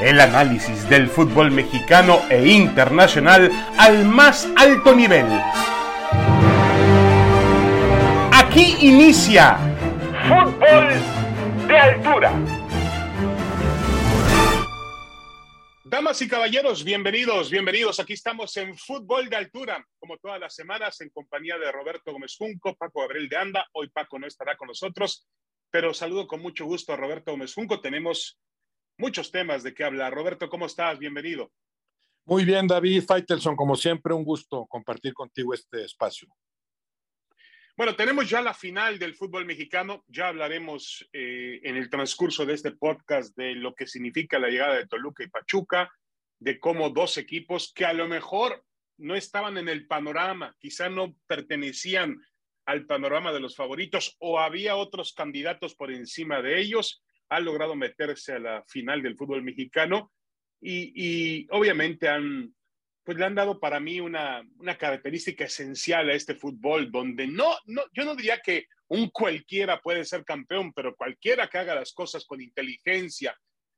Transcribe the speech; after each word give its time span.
El 0.00 0.20
análisis 0.20 0.86
del 0.90 1.08
fútbol 1.08 1.50
mexicano 1.50 2.20
e 2.28 2.46
internacional 2.46 3.50
al 3.78 4.04
más 4.04 4.46
alto 4.54 4.94
nivel. 4.94 5.24
Aquí 8.30 8.76
inicia 8.82 9.56
Fútbol 10.28 11.66
de 11.66 11.78
Altura. 11.78 12.32
Damas 15.82 16.20
y 16.20 16.28
caballeros, 16.28 16.84
bienvenidos, 16.84 17.50
bienvenidos. 17.50 17.98
Aquí 17.98 18.12
estamos 18.12 18.54
en 18.58 18.76
Fútbol 18.76 19.30
de 19.30 19.36
Altura, 19.36 19.82
como 19.98 20.18
todas 20.18 20.38
las 20.38 20.54
semanas, 20.54 21.00
en 21.00 21.08
compañía 21.08 21.56
de 21.56 21.72
Roberto 21.72 22.12
Gómez 22.12 22.36
Junco, 22.36 22.74
Paco 22.74 23.00
Gabriel 23.00 23.30
de 23.30 23.36
Anda. 23.38 23.66
Hoy 23.72 23.88
Paco 23.88 24.18
no 24.18 24.26
estará 24.26 24.58
con 24.58 24.68
nosotros, 24.68 25.26
pero 25.70 25.94
saludo 25.94 26.26
con 26.26 26.42
mucho 26.42 26.66
gusto 26.66 26.92
a 26.92 26.96
Roberto 26.96 27.30
Gómez 27.30 27.54
Junco. 27.54 27.80
Tenemos 27.80 28.38
muchos 28.98 29.30
temas 29.30 29.62
de 29.62 29.74
qué 29.74 29.84
hablar. 29.84 30.12
Roberto, 30.12 30.48
¿cómo 30.48 30.66
estás? 30.66 30.98
Bienvenido. 30.98 31.52
Muy 32.24 32.44
bien, 32.44 32.66
David 32.66 33.04
Faitelson, 33.04 33.54
como 33.54 33.76
siempre, 33.76 34.12
un 34.12 34.24
gusto 34.24 34.66
compartir 34.66 35.14
contigo 35.14 35.54
este 35.54 35.84
espacio. 35.84 36.28
Bueno, 37.76 37.94
tenemos 37.94 38.28
ya 38.28 38.40
la 38.40 38.54
final 38.54 38.98
del 38.98 39.14
fútbol 39.14 39.44
mexicano. 39.44 40.02
Ya 40.08 40.28
hablaremos 40.28 41.06
eh, 41.12 41.60
en 41.62 41.76
el 41.76 41.90
transcurso 41.90 42.46
de 42.46 42.54
este 42.54 42.72
podcast 42.72 43.36
de 43.36 43.54
lo 43.54 43.74
que 43.74 43.86
significa 43.86 44.38
la 44.38 44.48
llegada 44.48 44.76
de 44.76 44.86
Toluca 44.86 45.22
y 45.22 45.28
Pachuca, 45.28 45.92
de 46.38 46.58
cómo 46.58 46.90
dos 46.90 47.18
equipos 47.18 47.72
que 47.74 47.84
a 47.84 47.92
lo 47.92 48.08
mejor 48.08 48.64
no 48.98 49.14
estaban 49.14 49.58
en 49.58 49.68
el 49.68 49.86
panorama, 49.86 50.56
quizá 50.58 50.88
no 50.88 51.14
pertenecían 51.26 52.18
al 52.64 52.86
panorama 52.86 53.32
de 53.32 53.40
los 53.40 53.54
favoritos 53.54 54.16
o 54.18 54.40
había 54.40 54.76
otros 54.76 55.12
candidatos 55.12 55.74
por 55.74 55.92
encima 55.92 56.42
de 56.42 56.58
ellos, 56.58 57.04
ha 57.28 57.40
logrado 57.40 57.74
meterse 57.74 58.34
a 58.34 58.38
la 58.38 58.64
final 58.66 59.02
del 59.02 59.16
fútbol 59.16 59.42
mexicano 59.42 60.12
y, 60.60 61.46
obviamente 61.50 62.08
han, 62.08 62.54
pues 63.04 63.18
le 63.18 63.24
han 63.24 63.34
dado 63.34 63.60
para 63.60 63.78
mí 63.78 64.00
una, 64.00 64.42
característica 64.78 65.44
esencial 65.44 66.08
a 66.10 66.14
este 66.14 66.34
fútbol, 66.34 66.90
donde 66.90 67.26
no, 67.26 67.56
yo 67.92 68.04
no 68.04 68.16
diría 68.16 68.40
que 68.40 68.66
un 68.88 69.10
cualquiera 69.10 69.80
puede 69.80 70.04
ser 70.04 70.24
campeón, 70.24 70.72
pero 70.72 70.96
cualquiera 70.96 71.48
que 71.48 71.58
haga 71.58 71.74
las 71.74 71.92
cosas 71.92 72.24
con 72.24 72.40
inteligencia, 72.40 73.36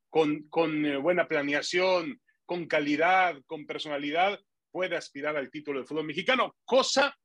con, 0.09 0.49
con 0.49 0.85
eh, 0.85 0.97
buena 0.97 1.27
planeación, 1.27 2.21
con 2.45 2.67
calidad, 2.67 3.37
con 3.47 3.67
personalidad, 3.67 4.39
puede 4.71 4.97
aspirar 4.97 5.37
al 5.37 5.51
título 5.51 5.79
del 5.79 5.89
fútbol 5.89 6.07
mexicano, 6.07 6.55
cosa 6.65 7.17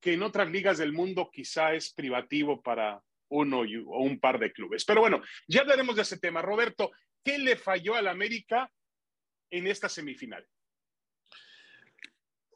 que 0.00 0.14
en 0.14 0.22
otras 0.22 0.50
ligas 0.50 0.78
del 0.78 0.92
mundo 0.92 1.30
quizá 1.32 1.74
es 1.74 1.92
privativo 1.92 2.60
para, 2.60 3.00
uno 3.32 3.60
o 3.60 4.02
un 4.02 4.20
par 4.20 4.38
de 4.38 4.52
clubes. 4.52 4.84
Pero 4.84 5.00
bueno, 5.00 5.22
ya 5.48 5.62
hablaremos 5.62 5.96
de 5.96 6.02
ese 6.02 6.18
tema. 6.18 6.42
Roberto, 6.42 6.90
¿qué 7.24 7.38
le 7.38 7.56
falló 7.56 7.94
al 7.94 8.08
América 8.08 8.70
en 9.50 9.66
esta 9.66 9.88
semifinal? 9.88 10.46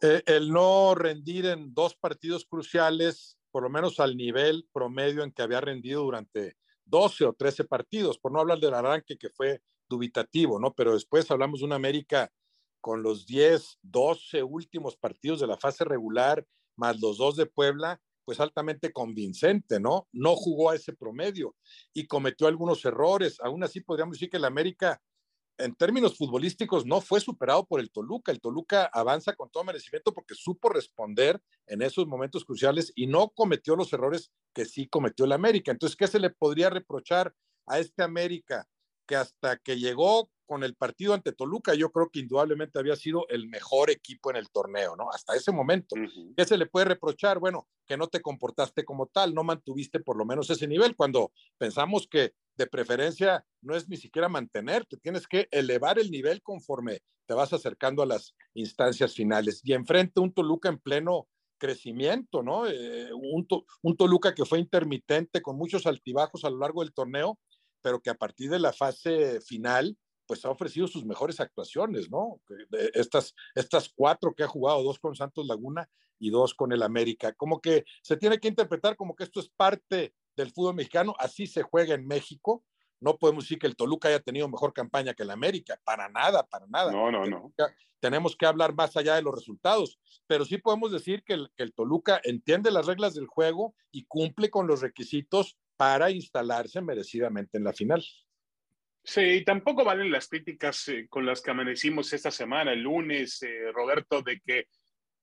Eh, 0.03 0.23
el 0.27 0.51
no 0.51 0.95
rendir 0.95 1.47
en 1.47 1.73
dos 1.73 1.97
partidos 1.97 2.45
cruciales, 2.45 3.39
por 3.51 3.63
lo 3.63 3.71
menos 3.71 3.99
al 3.99 4.17
nivel 4.17 4.69
promedio 4.73 5.23
en 5.23 5.33
que 5.33 5.43
había 5.43 5.61
rendido 5.61 6.03
durante 6.03 6.57
12 6.85 7.25
o 7.25 7.33
13 7.33 7.65
partidos, 7.65 8.19
por 8.19 8.33
no 8.33 8.41
hablar 8.41 8.59
del 8.59 8.75
arranque 8.75 9.17
que 9.17 9.31
fue 9.31 9.63
dubitativo, 9.89 10.61
¿no? 10.61 10.75
Pero 10.75 10.93
después 10.93 11.31
hablamos 11.31 11.61
de 11.61 11.67
un 11.67 11.73
América 11.73 12.31
con 12.83 13.03
los 13.03 13.27
10, 13.27 13.79
12 13.83 14.43
últimos 14.43 14.97
partidos 14.97 15.41
de 15.41 15.47
la 15.47 15.57
fase 15.57 15.85
regular, 15.85 16.47
más 16.77 17.01
los 17.01 17.17
dos 17.17 17.37
de 17.37 17.47
Puebla, 17.47 18.01
pues 18.27 18.41
altamente 18.41 18.93
convincente, 18.93 19.81
¿no? 19.81 20.09
No 20.13 20.35
jugó 20.35 20.71
a 20.71 20.75
ese 20.75 20.93
promedio 20.93 21.55
y 21.95 22.07
cometió 22.07 22.49
algunos 22.49 22.85
errores. 22.85 23.39
Aún 23.41 23.63
así 23.63 23.81
podríamos 23.81 24.17
decir 24.17 24.29
que 24.29 24.37
el 24.37 24.45
América, 24.45 25.01
en 25.59 25.75
términos 25.77 26.19
futbolísticos, 26.19 26.85
no 26.85 27.01
fue 27.01 27.21
superado 27.21 27.65
por 27.65 27.79
el 27.81 27.91
Toluca. 27.93 28.33
El 28.33 28.41
Toluca 28.41 28.91
avanza 28.93 29.35
con 29.35 29.49
todo 29.49 29.63
merecimiento 29.63 30.13
porque 30.13 30.35
supo 30.35 30.69
responder 30.69 31.41
en 31.69 31.83
esos 31.83 32.09
momentos 32.09 32.45
cruciales 32.45 32.93
y 32.97 33.07
no 33.07 33.31
cometió 33.31 33.77
los 33.77 33.93
errores 33.93 34.33
que 34.53 34.65
sí 34.65 34.89
cometió 34.89 35.25
el 35.25 35.33
América. 35.33 35.71
Entonces, 35.71 35.97
¿qué 35.97 36.09
se 36.09 36.19
le 36.19 36.31
podría 36.31 36.69
reprochar 36.69 37.33
a 37.67 37.79
este 37.79 38.03
América 38.03 38.69
que 39.07 39.17
hasta 39.17 39.57
que 39.59 39.79
llegó 39.79 40.31
con 40.47 40.63
el 40.63 40.75
partido 40.75 41.13
ante 41.13 41.33
Toluca, 41.33 41.75
yo 41.75 41.91
creo 41.91 42.09
que 42.11 42.21
indudablemente 42.21 42.79
había 42.79 42.97
sido 42.97 43.27
el 43.29 43.49
mejor 43.49 43.91
equipo 43.91 44.31
en 44.31 44.37
el 44.37 44.49
torneo, 44.51 44.95
¿no? 44.97 45.11
Hasta 45.11 45.35
ese 45.35 45.53
momento. 45.53 45.97
¿Qué 46.37 46.45
se 46.45 46.57
le 46.57 46.67
puede 46.67 46.87
reprochar? 46.87 47.39
Bueno, 47.41 47.67
que 47.87 47.97
no 47.97 48.07
te 48.07 48.23
comportaste 48.23 48.85
como 48.85 49.07
tal, 49.07 49.35
no 49.35 49.43
mantuviste 49.43 50.01
por 50.01 50.17
lo 50.17 50.25
menos 50.25 50.49
ese 50.51 50.69
nivel, 50.69 50.95
cuando 50.95 51.33
pensamos 51.59 52.07
que 52.09 52.35
de 52.57 52.67
preferencia 52.67 53.45
no 53.61 53.77
es 53.77 53.89
ni 53.89 53.97
siquiera 53.97 54.29
mantenerte, 54.29 54.97
tienes 54.97 55.27
que 55.27 55.49
elevar 55.51 55.99
el 55.99 56.11
nivel 56.11 56.43
conforme 56.43 57.01
te 57.27 57.35
vas 57.35 57.53
acercando 57.53 58.03
a 58.03 58.07
las 58.07 58.35
instancias 58.55 59.15
finales. 59.15 59.61
Y 59.65 59.73
enfrente 59.73 60.21
un 60.21 60.33
Toluca 60.33 60.69
en 60.69 60.79
pleno 60.79 61.29
crecimiento, 61.59 62.43
¿no? 62.43 62.67
Eh, 62.67 63.13
un, 63.13 63.47
un 63.83 63.97
Toluca 63.97 64.35
que 64.35 64.45
fue 64.45 64.59
intermitente 64.59 65.43
con 65.43 65.57
muchos 65.57 65.87
altibajos 65.87 66.45
a 66.45 66.51
lo 66.51 66.59
largo 66.59 66.83
del 66.83 66.93
torneo, 66.93 67.39
pero 67.87 68.01
que 68.01 68.11
a 68.11 68.15
partir 68.15 68.51
de 68.51 68.59
la 68.59 68.73
fase 68.73 69.41
final 69.41 69.97
pues 70.27 70.45
ha 70.45 70.51
ofrecido 70.51 70.89
sus 70.89 71.05
mejores 71.05 71.39
actuaciones, 71.39 72.11
¿no? 72.11 72.41
Estas, 72.95 73.33
estas 73.55 73.89
cuatro 73.95 74.35
que 74.35 74.43
ha 74.43 74.49
jugado, 74.49 74.83
dos 74.83 74.99
con 74.99 75.15
Santos 75.15 75.47
Laguna 75.47 75.89
y 76.19 76.31
dos 76.31 76.53
con 76.53 76.73
el 76.73 76.83
América. 76.83 77.33
Como 77.35 77.61
que 77.61 77.85
se 78.03 78.17
tiene 78.17 78.41
que 78.41 78.49
interpretar 78.49 78.97
como 78.97 79.15
que 79.15 79.23
esto 79.23 79.39
es 79.39 79.49
parte 79.51 80.13
del 80.37 80.51
fútbol 80.51 80.75
mexicano, 80.75 81.15
así 81.21 81.47
se 81.47 81.63
juega 81.63 81.95
en 81.95 82.09
México. 82.09 82.65
No 82.99 83.19
podemos 83.19 83.45
decir 83.45 83.61
que 83.61 83.69
el 83.69 83.77
Toluca 83.77 84.09
haya 84.09 84.19
tenido 84.19 84.49
mejor 84.49 84.73
campaña 84.73 85.15
que 85.15 85.23
el 85.23 85.31
América, 85.31 85.81
para 85.85 86.09
nada, 86.09 86.45
para 86.45 86.67
nada. 86.67 86.91
No, 86.91 87.13
no, 87.13 87.25
no. 87.25 87.53
Tenemos 88.01 88.35
que 88.35 88.47
hablar 88.47 88.75
más 88.75 88.97
allá 88.97 89.15
de 89.15 89.23
los 89.23 89.33
resultados, 89.33 90.01
pero 90.27 90.45
sí 90.45 90.59
podemos 90.59 90.91
decir 90.91 91.23
que 91.23 91.35
el, 91.35 91.53
que 91.57 91.63
el 91.63 91.73
Toluca 91.73 92.21
entiende 92.25 92.73
las 92.73 92.87
reglas 92.87 93.15
del 93.15 93.29
juego 93.29 93.77
y 93.93 94.07
cumple 94.07 94.51
con 94.51 94.67
los 94.67 94.81
requisitos 94.81 95.57
para 95.77 96.11
instalarse 96.11 96.81
merecidamente 96.81 97.59
en 97.59 97.65
la 97.65 97.73
final. 97.73 98.05
Sí, 99.03 99.45
tampoco 99.45 99.85
valen 99.85 100.11
las 100.11 100.27
críticas 100.27 100.89
eh, 100.89 101.07
con 101.09 101.25
las 101.25 101.41
que 101.41 101.53
amanecimos 101.53 102.13
esta 102.13 102.31
semana, 102.31 102.73
el 102.73 102.83
lunes, 102.83 103.41
eh, 103.43 103.71
Roberto, 103.73 104.21
de 104.21 104.41
que 104.41 104.67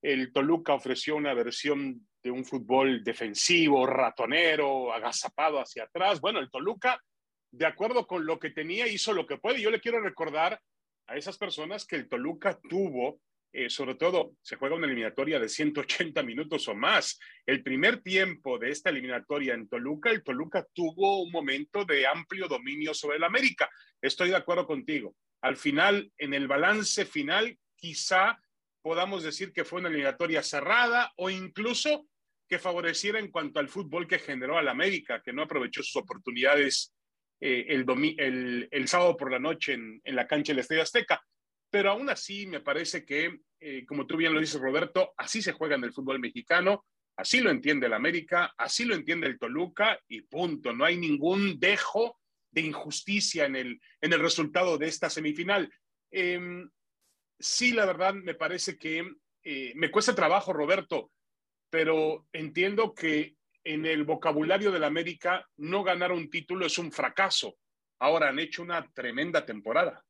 el 0.01 0.31
Toluca 0.31 0.73
ofreció 0.73 1.15
una 1.15 1.33
versión 1.33 2.07
de 2.21 2.31
un 2.31 2.45
fútbol 2.45 3.03
defensivo, 3.03 3.85
ratonero, 3.85 4.93
agazapado 4.93 5.59
hacia 5.59 5.83
atrás. 5.83 6.21
Bueno, 6.21 6.39
el 6.39 6.49
Toluca, 6.49 7.01
de 7.51 7.65
acuerdo 7.65 8.07
con 8.07 8.25
lo 8.25 8.39
que 8.39 8.51
tenía, 8.51 8.87
hizo 8.87 9.13
lo 9.13 9.25
que 9.25 9.37
puede. 9.37 9.61
Yo 9.61 9.69
le 9.69 9.81
quiero 9.81 9.99
recordar 9.99 10.59
a 11.07 11.17
esas 11.17 11.37
personas 11.37 11.85
que 11.85 11.97
el 11.97 12.07
Toluca 12.07 12.59
tuvo 12.69 13.19
eh, 13.55 13.69
sobre 13.69 13.93
todo 13.93 14.35
se 14.41 14.55
juega 14.55 14.75
una 14.75 14.87
eliminatoria 14.87 15.39
de 15.39 15.47
180 15.47 16.23
minutos 16.23 16.67
o 16.67 16.73
más. 16.73 17.19
El 17.45 17.61
primer 17.61 18.01
tiempo 18.01 18.57
de 18.57 18.71
esta 18.71 18.89
eliminatoria 18.89 19.53
en 19.53 19.69
Toluca, 19.69 20.09
el 20.09 20.23
Toluca 20.23 20.65
tuvo 20.73 21.21
un 21.21 21.31
momento 21.31 21.85
de 21.85 22.07
amplio 22.07 22.47
dominio 22.47 22.95
sobre 22.95 23.17
el 23.17 23.23
América. 23.23 23.69
Estoy 24.01 24.29
de 24.29 24.37
acuerdo 24.37 24.65
contigo. 24.65 25.15
Al 25.41 25.55
final, 25.55 26.11
en 26.17 26.33
el 26.33 26.47
balance 26.47 27.05
final, 27.05 27.55
quizá 27.75 28.39
podamos 28.81 29.21
decir 29.21 29.53
que 29.53 29.65
fue 29.65 29.81
una 29.81 29.89
eliminatoria 29.89 30.41
cerrada 30.41 31.13
o 31.17 31.29
incluso 31.29 32.07
que 32.49 32.57
favoreciera 32.57 33.19
en 33.19 33.29
cuanto 33.29 33.59
al 33.59 33.69
fútbol 33.69 34.07
que 34.07 34.17
generó 34.17 34.57
al 34.57 34.67
América, 34.67 35.21
que 35.23 35.31
no 35.31 35.43
aprovechó 35.43 35.83
sus 35.83 35.97
oportunidades 35.97 36.91
eh, 37.39 37.65
el, 37.69 38.87
sábado 38.87 39.15
por 39.15 39.31
la 39.31 39.37
noche 39.37 39.73
en 39.73 40.01
la 40.15 40.25
cancha 40.25 40.53
del 40.53 40.59
Estadio 40.59 40.81
Azteca 40.81 41.23
pero 41.73 41.89
aún 41.89 42.07
así 42.07 42.45
me 42.45 42.59
parece 42.59 43.03
que, 43.03 43.39
eh, 43.59 43.84
como 43.88 44.06
tú 44.06 44.16
bien 44.16 44.31
lo 44.31 44.39
dices, 44.39 44.61
Roberto, 44.61 45.11
así 45.17 45.41
se 45.41 45.53
juega 45.53 45.73
en 45.73 45.84
el 45.84 45.91
fútbol 45.91 46.19
mexicano, 46.19 46.85
así 47.17 47.39
lo 47.39 47.50
entiende 47.50 47.88
el 47.88 47.94
América, 47.94 48.53
así 48.59 48.85
lo 48.85 48.94
entiende 48.94 49.25
el 49.25 49.39
Toluca 49.39 50.00
y 50.07 50.22
punto. 50.22 50.72
No 50.72 50.85
hay 50.85 50.97
ningún 50.97 51.59
dejo 51.59 52.19
de 52.51 52.62
injusticia 52.62 53.45
en 53.45 53.56
el, 53.56 53.81
en 54.01 54.13
el 54.13 54.19
resultado 54.19 54.77
de 54.77 54.86
esta 54.86 55.09
semifinal. 55.09 55.68
Em, 56.12 56.69
sí, 57.39 57.71
la 57.71 57.88
verdad, 57.88 58.13
me 58.13 58.36
parece 58.36 58.77
que 58.77 59.12
eh, 59.44 59.74
me 59.75 59.89
cuesta 59.89 60.13
trabajo, 60.13 60.53
Roberto, 60.53 61.12
pero 61.71 62.27
entiendo 62.33 62.94
que 62.94 63.36
en 63.63 63.88
el 63.88 64.03
vocabulario 64.03 64.71
del 64.71 64.83
América 64.83 65.50
no 65.57 65.83
ganar 65.83 66.12
un 66.12 66.30
título 66.30 66.68
es 66.68 66.77
un 66.77 66.92
fracaso. 66.92 67.57
Ahora 67.97 68.30
han 68.30 68.38
hecho 68.38 68.62
una 68.62 68.88
tremenda 68.94 69.44
temporada. 69.44 70.06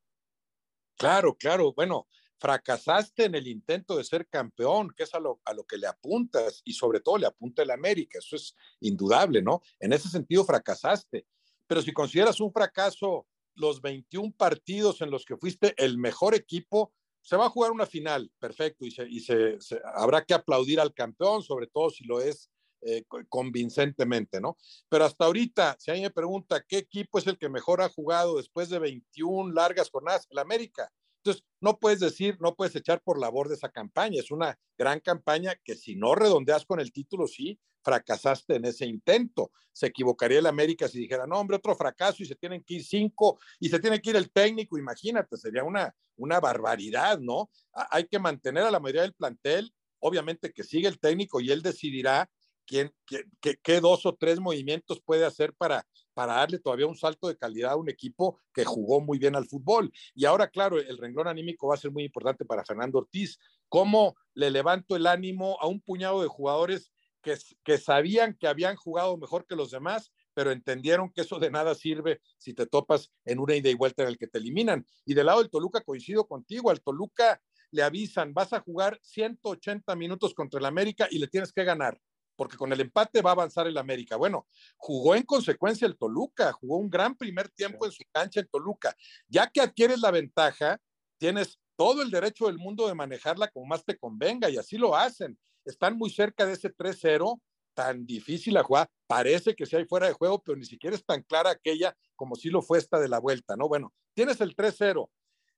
Claro, 0.97 1.35
claro. 1.35 1.73
Bueno, 1.73 2.07
fracasaste 2.37 3.25
en 3.25 3.35
el 3.35 3.47
intento 3.47 3.97
de 3.97 4.03
ser 4.03 4.27
campeón, 4.27 4.93
que 4.95 5.03
es 5.03 5.13
a 5.13 5.19
lo, 5.19 5.41
a 5.45 5.53
lo 5.53 5.63
que 5.63 5.77
le 5.77 5.87
apuntas 5.87 6.61
y 6.65 6.73
sobre 6.73 6.99
todo 6.99 7.17
le 7.17 7.25
apunta 7.25 7.63
el 7.63 7.71
América. 7.71 8.19
Eso 8.19 8.35
es 8.35 8.55
indudable, 8.81 9.41
¿no? 9.41 9.61
En 9.79 9.93
ese 9.93 10.09
sentido 10.09 10.43
fracasaste. 10.43 11.25
Pero 11.67 11.81
si 11.81 11.93
consideras 11.93 12.39
un 12.39 12.51
fracaso 12.51 13.27
los 13.55 13.81
21 13.81 14.33
partidos 14.35 15.01
en 15.01 15.11
los 15.11 15.25
que 15.25 15.37
fuiste 15.37 15.73
el 15.77 15.97
mejor 15.97 16.35
equipo, 16.35 16.93
se 17.21 17.37
va 17.37 17.45
a 17.45 17.49
jugar 17.49 17.71
una 17.71 17.85
final, 17.85 18.29
perfecto, 18.39 18.85
y, 18.85 18.91
se, 18.91 19.07
y 19.07 19.21
se, 19.21 19.57
habrá 19.95 20.25
que 20.25 20.33
aplaudir 20.33 20.79
al 20.79 20.93
campeón, 20.93 21.41
sobre 21.41 21.67
todo 21.67 21.89
si 21.89 22.03
lo 22.03 22.19
es 22.19 22.49
eh, 22.85 23.03
convincentemente, 23.29 24.41
¿no? 24.41 24.57
Pero 24.89 25.05
hasta 25.05 25.25
ahorita, 25.25 25.75
si 25.79 25.91
alguien 25.91 26.07
me 26.07 26.13
pregunta 26.13 26.63
qué 26.67 26.77
equipo 26.79 27.17
es 27.17 27.27
el 27.27 27.37
que 27.37 27.49
mejor 27.49 27.81
ha 27.81 27.89
jugado 27.89 28.37
después 28.37 28.69
de 28.69 28.79
21 28.79 29.53
largas 29.53 29.89
jornadas, 29.89 30.27
el 30.29 30.39
América. 30.39 30.91
Entonces, 31.23 31.45
no 31.61 31.79
puedes 31.79 32.01
decir, 32.01 32.37
no 32.41 32.55
puedes 32.55 32.75
echar 32.75 33.01
por 33.01 33.17
labor 33.17 33.47
de 33.47 33.55
esa 33.55 33.69
campaña. 33.69 34.19
Es 34.19 34.31
una 34.31 34.59
gran 34.77 34.99
campaña 34.99 35.55
que 35.63 35.75
si 35.75 35.95
no 35.95 36.15
redondeas 36.15 36.65
con 36.65 36.81
el 36.81 36.91
título, 36.91 37.27
sí, 37.27 37.57
fracasaste 37.81 38.55
en 38.55 38.65
ese 38.65 38.85
intento. 38.85 39.51
Se 39.71 39.87
equivocaría 39.87 40.39
el 40.39 40.47
América 40.47 40.87
si 40.87 40.99
dijera, 40.99 41.25
no, 41.25 41.39
hombre, 41.39 41.57
otro 41.57 41.75
fracaso 41.75 42.23
y 42.23 42.25
se 42.25 42.35
tienen 42.35 42.63
que 42.63 42.75
ir 42.75 42.83
cinco 42.83 43.39
y 43.59 43.69
se 43.69 43.79
tiene 43.79 44.01
que 44.01 44.09
ir 44.09 44.15
el 44.17 44.31
técnico, 44.31 44.77
imagínate, 44.77 45.37
sería 45.37 45.63
una, 45.63 45.95
una 46.17 46.39
barbaridad, 46.39 47.19
¿no? 47.19 47.49
Hay 47.71 48.05
que 48.05 48.19
mantener 48.19 48.63
a 48.63 48.71
la 48.71 48.79
mayoría 48.79 49.03
del 49.03 49.13
plantel, 49.13 49.73
obviamente 49.99 50.51
que 50.51 50.63
sigue 50.63 50.87
el 50.87 50.99
técnico 50.99 51.39
y 51.39 51.51
él 51.51 51.61
decidirá 51.61 52.29
quién, 52.65 52.93
qué, 53.05 53.79
dos 53.79 54.05
o 54.05 54.15
tres 54.15 54.39
movimientos 54.39 55.01
puede 55.01 55.25
hacer 55.25 55.53
para, 55.53 55.85
para 56.13 56.33
darle 56.33 56.59
todavía 56.59 56.87
un 56.87 56.95
salto 56.95 57.27
de 57.27 57.37
calidad 57.37 57.71
a 57.71 57.75
un 57.75 57.89
equipo 57.89 58.39
que 58.53 58.65
jugó 58.65 59.01
muy 59.01 59.17
bien 59.17 59.35
al 59.35 59.47
fútbol. 59.47 59.91
Y 60.13 60.25
ahora, 60.25 60.49
claro, 60.49 60.79
el 60.79 60.97
renglón 60.97 61.27
anímico 61.27 61.67
va 61.67 61.75
a 61.75 61.79
ser 61.79 61.91
muy 61.91 62.03
importante 62.03 62.45
para 62.45 62.65
Fernando 62.65 62.99
Ortiz. 62.99 63.37
¿Cómo 63.69 64.15
le 64.33 64.51
levanto 64.51 64.95
el 64.95 65.07
ánimo 65.07 65.57
a 65.59 65.67
un 65.67 65.81
puñado 65.81 66.21
de 66.21 66.27
jugadores 66.27 66.91
que, 67.21 67.37
que 67.63 67.77
sabían 67.77 68.35
que 68.35 68.47
habían 68.47 68.75
jugado 68.75 69.17
mejor 69.17 69.45
que 69.47 69.55
los 69.55 69.71
demás, 69.71 70.11
pero 70.33 70.51
entendieron 70.51 71.09
que 71.11 71.21
eso 71.21 71.39
de 71.39 71.49
nada 71.49 71.73
sirve 71.73 72.21
si 72.37 72.53
te 72.53 72.65
topas 72.65 73.11
en 73.25 73.39
una 73.39 73.55
ida 73.55 73.69
y 73.69 73.75
vuelta 73.75 74.03
en 74.03 74.09
el 74.09 74.17
que 74.17 74.27
te 74.27 74.39
eliminan. 74.39 74.85
Y 75.05 75.13
del 75.13 75.27
lado 75.27 75.39
del 75.39 75.49
Toluca 75.49 75.81
coincido 75.81 76.27
contigo, 76.27 76.69
al 76.69 76.81
Toluca 76.81 77.41
le 77.71 77.81
avisan, 77.81 78.33
vas 78.33 78.53
a 78.53 78.59
jugar 78.59 78.99
180 79.01 79.95
minutos 79.95 80.33
contra 80.35 80.59
el 80.59 80.65
América 80.65 81.07
y 81.09 81.17
le 81.17 81.27
tienes 81.27 81.51
que 81.51 81.63
ganar, 81.63 81.99
porque 82.35 82.57
con 82.57 82.71
el 82.73 82.81
empate 82.81 83.21
va 83.21 83.31
a 83.31 83.33
avanzar 83.33 83.67
el 83.67 83.77
América. 83.77 84.15
Bueno, 84.15 84.47
jugó 84.77 85.15
en 85.15 85.23
consecuencia 85.23 85.87
el 85.87 85.97
Toluca, 85.97 86.51
jugó 86.53 86.77
un 86.77 86.89
gran 86.89 87.15
primer 87.15 87.49
tiempo 87.49 87.85
en 87.85 87.91
su 87.91 88.03
cancha 88.11 88.39
en 88.39 88.47
Toluca. 88.47 88.95
Ya 89.27 89.47
que 89.47 89.61
adquieres 89.61 89.99
la 89.99 90.11
ventaja, 90.11 90.79
tienes 91.17 91.59
todo 91.75 92.01
el 92.01 92.11
derecho 92.11 92.47
del 92.47 92.57
mundo 92.57 92.87
de 92.87 92.95
manejarla 92.95 93.47
como 93.49 93.65
más 93.65 93.83
te 93.83 93.97
convenga 93.97 94.49
y 94.49 94.57
así 94.57 94.77
lo 94.77 94.95
hacen 94.95 95.37
están 95.65 95.97
muy 95.97 96.09
cerca 96.09 96.45
de 96.45 96.53
ese 96.53 96.73
3-0, 96.73 97.39
tan 97.73 98.05
difícil 98.05 98.55
a 98.57 98.63
jugar. 98.63 98.89
Parece 99.07 99.55
que 99.55 99.65
si 99.65 99.75
hay 99.75 99.85
fuera 99.85 100.07
de 100.07 100.13
juego, 100.13 100.41
pero 100.41 100.57
ni 100.57 100.65
siquiera 100.65 100.95
es 100.95 101.05
tan 101.05 101.23
clara 101.23 101.51
aquella 101.51 101.95
como 102.15 102.35
si 102.35 102.49
lo 102.49 102.61
fue 102.61 102.77
esta 102.77 102.99
de 102.99 103.09
la 103.09 103.19
vuelta, 103.19 103.55
¿no? 103.55 103.67
Bueno, 103.67 103.93
tienes 104.13 104.41
el 104.41 104.55
3-0. 104.55 105.09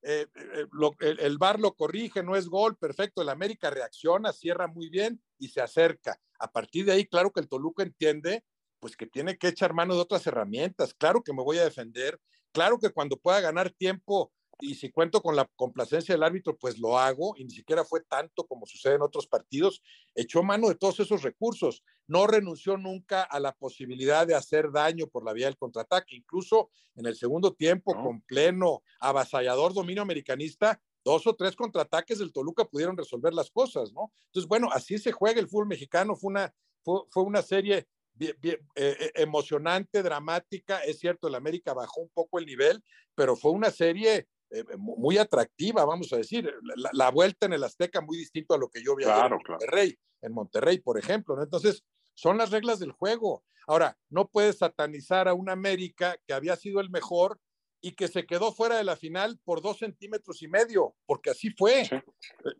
Eh, 0.07 0.27
eh, 0.35 0.65
el, 0.99 1.19
el, 1.19 1.37
VAR 1.39 1.59
lo 1.59 1.73
corrige, 1.73 2.21
no 2.21 2.35
es 2.35 2.47
gol, 2.47 2.77
perfecto. 2.77 3.23
El 3.23 3.29
América 3.29 3.71
reacciona, 3.71 4.31
cierra 4.31 4.67
muy 4.67 4.89
bien 4.89 5.19
y 5.39 5.47
se 5.47 5.61
acerca. 5.61 6.19
A 6.37 6.51
partir 6.51 6.85
de 6.85 6.91
ahí, 6.91 7.07
claro 7.07 7.31
que 7.31 7.39
el 7.39 7.49
Toluca 7.49 7.81
entiende 7.81 8.43
pues 8.79 8.95
que 8.95 9.07
tiene 9.07 9.35
que 9.35 9.47
echar 9.47 9.73
mano 9.73 9.95
de 9.95 10.01
otras 10.01 10.27
herramientas. 10.27 10.93
Claro 10.93 11.23
que 11.23 11.33
me 11.33 11.41
voy 11.41 11.57
a 11.57 11.63
defender, 11.63 12.19
claro 12.51 12.77
que 12.77 12.91
cuando 12.91 13.17
pueda 13.17 13.41
ganar 13.41 13.71
tiempo 13.71 14.31
y 14.59 14.75
si 14.75 14.89
cuento 14.89 15.21
con 15.21 15.35
la 15.35 15.49
complacencia 15.55 16.15
del 16.15 16.23
árbitro, 16.23 16.57
pues 16.57 16.79
lo 16.79 16.97
hago, 16.97 17.35
y 17.37 17.43
ni 17.43 17.51
siquiera 17.51 17.83
fue 17.83 18.01
tanto 18.01 18.45
como 18.45 18.65
sucede 18.65 18.95
en 18.95 19.01
otros 19.01 19.27
partidos, 19.27 19.81
echó 20.13 20.43
mano 20.43 20.69
de 20.69 20.75
todos 20.75 20.99
esos 20.99 21.23
recursos, 21.23 21.83
no 22.07 22.27
renunció 22.27 22.77
nunca 22.77 23.23
a 23.23 23.39
la 23.39 23.53
posibilidad 23.53 24.25
de 24.25 24.35
hacer 24.35 24.71
daño 24.71 25.07
por 25.07 25.25
la 25.25 25.33
vía 25.33 25.47
del 25.47 25.57
contraataque, 25.57 26.15
incluso 26.15 26.69
en 26.95 27.05
el 27.05 27.15
segundo 27.15 27.53
tiempo, 27.53 27.93
con 27.93 28.21
pleno 28.21 28.83
avasallador 28.99 29.73
dominio 29.73 30.01
americanista, 30.01 30.79
dos 31.03 31.27
o 31.27 31.35
tres 31.35 31.55
contraataques 31.55 32.19
del 32.19 32.31
Toluca 32.31 32.65
pudieron 32.65 32.97
resolver 32.97 33.33
las 33.33 33.51
cosas, 33.51 33.91
¿no? 33.93 34.11
Entonces, 34.27 34.47
bueno, 34.47 34.69
así 34.71 34.97
se 34.97 35.11
juega 35.11 35.39
el 35.39 35.47
fútbol 35.47 35.67
mexicano, 35.67 36.15
fue 36.15 36.29
una, 36.31 36.53
fue, 36.83 37.01
fue 37.09 37.23
una 37.23 37.41
serie 37.41 37.87
Bien, 38.17 38.33
bien, 38.39 38.57
eh, 38.75 38.95
eh 38.97 39.11
emocionante, 39.15 40.01
dramática. 40.01 40.79
Es 40.79 40.99
cierto, 40.99 41.27
el 41.27 41.35
América 41.35 41.73
bajó 41.73 41.99
un 41.99 42.09
poco 42.13 42.39
el 42.39 42.45
nivel, 42.45 42.81
pero 43.13 43.35
fue 43.35 43.51
una 43.51 43.71
serie 43.71 44.29
eh, 44.59 44.77
muy 44.77 45.17
atractiva, 45.17 45.85
vamos 45.85 46.11
a 46.13 46.17
decir. 46.17 46.51
La, 46.61 46.89
la, 46.93 47.11
vuelta 47.11 47.45
en 47.45 47.53
el 47.53 47.63
Azteca 47.63 48.01
muy 48.01 48.17
distinto 48.17 48.53
a 48.53 48.57
lo 48.57 48.69
que 48.69 48.83
yo 48.83 48.95
vi 48.95 49.03
claro, 49.03 49.37
en 49.37 49.51
Monterrey, 49.51 49.93
claro. 49.93 50.01
en 50.21 50.33
Monterrey, 50.33 50.79
por 50.79 50.97
ejemplo. 50.97 51.35
¿no? 51.35 51.43
Entonces, 51.43 51.83
son 52.13 52.37
las 52.37 52.51
reglas 52.51 52.79
del 52.79 52.91
juego. 52.91 53.43
Ahora, 53.67 53.97
no 54.09 54.27
puedes 54.27 54.59
satanizar 54.59 55.27
a 55.27 55.33
un 55.33 55.49
América 55.49 56.17
que 56.25 56.33
había 56.33 56.55
sido 56.55 56.79
el 56.79 56.89
mejor 56.89 57.39
y 57.81 57.91
que 57.91 58.07
se 58.07 58.25
quedó 58.25 58.51
fuera 58.51 58.77
de 58.77 58.83
la 58.83 58.95
final 58.95 59.39
por 59.43 59.61
dos 59.61 59.77
centímetros 59.77 60.41
y 60.41 60.47
medio, 60.47 60.95
porque 61.05 61.29
así 61.29 61.51
fue. 61.51 61.85
Sí. 61.85 61.95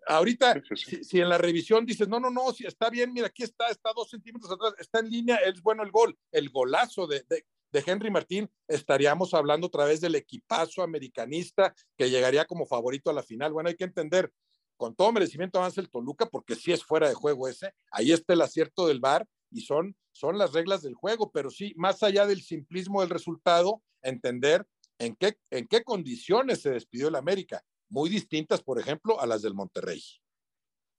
Ahorita, 0.08 0.54
sí, 0.54 0.62
sí, 0.76 0.76
si, 0.98 1.04
si, 1.04 1.20
en 1.20 1.30
la 1.30 1.40
revisión 1.40 1.86
dices, 1.86 2.08
no, 2.08 2.20
no, 2.20 2.30
no, 2.30 2.52
si 2.52 2.68
está 2.68 2.92
bien, 2.92 3.12
mira, 3.12 3.28
aquí 3.28 3.42
está, 3.42 3.68
está 3.70 3.92
dos 3.96 4.10
centímetros 4.10 4.52
atrás, 4.52 4.76
está 4.78 5.00
en 5.00 5.10
línea, 5.10 5.38
es 5.38 5.62
bueno 5.64 5.82
el 5.82 5.90
gol, 5.90 6.16
el 6.32 6.50
golazo 6.52 7.08
de, 7.08 7.24
de, 7.28 7.46
de 7.76 7.84
Henry 7.86 8.10
Martín, 8.10 8.50
estaríamos 8.70 9.34
hablando 9.34 9.68
otra 9.68 9.84
vez 9.84 10.00
del 10.00 10.16
equipazo 10.16 10.82
americanista 10.82 11.76
que 11.98 12.10
llegaría 12.10 12.46
como 12.46 12.66
favorito 12.66 13.10
a 13.10 13.14
la 13.14 13.22
final. 13.22 13.52
Bueno, 13.52 13.68
hay 13.68 13.76
que 13.76 13.84
entender, 13.84 14.32
con 14.78 14.96
todo 14.96 15.12
merecimiento 15.12 15.60
avanza 15.60 15.82
el 15.82 15.90
Toluca, 15.90 16.26
porque 16.28 16.56
sí 16.56 16.72
es 16.72 16.86
fuera 16.86 17.10
de 17.10 17.14
juego 17.14 17.50
ese, 17.50 17.74
ahí 17.92 18.14
está 18.14 18.32
el 18.32 18.42
acierto 18.42 18.88
del 18.88 19.02
VAR 19.02 19.28
y 19.52 19.62
son, 19.62 19.96
son 20.14 20.38
las 20.38 20.54
reglas 20.54 20.84
del 20.84 20.94
juego, 20.94 21.32
pero 21.32 21.50
sí, 21.50 21.74
más 21.76 22.02
allá 22.02 22.26
del 22.26 22.42
simplismo 22.42 23.02
del 23.02 23.10
resultado, 23.10 23.84
entender 24.02 24.66
en 24.98 25.16
qué, 25.18 25.38
en 25.52 25.68
qué 25.68 25.84
condiciones 25.84 26.62
se 26.62 26.72
despidió 26.72 27.10
el 27.10 27.16
América, 27.16 27.62
muy 27.90 28.10
distintas, 28.10 28.64
por 28.64 28.80
ejemplo, 28.80 29.20
a 29.20 29.28
las 29.28 29.42
del 29.42 29.54
Monterrey. 29.54 30.02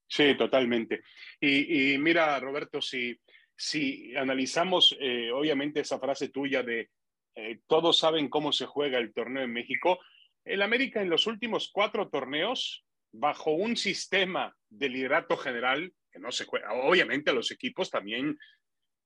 Sí, 0.09 0.37
totalmente. 0.37 1.03
Y 1.41 1.97
mira, 1.99 2.39
Roberto, 2.39 2.83
si, 2.83 3.19
si 3.57 4.15
analizamos 4.17 4.97
eh, 5.01 5.31
obviamente 5.33 5.81
esa 5.81 5.99
frase 5.99 6.29
tuya 6.29 6.63
de 6.63 6.91
eh, 7.35 7.61
todos 7.67 7.99
saben 7.99 8.29
cómo 8.29 8.53
se 8.53 8.67
juega 8.67 8.99
el 8.99 9.13
torneo 9.13 9.45
en 9.45 9.53
México, 9.53 9.99
el 10.45 10.63
América 10.63 11.03
en 11.03 11.11
los 11.11 11.27
últimos 11.27 11.71
cuatro 11.73 12.09
torneos, 12.09 12.85
bajo 13.13 13.53
un 13.53 13.77
sistema 13.77 14.55
de 14.69 14.89
liderato 14.89 15.37
general, 15.37 15.93
que 16.11 16.19
no 16.19 16.33
se 16.33 16.45
juega, 16.45 16.73
obviamente 16.73 17.33
los 17.33 17.51
equipos 17.51 17.91
también 17.91 18.39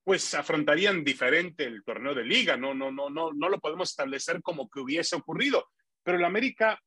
pues 0.05 0.35
afrontarían 0.35 1.05
diferente 1.05 1.65
el 1.65 1.85
torneo 1.85 2.15
de 2.15 2.25
liga, 2.25 2.57
no, 2.57 2.75
no, 2.75 2.91
no, 2.91 3.11
no, 3.11 3.33
no 3.33 3.49
lo 3.49 3.61
podemos 3.61 3.91
establecer 3.91 4.43
como 4.43 4.69
que 4.69 4.81
hubiese 4.81 5.17
ocurrido, 5.17 5.69
pero 6.03 6.19
el 6.19 6.25
América 6.25 6.81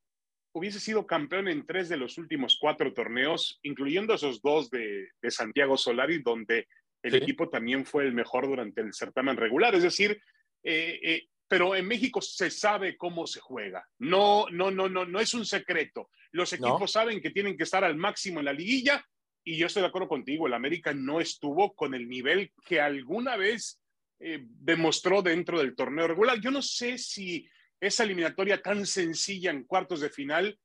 hubiese 0.54 0.80
sido 0.80 1.06
campeón 1.06 1.48
en 1.48 1.66
tres 1.66 1.90
de 1.90 1.98
los 1.98 2.18
últimos 2.18 2.58
cuatro 2.60 2.94
torneos, 2.94 3.60
incluyendo 3.64 4.14
esos 4.14 4.42
dos 4.42 4.70
de, 4.70 5.10
de 5.22 5.32
Santiago 5.32 5.78
Solari, 5.78 6.22
donde 6.22 6.68
el 7.04 7.12
sí. 7.12 7.18
equipo 7.18 7.50
también 7.50 7.86
fue 7.86 8.06
el 8.06 8.14
mejor 8.14 8.48
durante 8.48 8.82
el 8.82 8.94
certamen 8.94 9.38
regular. 9.38 9.76
Es 9.76 9.84
decir, 9.84 10.20
eh, 10.64 11.00
eh, 11.04 11.28
pero 11.48 11.76
en 11.76 11.86
México 11.86 12.22
se 12.22 12.50
sabe 12.50 12.98
cómo 12.98 13.28
se 13.28 13.40
juega. 13.40 13.88
No, 14.00 14.48
no, 14.50 14.72
no, 14.72 14.90
no, 14.90 15.06
no 15.06 15.20
es 15.20 15.34
un 15.34 15.46
secreto. 15.46 16.10
Los 16.32 16.52
equipos 16.54 16.80
no. 16.80 16.88
saben 16.88 17.22
que 17.22 17.30
tienen 17.30 17.56
que 17.56 17.64
estar 17.64 17.84
al 17.84 17.96
máximo 17.96 18.40
en 18.40 18.46
la 18.46 18.54
liguilla 18.54 19.06
y 19.44 19.58
yo 19.58 19.68
estoy 19.68 19.82
de 19.82 19.90
acuerdo 19.90 20.08
contigo. 20.08 20.48
El 20.48 20.54
América 20.54 20.94
no 20.94 21.20
estuvo 21.20 21.76
con 21.76 21.94
el 21.94 22.08
nivel 22.08 22.52
que 22.66 22.80
alguna 22.80 23.36
vez 23.36 23.80
eh, 24.20 24.40
demostró 24.42 25.22
dentro 25.22 25.60
del 25.60 25.76
torneo 25.76 26.08
regular. 26.08 26.40
Yo 26.40 26.50
no 26.50 26.62
sé 26.62 26.98
si 26.98 27.48
esa 27.80 28.04
eliminatoria 28.04 28.62
tan 28.62 28.86
sencilla 28.86 29.52
en 29.52 29.66
cuartos 29.66 30.00
de 30.00 30.10
final, 30.10 30.58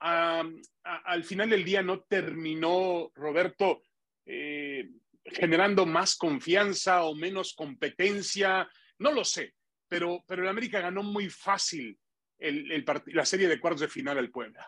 um, 0.00 0.62
a, 0.84 0.96
al 1.04 1.24
final 1.24 1.50
del 1.50 1.64
día 1.64 1.82
no 1.82 2.02
terminó, 2.02 3.10
Roberto, 3.14 3.82
eh, 4.24 4.63
generando 5.24 5.86
más 5.86 6.16
confianza 6.16 7.04
o 7.04 7.14
menos 7.14 7.54
competencia, 7.54 8.68
no 8.98 9.12
lo 9.12 9.24
sé, 9.24 9.54
pero, 9.88 10.24
pero 10.26 10.42
el 10.42 10.48
América 10.48 10.80
ganó 10.80 11.02
muy 11.02 11.28
fácil 11.28 11.98
el, 12.38 12.84
la 13.06 13.24
serie 13.24 13.48
de 13.48 13.60
cuartos 13.60 13.80
de 13.80 13.88
final 13.88 14.18
al 14.18 14.30
Puebla. 14.30 14.66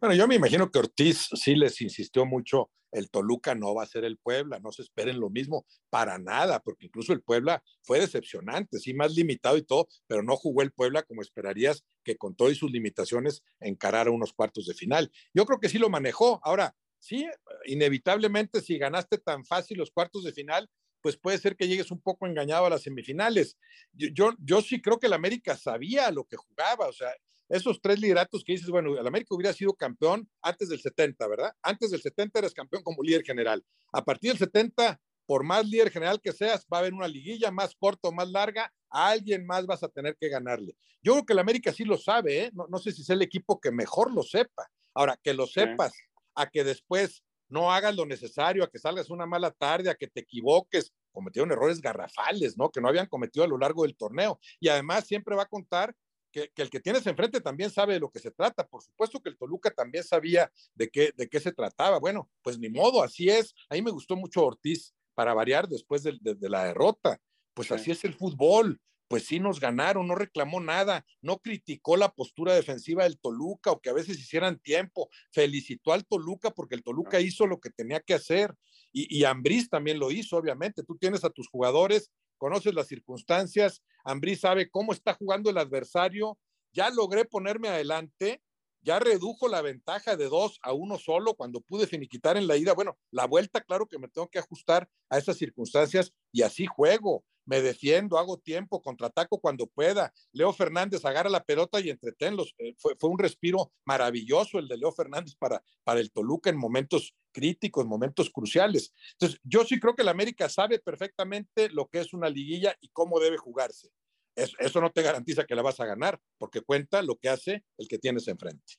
Bueno, 0.00 0.14
yo 0.14 0.28
me 0.28 0.36
imagino 0.36 0.70
que 0.70 0.78
Ortiz 0.78 1.28
sí 1.34 1.54
les 1.56 1.80
insistió 1.80 2.24
mucho, 2.26 2.70
el 2.92 3.10
Toluca 3.10 3.54
no 3.54 3.74
va 3.74 3.82
a 3.82 3.86
ser 3.86 4.04
el 4.04 4.16
Puebla, 4.16 4.58
no 4.60 4.72
se 4.72 4.82
esperen 4.82 5.20
lo 5.20 5.30
mismo, 5.30 5.66
para 5.90 6.18
nada, 6.18 6.60
porque 6.60 6.86
incluso 6.86 7.12
el 7.12 7.22
Puebla 7.22 7.62
fue 7.82 8.00
decepcionante, 8.00 8.78
sí, 8.78 8.94
más 8.94 9.14
limitado 9.14 9.56
y 9.56 9.62
todo, 9.62 9.88
pero 10.06 10.22
no 10.22 10.36
jugó 10.36 10.62
el 10.62 10.72
Puebla 10.72 11.02
como 11.02 11.22
esperarías 11.22 11.84
que 12.04 12.16
con 12.16 12.36
todas 12.36 12.56
sus 12.56 12.70
limitaciones 12.70 13.42
encarara 13.60 14.10
unos 14.10 14.32
cuartos 14.32 14.66
de 14.66 14.74
final. 14.74 15.10
Yo 15.34 15.44
creo 15.44 15.58
que 15.58 15.68
sí 15.68 15.78
lo 15.78 15.90
manejó. 15.90 16.40
Ahora, 16.42 16.74
sí, 16.98 17.26
inevitablemente 17.66 18.60
si 18.60 18.78
ganaste 18.78 19.18
tan 19.18 19.44
fácil 19.44 19.78
los 19.78 19.90
cuartos 19.90 20.24
de 20.24 20.32
final, 20.32 20.68
pues 21.00 21.16
puede 21.16 21.38
ser 21.38 21.56
que 21.56 21.68
llegues 21.68 21.90
un 21.90 22.00
poco 22.00 22.26
engañado 22.26 22.66
a 22.66 22.70
las 22.70 22.82
semifinales. 22.82 23.56
Yo, 23.92 24.08
yo, 24.12 24.32
yo 24.38 24.60
sí 24.60 24.80
creo 24.80 24.98
que 24.98 25.06
el 25.06 25.12
América 25.12 25.56
sabía 25.56 26.10
lo 26.10 26.24
que 26.24 26.36
jugaba, 26.36 26.88
o 26.88 26.92
sea, 26.92 27.12
esos 27.48 27.80
tres 27.80 28.00
lideratos 28.00 28.42
que 28.44 28.54
dices, 28.54 28.68
bueno, 28.68 28.98
el 28.98 29.06
América 29.06 29.34
hubiera 29.34 29.52
sido 29.52 29.72
campeón 29.74 30.28
antes 30.42 30.68
del 30.68 30.80
70, 30.80 31.28
¿verdad? 31.28 31.52
Antes 31.62 31.90
del 31.92 32.02
70 32.02 32.40
eres 32.40 32.54
campeón 32.54 32.82
como 32.82 33.02
líder 33.02 33.22
general. 33.22 33.64
A 33.92 34.04
partir 34.04 34.30
del 34.30 34.38
70, 34.38 35.00
por 35.26 35.44
más 35.44 35.64
líder 35.64 35.90
general 35.90 36.20
que 36.20 36.32
seas, 36.32 36.66
va 36.72 36.78
a 36.78 36.80
haber 36.80 36.94
una 36.94 37.06
liguilla 37.06 37.52
más 37.52 37.76
corta 37.76 38.08
o 38.08 38.12
más 38.12 38.28
larga, 38.28 38.72
a 38.90 39.10
alguien 39.10 39.46
más 39.46 39.64
vas 39.64 39.84
a 39.84 39.88
tener 39.88 40.16
que 40.18 40.28
ganarle. 40.28 40.76
Yo 41.02 41.12
creo 41.12 41.26
que 41.26 41.32
el 41.34 41.38
América 41.38 41.72
sí 41.72 41.84
lo 41.84 41.98
sabe, 41.98 42.46
¿eh? 42.46 42.50
no, 42.52 42.66
no 42.68 42.78
sé 42.78 42.90
si 42.90 43.02
es 43.02 43.10
el 43.10 43.22
equipo 43.22 43.60
que 43.60 43.70
mejor 43.70 44.12
lo 44.12 44.24
sepa. 44.24 44.68
Ahora, 44.92 45.16
que 45.22 45.34
lo 45.34 45.46
sepas, 45.46 45.92
sí 45.92 46.00
a 46.36 46.48
que 46.48 46.62
después 46.62 47.24
no 47.48 47.72
hagas 47.72 47.94
lo 47.96 48.06
necesario, 48.06 48.64
a 48.64 48.70
que 48.70 48.78
salgas 48.78 49.10
una 49.10 49.26
mala 49.26 49.50
tarde, 49.50 49.90
a 49.90 49.94
que 49.94 50.08
te 50.08 50.20
equivoques. 50.20 50.92
Cometieron 51.12 51.50
errores 51.50 51.80
garrafales, 51.80 52.56
¿no? 52.56 52.70
Que 52.70 52.80
no 52.80 52.88
habían 52.88 53.06
cometido 53.06 53.44
a 53.44 53.48
lo 53.48 53.58
largo 53.58 53.84
del 53.84 53.96
torneo. 53.96 54.38
Y 54.60 54.68
además 54.68 55.06
siempre 55.06 55.34
va 55.34 55.44
a 55.44 55.48
contar 55.48 55.94
que, 56.30 56.50
el 56.56 56.70
que 56.70 56.80
tienes 56.80 57.06
enfrente 57.06 57.40
también 57.40 57.70
sabe 57.70 57.94
de 57.94 58.00
lo 58.00 58.10
que 58.10 58.18
se 58.18 58.30
trata. 58.30 58.66
Por 58.66 58.82
supuesto 58.82 59.20
que 59.20 59.30
el 59.30 59.38
Toluca 59.38 59.70
también 59.70 60.04
sabía 60.04 60.52
de 60.74 60.90
qué, 60.90 61.12
de 61.16 61.28
qué 61.28 61.40
se 61.40 61.52
trataba. 61.52 61.98
Bueno, 61.98 62.28
pues 62.42 62.58
ni 62.58 62.68
modo, 62.68 63.02
así 63.02 63.28
es. 63.28 63.54
A 63.70 63.74
mí 63.74 63.82
me 63.82 63.90
gustó 63.90 64.16
mucho 64.16 64.44
Ortiz 64.44 64.94
para 65.14 65.32
variar 65.32 65.68
después 65.68 66.02
de, 66.02 66.18
la 66.22 66.64
derrota. 66.64 67.18
Pues 67.54 67.72
así 67.72 67.90
es 67.90 68.04
el 68.04 68.12
fútbol 68.12 68.78
pues 69.08 69.26
sí 69.26 69.38
nos 69.38 69.60
ganaron, 69.60 70.06
no 70.06 70.14
reclamó 70.14 70.60
nada, 70.60 71.04
no 71.20 71.38
criticó 71.38 71.96
la 71.96 72.12
postura 72.12 72.54
defensiva 72.54 73.04
del 73.04 73.18
Toluca 73.18 73.70
o 73.70 73.80
que 73.80 73.90
a 73.90 73.94
veces 73.94 74.18
hicieran 74.18 74.58
tiempo, 74.58 75.08
felicitó 75.32 75.92
al 75.92 76.06
Toluca 76.06 76.50
porque 76.50 76.74
el 76.74 76.82
Toluca 76.82 77.20
hizo 77.20 77.46
lo 77.46 77.60
que 77.60 77.70
tenía 77.70 78.00
que 78.00 78.14
hacer 78.14 78.54
y, 78.92 79.14
y 79.16 79.24
Ambriz 79.24 79.68
también 79.68 79.98
lo 79.98 80.10
hizo, 80.10 80.36
obviamente. 80.36 80.82
Tú 80.82 80.96
tienes 80.96 81.24
a 81.24 81.30
tus 81.30 81.48
jugadores, 81.48 82.10
conoces 82.36 82.74
las 82.74 82.88
circunstancias, 82.88 83.82
Ambriz 84.04 84.40
sabe 84.40 84.70
cómo 84.70 84.92
está 84.92 85.14
jugando 85.14 85.50
el 85.50 85.58
adversario, 85.58 86.38
ya 86.72 86.90
logré 86.90 87.24
ponerme 87.24 87.68
adelante, 87.68 88.42
ya 88.82 89.00
redujo 89.00 89.48
la 89.48 89.62
ventaja 89.62 90.16
de 90.16 90.28
dos 90.28 90.60
a 90.62 90.72
uno 90.72 90.98
solo 90.98 91.34
cuando 91.34 91.60
pude 91.60 91.88
finiquitar 91.88 92.36
en 92.36 92.46
la 92.46 92.56
ida. 92.56 92.72
Bueno, 92.72 92.96
la 93.10 93.26
vuelta, 93.26 93.60
claro 93.60 93.86
que 93.86 93.98
me 93.98 94.08
tengo 94.08 94.28
que 94.28 94.38
ajustar 94.38 94.88
a 95.10 95.18
esas 95.18 95.38
circunstancias 95.38 96.12
y 96.30 96.42
así 96.42 96.66
juego 96.66 97.24
me 97.46 97.62
defiendo, 97.62 98.18
hago 98.18 98.38
tiempo, 98.38 98.82
contraataco 98.82 99.40
cuando 99.40 99.66
pueda. 99.66 100.12
Leo 100.32 100.52
Fernández 100.52 101.04
agarra 101.04 101.30
la 101.30 101.44
pelota 101.44 101.80
y 101.80 101.90
entretenlos. 101.90 102.54
Eh, 102.58 102.74
fue, 102.76 102.94
fue, 102.98 103.08
un 103.08 103.18
respiro 103.18 103.72
maravilloso 103.84 104.58
el 104.58 104.68
de 104.68 104.76
Leo 104.76 104.92
Fernández 104.92 105.34
para, 105.36 105.62
para 105.84 106.00
el 106.00 106.12
Toluca 106.12 106.50
en 106.50 106.58
momentos 106.58 107.14
críticos, 107.32 107.86
momentos 107.86 108.30
cruciales. 108.30 108.92
Entonces, 109.12 109.40
yo 109.42 109.64
sí 109.64 109.80
creo 109.80 109.94
que 109.94 110.02
el 110.02 110.08
América 110.08 110.48
sabe 110.48 110.78
perfectamente 110.78 111.70
lo 111.70 111.86
que 111.88 112.00
es 112.00 112.12
una 112.12 112.28
liguilla 112.28 112.76
y 112.80 112.88
cómo 112.90 113.20
debe 113.20 113.36
jugarse. 113.36 113.90
Eso 114.34 114.80
no 114.82 114.90
te 114.90 115.02
garantiza 115.02 115.44
que 115.44 115.54
la 115.54 115.62
vas 115.62 115.80
a 115.80 115.86
ganar, 115.86 116.20
porque 116.36 116.60
cuenta 116.60 117.00
lo 117.02 117.16
que 117.16 117.30
hace 117.30 117.64
el 117.78 117.88
que 117.88 117.98
tienes 117.98 118.28
enfrente. 118.28 118.74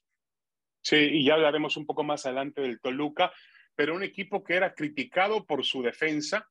Sí, 0.83 0.95
y 0.95 1.25
ya 1.25 1.33
hablaremos 1.33 1.77
un 1.77 1.85
poco 1.85 2.03
más 2.03 2.25
adelante 2.25 2.61
del 2.61 2.79
Toluca, 2.79 3.33
pero 3.75 3.95
un 3.95 4.03
equipo 4.03 4.43
que 4.43 4.55
era 4.55 4.73
criticado 4.73 5.45
por 5.45 5.65
su 5.65 5.81
defensa, 5.81 6.47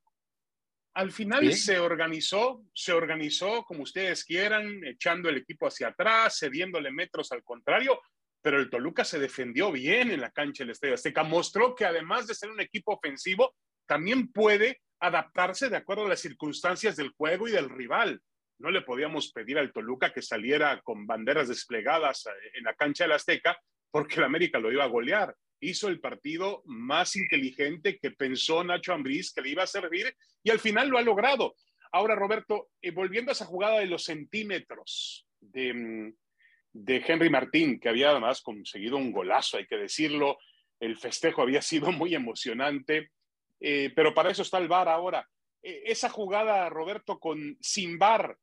al 0.97 1.11
final 1.11 1.53
se 1.53 1.77
organizó, 1.77 2.63
se 2.73 2.91
organizó 2.91 3.63
como 3.65 3.83
ustedes 3.83 4.25
quieran, 4.25 4.83
echando 4.83 5.29
el 5.29 5.37
equipo 5.37 5.67
hacia 5.67 5.89
atrás, 5.89 6.39
cediéndole 6.39 6.91
metros 6.91 7.31
al 7.31 7.43
contrario, 7.43 8.01
pero 8.41 8.57
el 8.59 8.71
Toluca 8.71 9.05
se 9.05 9.19
defendió 9.19 9.71
bien 9.71 10.09
en 10.09 10.21
la 10.21 10.31
cancha 10.31 10.63
del 10.63 10.71
Estadio 10.71 10.95
Azteca. 10.95 11.21
Mostró 11.21 11.75
que 11.75 11.85
además 11.85 12.25
de 12.25 12.33
ser 12.33 12.49
un 12.49 12.59
equipo 12.59 12.93
ofensivo, 12.93 13.53
también 13.85 14.31
puede 14.31 14.81
adaptarse 14.99 15.69
de 15.69 15.77
acuerdo 15.77 16.07
a 16.07 16.09
las 16.09 16.19
circunstancias 16.19 16.95
del 16.95 17.09
juego 17.11 17.47
y 17.47 17.51
del 17.51 17.69
rival. 17.69 18.19
No 18.57 18.71
le 18.71 18.81
podíamos 18.81 19.31
pedir 19.31 19.59
al 19.59 19.71
Toluca 19.71 20.11
que 20.11 20.23
saliera 20.23 20.81
con 20.81 21.05
banderas 21.05 21.47
desplegadas 21.47 22.25
eh, 22.25 22.31
en 22.55 22.63
la 22.63 22.73
cancha 22.73 23.03
del 23.03 23.11
Azteca 23.11 23.55
porque 23.91 24.15
el 24.15 24.23
América 24.23 24.57
lo 24.57 24.71
iba 24.71 24.83
a 24.83 24.87
golear 24.87 25.35
hizo 25.59 25.87
el 25.87 25.99
partido 25.99 26.61
más 26.65 27.15
inteligente 27.15 27.97
que 27.97 28.11
pensó 28.11 28.63
Nacho 28.63 28.93
Ambriz 28.93 29.33
que 29.33 29.41
le 29.41 29.49
iba 29.49 29.63
a 29.63 29.67
servir 29.67 30.15
y 30.43 30.49
al 30.49 30.59
final 30.59 30.89
lo 30.89 30.97
ha 30.97 31.01
logrado. 31.01 31.55
Ahora, 31.91 32.15
Roberto, 32.15 32.69
eh, 32.81 32.91
volviendo 32.91 33.31
a 33.31 33.33
esa 33.33 33.45
jugada 33.45 33.79
de 33.79 33.85
los 33.85 34.03
centímetros 34.03 35.25
de, 35.39 35.73
mm, 35.73 36.13
de 36.73 37.03
Henry 37.07 37.29
Martín, 37.29 37.79
que 37.79 37.89
había 37.89 38.11
además 38.11 38.41
conseguido 38.41 38.97
un 38.97 39.11
golazo, 39.11 39.57
hay 39.57 39.65
que 39.65 39.77
decirlo, 39.77 40.37
el 40.79 40.97
festejo 40.97 41.41
había 41.41 41.61
sido 41.61 41.91
muy 41.91 42.13
emocionante, 42.13 43.11
eh, 43.59 43.91
pero 43.95 44.13
para 44.13 44.29
eso 44.29 44.43
está 44.43 44.57
el 44.59 44.67
VAR 44.67 44.89
ahora. 44.89 45.27
Eh, 45.63 45.83
esa 45.85 46.09
jugada, 46.09 46.69
Roberto, 46.69 47.19
con 47.19 47.57
sin 47.61 47.97
VAR, 47.97 48.37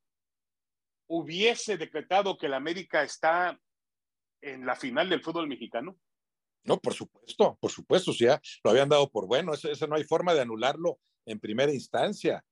hubiese 1.07 1.77
decretado 1.77 2.37
que 2.37 2.47
el 2.47 2.55
América 2.55 3.03
está 3.03 3.59
en 4.41 4.67
la 4.67 4.75
final 4.75 5.09
del 5.09 5.23
fútbol 5.23 5.47
mexicano. 5.47 5.97
No, 6.65 6.81
por 6.81 6.95
supuesto, 6.95 7.59
por 7.61 7.71
supuesto, 7.71 8.13
si 8.13 8.25
ya 8.25 8.41
lo 8.63 8.71
habían 8.71 8.89
dado 8.89 9.11
por 9.11 9.27
bueno, 9.27 9.53
eso, 9.53 9.87
no 9.87 9.97
hay 9.97 10.05
forma 10.05 10.35
de 10.35 10.41
anularlo 10.41 10.99
en 11.27 11.39
primera 11.39 11.73
instancia. 11.73 12.45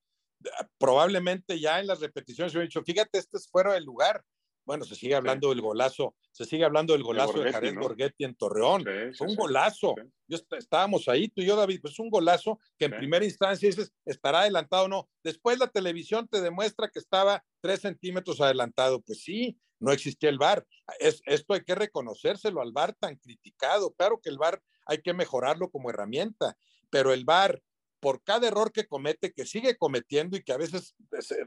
Probablemente 0.79 1.59
ya 1.59 1.81
en 1.81 1.87
las 1.87 2.01
repeticiones 2.01 2.53
se 2.53 2.59
han 2.59 2.65
dicho, 2.65 2.83
fíjate, 2.83 3.19
este 3.19 3.39
es 3.39 3.49
fuera 3.49 3.73
del 3.73 3.85
lugar. 3.85 4.23
Bueno, 4.65 4.85
se 4.85 4.95
sigue 4.95 5.15
hablando 5.15 5.49
del 5.49 5.61
golazo, 5.61 6.15
se 6.31 6.45
sigue 6.45 6.65
hablando 6.65 6.93
del 6.93 7.03
golazo 7.03 7.41
de, 7.41 7.53
Jared 7.53 7.75
Borghetti 7.75 8.25
en 8.25 8.35
Torreón. 8.35 8.85
Fue 9.17 9.27
un 9.27 9.35
golazo. 9.35 9.95
Yo 10.29 10.39
estábamos 10.53 11.09
ahí, 11.09 11.29
tú 11.29 11.43
y 11.43 11.47
yo, 11.47 11.57
David, 11.57 11.81
pues 11.83 11.99
un 11.99 12.11
golazo 12.11 12.59
que 12.79 12.87
en 12.87 12.97
primera 12.97 13.25
instancia 13.25 13.69
dices, 13.69 13.93
estará 14.05 14.41
adelantado 14.41 14.85
o 14.85 14.89
no. 14.89 15.09
Después 15.25 15.59
la 15.59 15.69
televisión 15.69 16.29
te 16.29 16.41
demuestra 16.41 16.89
que 16.89 17.01
estaba 17.01 17.45
tres 17.61 17.81
centímetros 17.81 18.41
adelantado. 18.41 19.01
Pues 19.01 19.23
sí, 19.23 19.59
no 19.81 19.91
existía 19.91 20.31
el 20.31 20.39
VAR. 20.39 20.65
Es, 21.01 21.23
esto 21.27 21.55
hay 21.55 21.65
que 21.65 21.75
reconocérselo 21.75 22.61
al 22.61 22.73
VAR 22.73 22.95
tan 22.95 23.17
criticado. 23.17 23.93
Claro 23.93 24.21
que 24.23 24.31
el 24.31 24.39
VAR 24.39 24.63
hay 24.87 25.03
que 25.03 25.13
mejorarlo 25.13 25.71
como 25.71 25.91
herramienta, 25.91 26.57
pero 26.89 27.13
el 27.13 27.25
VAR, 27.25 27.61
por 28.03 28.21
cada 28.25 28.49
error 28.49 28.73
que 28.73 28.89
comete, 28.89 29.33
que 29.33 29.47
sigue 29.47 29.77
cometiendo 29.77 30.37
y 30.37 30.43
que 30.43 30.53
a 30.53 30.57
veces 30.57 30.97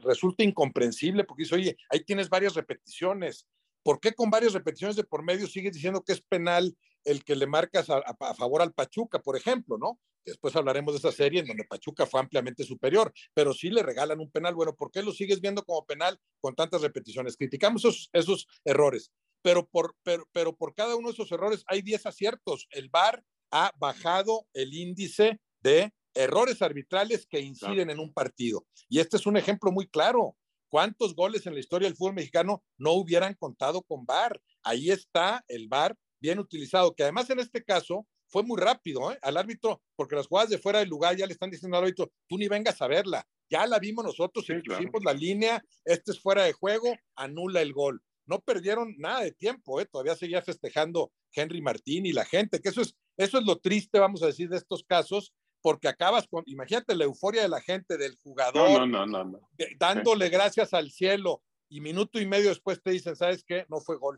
resulta 0.00 0.42
incomprensible, 0.42 1.24
porque 1.24 1.42
dice, 1.42 1.54
oye, 1.54 1.76
ahí 1.90 2.02
tienes 2.02 2.30
varias 2.30 2.54
repeticiones. 2.54 3.46
¿Por 3.82 4.00
qué 4.00 4.14
con 4.14 4.30
varias 4.30 4.54
repeticiones 4.54 4.96
de 4.96 5.04
por 5.04 5.22
medio 5.22 5.46
sigues 5.46 5.74
diciendo 5.74 6.02
que 6.02 6.14
es 6.14 6.22
penal 6.22 6.74
el 7.04 7.24
que 7.24 7.36
le 7.36 7.46
marcas 7.46 7.90
a, 7.90 7.98
a 7.98 8.34
favor 8.34 8.62
al 8.62 8.72
Pachuca, 8.72 9.18
por 9.20 9.36
ejemplo, 9.36 9.76
¿no? 9.76 10.00
Después 10.24 10.56
hablaremos 10.56 10.94
de 10.94 10.98
esa 10.98 11.12
serie 11.12 11.40
en 11.40 11.46
donde 11.46 11.64
Pachuca 11.64 12.06
fue 12.06 12.20
ampliamente 12.20 12.64
superior, 12.64 13.12
pero 13.34 13.52
sí 13.52 13.68
le 13.68 13.82
regalan 13.82 14.18
un 14.18 14.30
penal. 14.30 14.54
Bueno, 14.54 14.74
¿por 14.74 14.90
qué 14.90 15.02
lo 15.02 15.12
sigues 15.12 15.42
viendo 15.42 15.62
como 15.62 15.84
penal 15.84 16.18
con 16.40 16.54
tantas 16.54 16.80
repeticiones? 16.80 17.36
Criticamos 17.36 17.84
esos, 17.84 18.08
esos 18.14 18.48
errores, 18.64 19.12
pero 19.42 19.68
por, 19.68 19.94
pero, 20.02 20.26
pero 20.32 20.56
por 20.56 20.74
cada 20.74 20.96
uno 20.96 21.08
de 21.08 21.12
esos 21.12 21.30
errores 21.30 21.64
hay 21.66 21.82
10 21.82 22.06
aciertos. 22.06 22.66
El 22.70 22.88
VAR 22.88 23.22
ha 23.50 23.72
bajado 23.78 24.48
el 24.54 24.72
índice 24.72 25.38
de 25.60 25.92
errores 26.16 26.62
arbitrales 26.62 27.26
que 27.26 27.40
inciden 27.40 27.90
en 27.90 28.00
un 28.00 28.12
partido. 28.12 28.66
Y 28.88 28.98
este 28.98 29.16
es 29.16 29.26
un 29.26 29.36
ejemplo 29.36 29.70
muy 29.70 29.86
claro. 29.86 30.36
¿Cuántos 30.68 31.14
goles 31.14 31.46
en 31.46 31.54
la 31.54 31.60
historia 31.60 31.86
del 31.86 31.96
fútbol 31.96 32.14
mexicano 32.14 32.64
no 32.76 32.92
hubieran 32.94 33.34
contado 33.34 33.82
con 33.82 34.04
VAR? 34.04 34.40
Ahí 34.64 34.90
está 34.90 35.44
el 35.46 35.68
VAR 35.68 35.96
bien 36.20 36.38
utilizado, 36.38 36.94
que 36.94 37.04
además 37.04 37.30
en 37.30 37.38
este 37.38 37.62
caso 37.62 38.06
fue 38.28 38.42
muy 38.42 38.60
rápido 38.60 39.12
¿eh? 39.12 39.18
al 39.22 39.36
árbitro, 39.36 39.80
porque 39.94 40.16
las 40.16 40.26
jugadas 40.26 40.50
de 40.50 40.58
fuera 40.58 40.80
del 40.80 40.88
lugar 40.88 41.16
ya 41.16 41.26
le 41.26 41.32
están 41.32 41.50
diciendo 41.50 41.76
al 41.76 41.84
árbitro, 41.84 42.10
tú 42.26 42.36
ni 42.36 42.48
vengas 42.48 42.82
a 42.82 42.88
verla, 42.88 43.24
ya 43.48 43.66
la 43.66 43.78
vimos 43.78 44.04
nosotros, 44.04 44.44
sí, 44.44 44.54
pusimos 44.66 45.04
la 45.04 45.14
línea, 45.14 45.62
este 45.84 46.10
es 46.10 46.20
fuera 46.20 46.44
de 46.44 46.52
juego, 46.52 46.96
anula 47.14 47.62
el 47.62 47.72
gol. 47.72 48.02
No 48.26 48.40
perdieron 48.40 48.96
nada 48.98 49.20
de 49.20 49.30
tiempo, 49.30 49.80
¿eh? 49.80 49.86
todavía 49.86 50.16
seguía 50.16 50.42
festejando 50.42 51.12
Henry 51.32 51.62
Martín 51.62 52.06
y 52.06 52.12
la 52.12 52.24
gente, 52.24 52.60
que 52.60 52.70
eso 52.70 52.80
es, 52.80 52.96
eso 53.16 53.38
es 53.38 53.44
lo 53.44 53.58
triste, 53.58 54.00
vamos 54.00 54.22
a 54.22 54.26
decir, 54.26 54.48
de 54.48 54.56
estos 54.56 54.82
casos, 54.82 55.32
porque 55.66 55.88
acabas 55.88 56.28
con, 56.28 56.44
imagínate 56.46 56.94
la 56.94 57.02
euforia 57.02 57.42
de 57.42 57.48
la 57.48 57.60
gente, 57.60 57.98
del 57.98 58.16
jugador, 58.22 58.86
no, 58.86 59.04
no, 59.04 59.24
no, 59.24 59.40
dándole 59.80 60.28
gracias 60.28 60.72
al 60.72 60.92
cielo, 60.92 61.42
y 61.68 61.80
minuto 61.80 62.20
y 62.20 62.26
medio 62.26 62.50
después 62.50 62.80
te 62.80 62.92
dicen, 62.92 63.16
¿sabes 63.16 63.42
qué? 63.44 63.66
No 63.68 63.80
fue 63.80 63.96
gol 63.96 64.16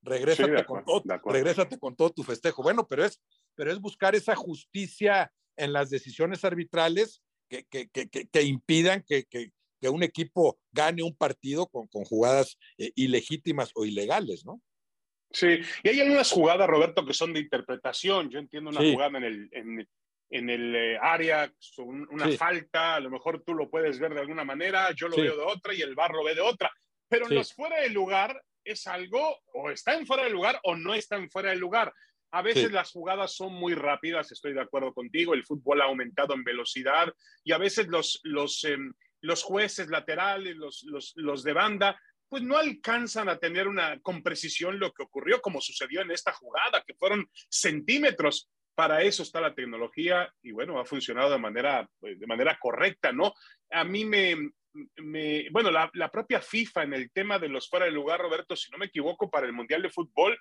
regrésate, 0.00 0.64
con 0.64 0.82
todo, 0.82 1.02
regrésate 1.26 1.78
con 1.78 1.94
todo 1.94 2.08
tu 2.08 2.22
festejo. 2.22 2.62
Bueno, 2.62 2.88
pero 2.88 3.04
es, 3.04 3.20
pero 3.54 3.70
es 3.70 3.80
buscar 3.80 4.14
esa 4.14 4.34
justicia 4.34 5.30
en 5.58 5.74
las 5.74 5.90
decisiones 5.90 6.42
arbitrales 6.42 7.22
que, 7.50 7.66
que, 7.66 7.90
que, 7.90 8.08
que 8.08 8.42
impidan 8.42 9.04
que, 9.06 9.26
un 9.90 10.02
equipo 10.02 10.58
gane 10.70 11.02
un 11.02 11.14
partido 11.14 11.66
con, 11.66 11.86
con 11.88 12.04
jugadas 12.04 12.56
eh, 12.78 12.92
ilegítimas 12.94 13.72
o 13.74 13.84
ilegales, 13.84 14.46
¿no? 14.46 14.62
Sí, 15.32 15.60
y 15.82 15.88
hay 15.88 16.00
algunas 16.00 16.30
jugadas, 16.30 16.66
Roberto, 16.66 17.04
que 17.04 17.12
son 17.12 17.34
de 17.34 17.40
interpretación. 17.40 18.30
Yo 18.30 18.38
entiendo 18.38 18.70
una 18.70 18.80
jugada 18.80 19.18
en 19.18 19.24
el, 19.24 19.48
en, 19.52 19.88
en 20.32 20.48
el 20.48 20.74
eh, 20.74 20.98
área, 20.98 21.52
una 21.76 22.28
falta, 22.32 22.96
a 22.96 23.00
lo 23.00 23.10
mejor 23.10 23.42
tú 23.44 23.54
lo 23.54 23.68
puedes 23.68 24.00
ver 24.00 24.14
de 24.14 24.20
alguna 24.20 24.44
manera, 24.44 24.90
yo 24.92 25.08
lo 25.08 25.16
veo 25.16 25.36
de 25.36 25.42
otra 25.42 25.74
y 25.74 25.82
el 25.82 25.94
bar 25.94 26.12
lo 26.12 26.24
ve 26.24 26.34
de 26.34 26.40
otra. 26.40 26.72
Pero 27.06 27.26
en 27.26 27.34
los 27.34 27.52
fuera 27.52 27.80
de 27.80 27.90
lugar, 27.90 28.42
es 28.64 28.86
algo 28.86 29.40
o 29.52 29.70
está 29.70 29.94
en 29.94 30.06
fuera 30.06 30.24
de 30.24 30.30
lugar 30.30 30.58
o 30.64 30.74
no 30.74 30.94
está 30.94 31.16
en 31.16 31.30
fuera 31.30 31.50
de 31.50 31.56
lugar. 31.56 31.92
A 32.30 32.40
veces 32.40 32.72
las 32.72 32.90
jugadas 32.90 33.36
son 33.36 33.52
muy 33.52 33.74
rápidas, 33.74 34.32
estoy 34.32 34.54
de 34.54 34.62
acuerdo 34.62 34.94
contigo, 34.94 35.34
el 35.34 35.44
fútbol 35.44 35.82
ha 35.82 35.84
aumentado 35.84 36.32
en 36.32 36.44
velocidad 36.44 37.12
y 37.44 37.52
a 37.52 37.58
veces 37.58 37.88
los, 37.88 38.20
los, 38.22 38.64
em, 38.64 38.94
los 39.20 39.42
jueces 39.42 39.88
laterales, 39.88 40.56
los, 40.56 40.82
los, 40.84 41.12
los 41.16 41.42
de 41.44 41.52
banda, 41.52 42.00
pues 42.30 42.42
no 42.42 42.56
alcanzan 42.56 43.28
a 43.28 43.36
tener 43.36 43.68
una 43.68 44.00
con 44.00 44.22
precisión 44.22 44.78
lo 44.78 44.92
que 44.92 45.02
ocurrió, 45.02 45.42
como 45.42 45.60
sucedió 45.60 46.00
en 46.00 46.10
esta 46.10 46.32
jugada, 46.32 46.82
que 46.86 46.94
fueron 46.94 47.28
centímetros. 47.50 48.48
Para 48.74 49.02
eso 49.02 49.22
está 49.22 49.40
la 49.40 49.54
tecnología 49.54 50.32
y 50.42 50.52
bueno, 50.52 50.78
ha 50.80 50.84
funcionado 50.84 51.30
de 51.30 51.38
manera, 51.38 51.88
de 52.00 52.26
manera 52.26 52.58
correcta, 52.60 53.12
¿no? 53.12 53.34
A 53.70 53.84
mí 53.84 54.04
me, 54.04 54.36
bueno, 55.50 55.70
la, 55.70 56.10
propia 56.10 56.40
FIFA 56.40 56.84
en 56.84 56.94
el 56.94 57.10
tema 57.10 57.38
de 57.38 57.48
los 57.48 57.68
fuera 57.68 57.86
de 57.86 57.92
lugar, 57.92 58.20
Roberto, 58.20 58.56
si 58.56 58.70
no 58.70 58.78
me 58.78 58.86
equivoco, 58.86 59.30
para 59.30 59.46
el 59.46 59.52
Mundial 59.52 59.82
de 59.82 59.90
Fútbol, 59.90 60.38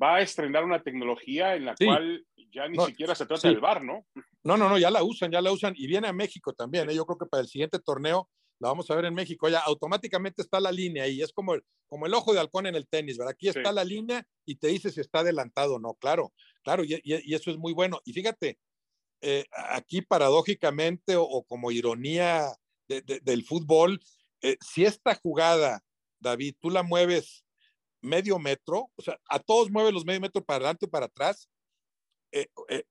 va 0.00 0.16
a 0.16 0.20
estrenar 0.20 0.64
una 0.64 0.82
tecnología 0.82 1.54
en 1.54 1.66
la 1.66 1.74
cual 1.74 2.24
ya 2.52 2.68
ni 2.68 2.78
siquiera 2.78 3.14
se 3.14 3.26
trata 3.26 3.48
del 3.48 3.60
bar, 3.60 3.82
¿no? 3.84 4.06
No, 4.42 4.56
no, 4.56 4.68
no, 4.68 4.78
ya 4.78 4.90
la 4.90 5.02
usan, 5.02 5.30
ya 5.30 5.40
la 5.40 5.52
usan 5.52 5.74
y 5.76 5.86
viene 5.86 6.08
a 6.08 6.12
México 6.12 6.52
también. 6.52 6.88
¿eh? 6.90 6.94
Yo 6.94 7.04
creo 7.04 7.18
que 7.18 7.26
para 7.26 7.42
el 7.42 7.48
siguiente 7.48 7.78
torneo 7.78 8.28
la 8.60 8.68
vamos 8.68 8.90
a 8.90 8.94
ver 8.94 9.04
en 9.04 9.14
México. 9.14 9.48
Ya 9.48 9.60
automáticamente 9.60 10.42
está 10.42 10.60
la 10.60 10.72
línea 10.72 11.04
ahí, 11.04 11.22
es 11.22 11.32
como 11.32 11.54
el, 11.54 11.64
como 11.86 12.06
el 12.06 12.14
ojo 12.14 12.32
de 12.32 12.40
halcón 12.40 12.66
en 12.66 12.74
el 12.74 12.88
tenis, 12.88 13.16
¿verdad? 13.18 13.32
Aquí 13.32 13.48
está 13.48 13.72
la 13.72 13.84
línea 13.84 14.26
y 14.44 14.56
te 14.56 14.68
dice 14.68 14.90
si 14.90 15.00
está 15.00 15.20
adelantado 15.20 15.76
o 15.76 15.78
no. 15.78 15.94
Claro, 15.94 16.32
claro, 16.62 16.82
y, 16.84 16.98
eso 17.34 17.50
es 17.50 17.56
muy 17.56 17.72
bueno. 17.72 18.00
Y 18.04 18.12
fíjate, 18.12 18.58
eh, 19.20 19.44
aquí 19.52 20.02
paradójicamente 20.02 21.16
o, 21.16 21.42
como 21.44 21.70
ironía 21.70 22.52
del 22.88 23.44
fútbol, 23.44 24.00
eh, 24.42 24.56
si 24.60 24.84
esta 24.84 25.14
jugada, 25.14 25.82
David, 26.20 26.56
tú 26.60 26.70
la 26.70 26.82
mueves 26.82 27.44
medio 28.00 28.38
metro, 28.38 28.90
o 28.94 29.02
sea, 29.02 29.18
a 29.28 29.38
todos 29.38 29.70
mueve 29.70 29.92
los 29.92 30.04
medio 30.04 30.20
metros 30.20 30.44
para 30.44 30.56
adelante 30.56 30.86
y 30.86 30.88
para 30.88 31.06
atrás, 31.06 31.48
eh, 32.30 32.46
eh, 32.68 32.84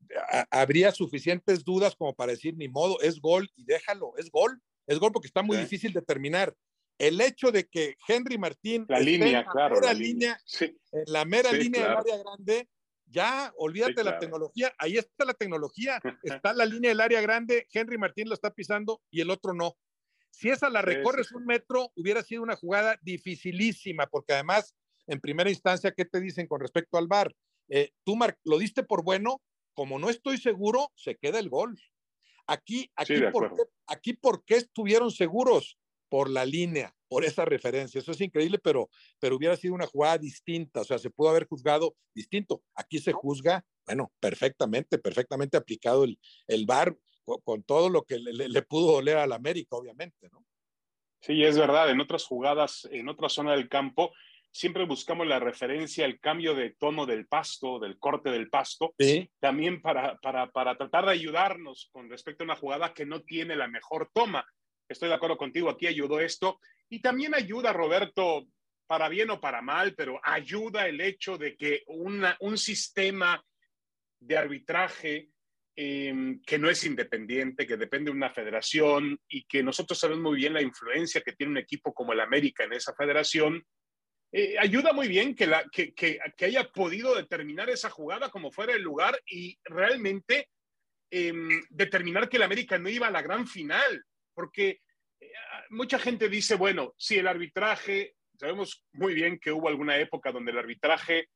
habría 0.50 0.92
suficientes 0.92 1.64
dudas 1.64 1.96
como 1.96 2.14
para 2.14 2.32
decir, 2.32 2.56
ni 2.58 2.68
modo, 2.68 3.00
es 3.02 3.20
gol 3.20 3.50
y 3.56 3.66
déjalo, 3.66 4.14
es 4.18 4.32
gol, 4.32 4.62
es 4.88 5.00
gol 5.00 5.12
porque 5.12 5.28
está 5.28 5.44
muy 5.44 5.58
difícil 5.58 5.94
de 5.94 6.02
terminar. 6.02 6.56
El 6.98 7.22
hecho 7.22 7.52
de 7.52 7.68
que 7.68 7.96
Henry 8.08 8.38
Martín 8.38 8.86
la 8.88 9.00
línea, 9.00 9.46
la 9.54 9.70
mera 9.70 9.94
línea, 9.94 10.40
en 10.60 11.04
la 11.06 11.26
mera 11.26 11.52
línea 11.52 11.84
del 11.84 11.98
área 11.98 12.18
grande, 12.18 12.70
ya 13.06 13.54
olvídate 13.58 14.04
la 14.04 14.18
tecnología, 14.18 14.74
ahí 14.80 14.98
está 14.98 15.24
la 15.26 15.34
tecnología, 15.34 16.00
está 16.24 16.54
la 16.54 16.66
línea 16.66 16.90
del 16.90 17.02
área 17.02 17.22
grande, 17.22 17.68
Henry 17.72 17.98
Martín 17.98 18.28
lo 18.30 18.34
está 18.34 18.52
pisando 18.52 19.02
y 19.12 19.22
el 19.22 19.30
otro 19.30 19.54
no. 19.54 19.78
Si 20.32 20.50
esa 20.50 20.70
la 20.70 20.82
recorres 20.82 21.32
un 21.32 21.46
metro, 21.46 21.92
hubiera 21.96 22.22
sido 22.24 22.44
una 22.44 22.56
jugada 22.56 23.00
dificilísima, 23.02 24.08
porque 24.08 24.34
además, 24.34 24.76
en 25.08 25.20
primera 25.20 25.50
instancia, 25.50 25.92
¿qué 25.92 26.06
te 26.06 26.20
dicen 26.20 26.48
con 26.48 26.60
respecto 26.60 26.98
al 26.98 27.08
VAR? 27.08 27.34
Eh, 27.70 27.92
tú 28.04 28.18
lo 28.44 28.58
diste 28.58 28.84
por 28.84 29.04
bueno, 29.04 29.42
como 29.74 30.00
no 30.00 30.10
estoy 30.10 30.38
seguro, 30.38 30.92
se 30.96 31.16
queda 31.16 31.40
el 31.40 31.50
gol. 31.50 31.80
Aquí, 32.48 32.90
aquí, 32.96 33.22
por 33.32 33.54
qué, 33.54 33.64
aquí, 33.88 34.14
¿por 34.14 34.44
qué 34.46 34.56
estuvieron 34.56 35.12
seguros? 35.12 35.78
Por 36.10 36.30
la 36.30 36.46
línea, 36.46 36.96
por 37.10 37.26
esa 37.26 37.44
referencia. 37.44 38.00
Eso 38.00 38.14
es 38.14 38.22
increíble, 38.22 38.60
pero, 38.60 38.90
pero 39.20 39.36
hubiera 39.36 39.58
sido 39.58 39.74
una 39.74 39.86
jugada 39.86 40.18
distinta, 40.18 40.82
o 40.82 40.84
sea, 40.86 40.98
se 40.98 41.10
pudo 41.10 41.30
haber 41.30 41.46
juzgado 41.46 41.96
distinto. 42.16 42.64
Aquí 42.76 43.00
se 43.00 43.12
juzga, 43.12 43.66
bueno, 43.86 44.14
perfectamente, 44.22 44.98
perfectamente 44.98 45.58
aplicado 45.58 46.06
el, 46.06 46.18
el 46.48 46.66
VAR 46.66 46.98
con, 47.44 47.64
todo 47.64 47.90
lo 47.90 48.04
que 48.04 48.20
le, 48.20 48.48
le 48.48 48.62
pudo 48.62 48.94
doler 48.94 49.18
al 49.18 49.34
América, 49.34 49.76
obviamente, 49.76 50.30
¿no? 50.32 50.46
Sí, 51.20 51.44
es 51.44 51.58
verdad, 51.58 51.90
en 51.90 52.00
otras 52.00 52.24
jugadas, 52.24 52.88
en 52.92 53.10
otra 53.10 53.28
zona 53.28 53.52
del 53.52 53.68
campo, 53.68 54.14
siempre 54.58 54.86
buscamos 54.86 55.28
la 55.28 55.40
referencia 55.40 56.04
al 56.04 56.20
cambio 56.20 56.56
de 56.56 56.72
tono 56.72 57.06
del 57.06 57.28
pasto, 57.28 57.78
del 57.78 58.00
corte 58.00 58.32
del 58.32 58.50
pasto, 58.50 58.96
también 59.40 59.82
para, 59.82 60.18
para, 60.18 60.52
para, 60.52 60.76
tratar 60.76 61.06
de 61.06 61.12
ayudarnos 61.12 61.90
con 61.92 62.10
respecto 62.10 62.44
a 62.44 62.46
una 62.46 62.56
jugada 62.56 62.94
que 62.94 63.06
no 63.06 63.22
tiene 63.22 63.56
la 63.56 63.68
mejor 63.68 64.10
toma. 64.12 64.46
Estoy 64.90 65.10
de 65.10 65.16
acuerdo 65.16 65.38
contigo, 65.38 65.70
aquí 65.70 65.86
ayudó 65.86 66.20
esto. 66.20 66.60
Y 66.90 67.02
también 67.02 67.36
ayuda, 67.36 67.72
Roberto, 67.72 68.48
para 68.88 69.10
bien 69.10 69.30
o 69.30 69.40
para 69.40 69.62
mal, 69.62 69.94
pero 69.96 70.20
ayuda 70.24 70.88
el 70.88 71.02
hecho 71.02 71.38
de 71.38 71.56
que 71.56 71.84
una, 71.86 72.36
un 72.40 72.58
sistema 72.58 73.44
de 74.20 74.38
arbitraje 74.38 75.30
em, 75.76 76.42
que 76.42 76.58
no 76.58 76.68
es 76.68 76.84
independiente, 76.84 77.68
que 77.68 77.78
depende 77.78 78.10
de 78.10 78.18
una 78.18 78.32
federación 78.32 79.20
y 79.28 79.44
que 79.44 79.62
nosotros 79.62 80.00
sabemos 80.00 80.24
muy 80.24 80.38
bien 80.38 80.54
la 80.54 80.64
influencia 80.64 81.22
que 81.22 81.34
tiene 81.34 81.52
un 81.52 81.58
equipo 81.60 81.94
como 81.94 82.14
el 82.14 82.22
América 82.22 82.64
en 82.64 82.74
esa 82.74 82.96
federación, 82.96 83.64
eh, 84.32 84.56
ayuda 84.60 84.92
muy 84.92 85.08
bien 85.08 85.36
que, 85.36 86.20
haya 86.42 86.72
podido 86.72 87.16
determinar 87.16 87.70
esa 87.70 87.90
jugada 87.90 88.30
como 88.30 88.52
fuera 88.52 88.74
el 88.74 88.82
lugar 88.82 89.20
y 89.26 89.58
realmente 89.64 90.50
em, 91.10 91.64
determinar 91.70 92.28
que 92.28 92.38
el 92.38 92.44
América 92.44 92.78
no 92.78 92.90
iba 92.90 93.08
a 93.08 93.12
la 93.12 93.22
gran 93.22 93.48
final, 93.48 94.04
porque 94.34 94.82
eh, 95.20 95.32
mucha 95.70 95.98
gente 95.98 96.28
dice, 96.28 96.56
bueno, 96.56 96.94
si 96.98 97.18
el 97.18 97.28
arbitraje, 97.28 98.16
sabemos 98.38 98.86
muy 98.92 99.14
bien 99.14 99.40
que 99.40 99.52
hubo 99.52 99.70
alguna 99.70 99.98
época 99.98 100.32
donde 100.32 100.52
el 100.52 100.58
arbitraje 100.58 101.30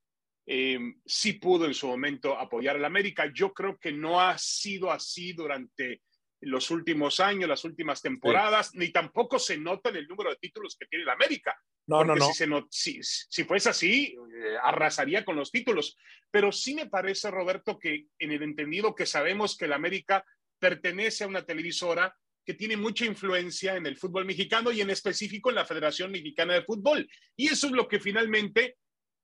em, 0.46 1.00
sí 1.06 1.34
pudo 1.34 1.66
en 1.66 1.74
su 1.74 1.88
momento 1.88 2.38
apoyar 2.38 2.76
al 2.76 2.86
América. 2.86 3.32
Yo 3.34 3.54
creo 3.54 3.78
que 3.78 3.94
no 3.94 4.20
ha 4.20 4.38
sido 4.38 4.92
así 4.92 5.32
durante 5.32 6.02
los 6.42 6.72
últimos 6.72 7.20
años, 7.20 7.48
las 7.48 7.64
últimas 7.64 8.02
temporadas, 8.02 8.74
ni 8.74 8.90
tampoco 8.92 9.38
se 9.38 9.58
nota 9.58 9.90
en 9.90 9.98
el 9.98 10.08
número 10.08 10.32
de 10.32 10.38
títulos 10.38 10.76
que 10.76 10.88
tiene 10.88 11.04
el 11.04 11.10
América. 11.10 11.56
No, 11.88 12.04
no, 12.04 12.16
no. 12.16 12.32
Si, 12.70 13.00
si, 13.02 13.44
fuese 13.44 13.70
así, 13.70 14.16
eh, 14.16 14.58
arrasaría 14.62 15.24
con 15.24 15.36
los 15.36 15.52
títulos. 15.52 15.98
Pero 16.32 16.52
sí 16.52 16.74
me 16.74 16.88
parece, 16.88 17.30
Roberto, 17.30 17.78
que 17.78 18.08
en 18.18 18.32
el 18.32 18.42
entendido 18.44 18.96
que 18.96 19.06
sabemos 19.06 19.56
que 19.56 19.66
el 19.66 19.74
América 19.74 20.26
pertenece 20.60 21.24
a 21.24 21.28
una 21.28 21.46
televisora 21.46 22.16
que 22.44 22.54
tiene 22.56 22.76
mucha 22.76 23.06
influencia 23.06 23.76
en 23.76 23.86
el 23.86 23.98
fútbol 23.98 24.26
mexicano 24.26 24.72
y 24.72 24.82
en 24.82 24.90
específico 24.90 25.50
en 25.50 25.56
la 25.56 25.66
Federación 25.66 26.12
Mexicana 26.12 26.56
de 26.56 26.64
Fútbol. 26.64 27.08
Y 27.36 27.48
eso 27.50 27.68
es 27.68 27.74
lo 27.74 27.88
que 27.88 28.00
finalmente, 28.00 28.78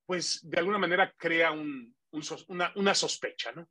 pues, 0.05 0.39
de 0.43 0.59
alguna 0.59 0.77
manera 0.77 1.11
crea 1.17 1.51
un, 1.51 1.95
una, 2.47 2.71
una 2.75 2.93
sospecha, 2.93 3.51
¿no? 3.53 3.67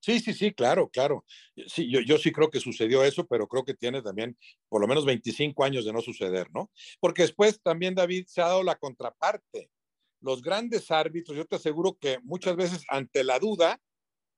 Sí, 0.00 0.18
sí, 0.18 0.32
sí, 0.32 0.52
claro, 0.52 0.88
claro. 0.88 1.24
Sí, 1.66 1.90
yo, 1.90 2.00
yo 2.00 2.16
sí 2.16 2.32
creo 2.32 2.50
que 2.50 2.58
sucedió 2.58 3.04
eso, 3.04 3.26
pero 3.26 3.46
creo 3.46 3.64
que 3.64 3.74
tiene 3.74 4.00
también 4.02 4.36
por 4.68 4.80
lo 4.80 4.88
menos 4.88 5.04
25 5.04 5.62
años 5.62 5.84
de 5.84 5.92
no 5.92 6.00
suceder, 6.00 6.48
¿no? 6.52 6.70
Porque 7.00 7.22
después 7.22 7.60
también, 7.62 7.94
David, 7.94 8.24
se 8.26 8.40
ha 8.40 8.48
dado 8.48 8.62
la 8.62 8.76
contraparte. 8.76 9.70
Los 10.22 10.42
grandes 10.42 10.90
árbitros, 10.90 11.36
yo 11.36 11.46
te 11.46 11.56
aseguro 11.56 11.96
que 12.00 12.18
muchas 12.22 12.56
veces 12.56 12.84
ante 12.88 13.24
la 13.24 13.38
duda, 13.38 13.78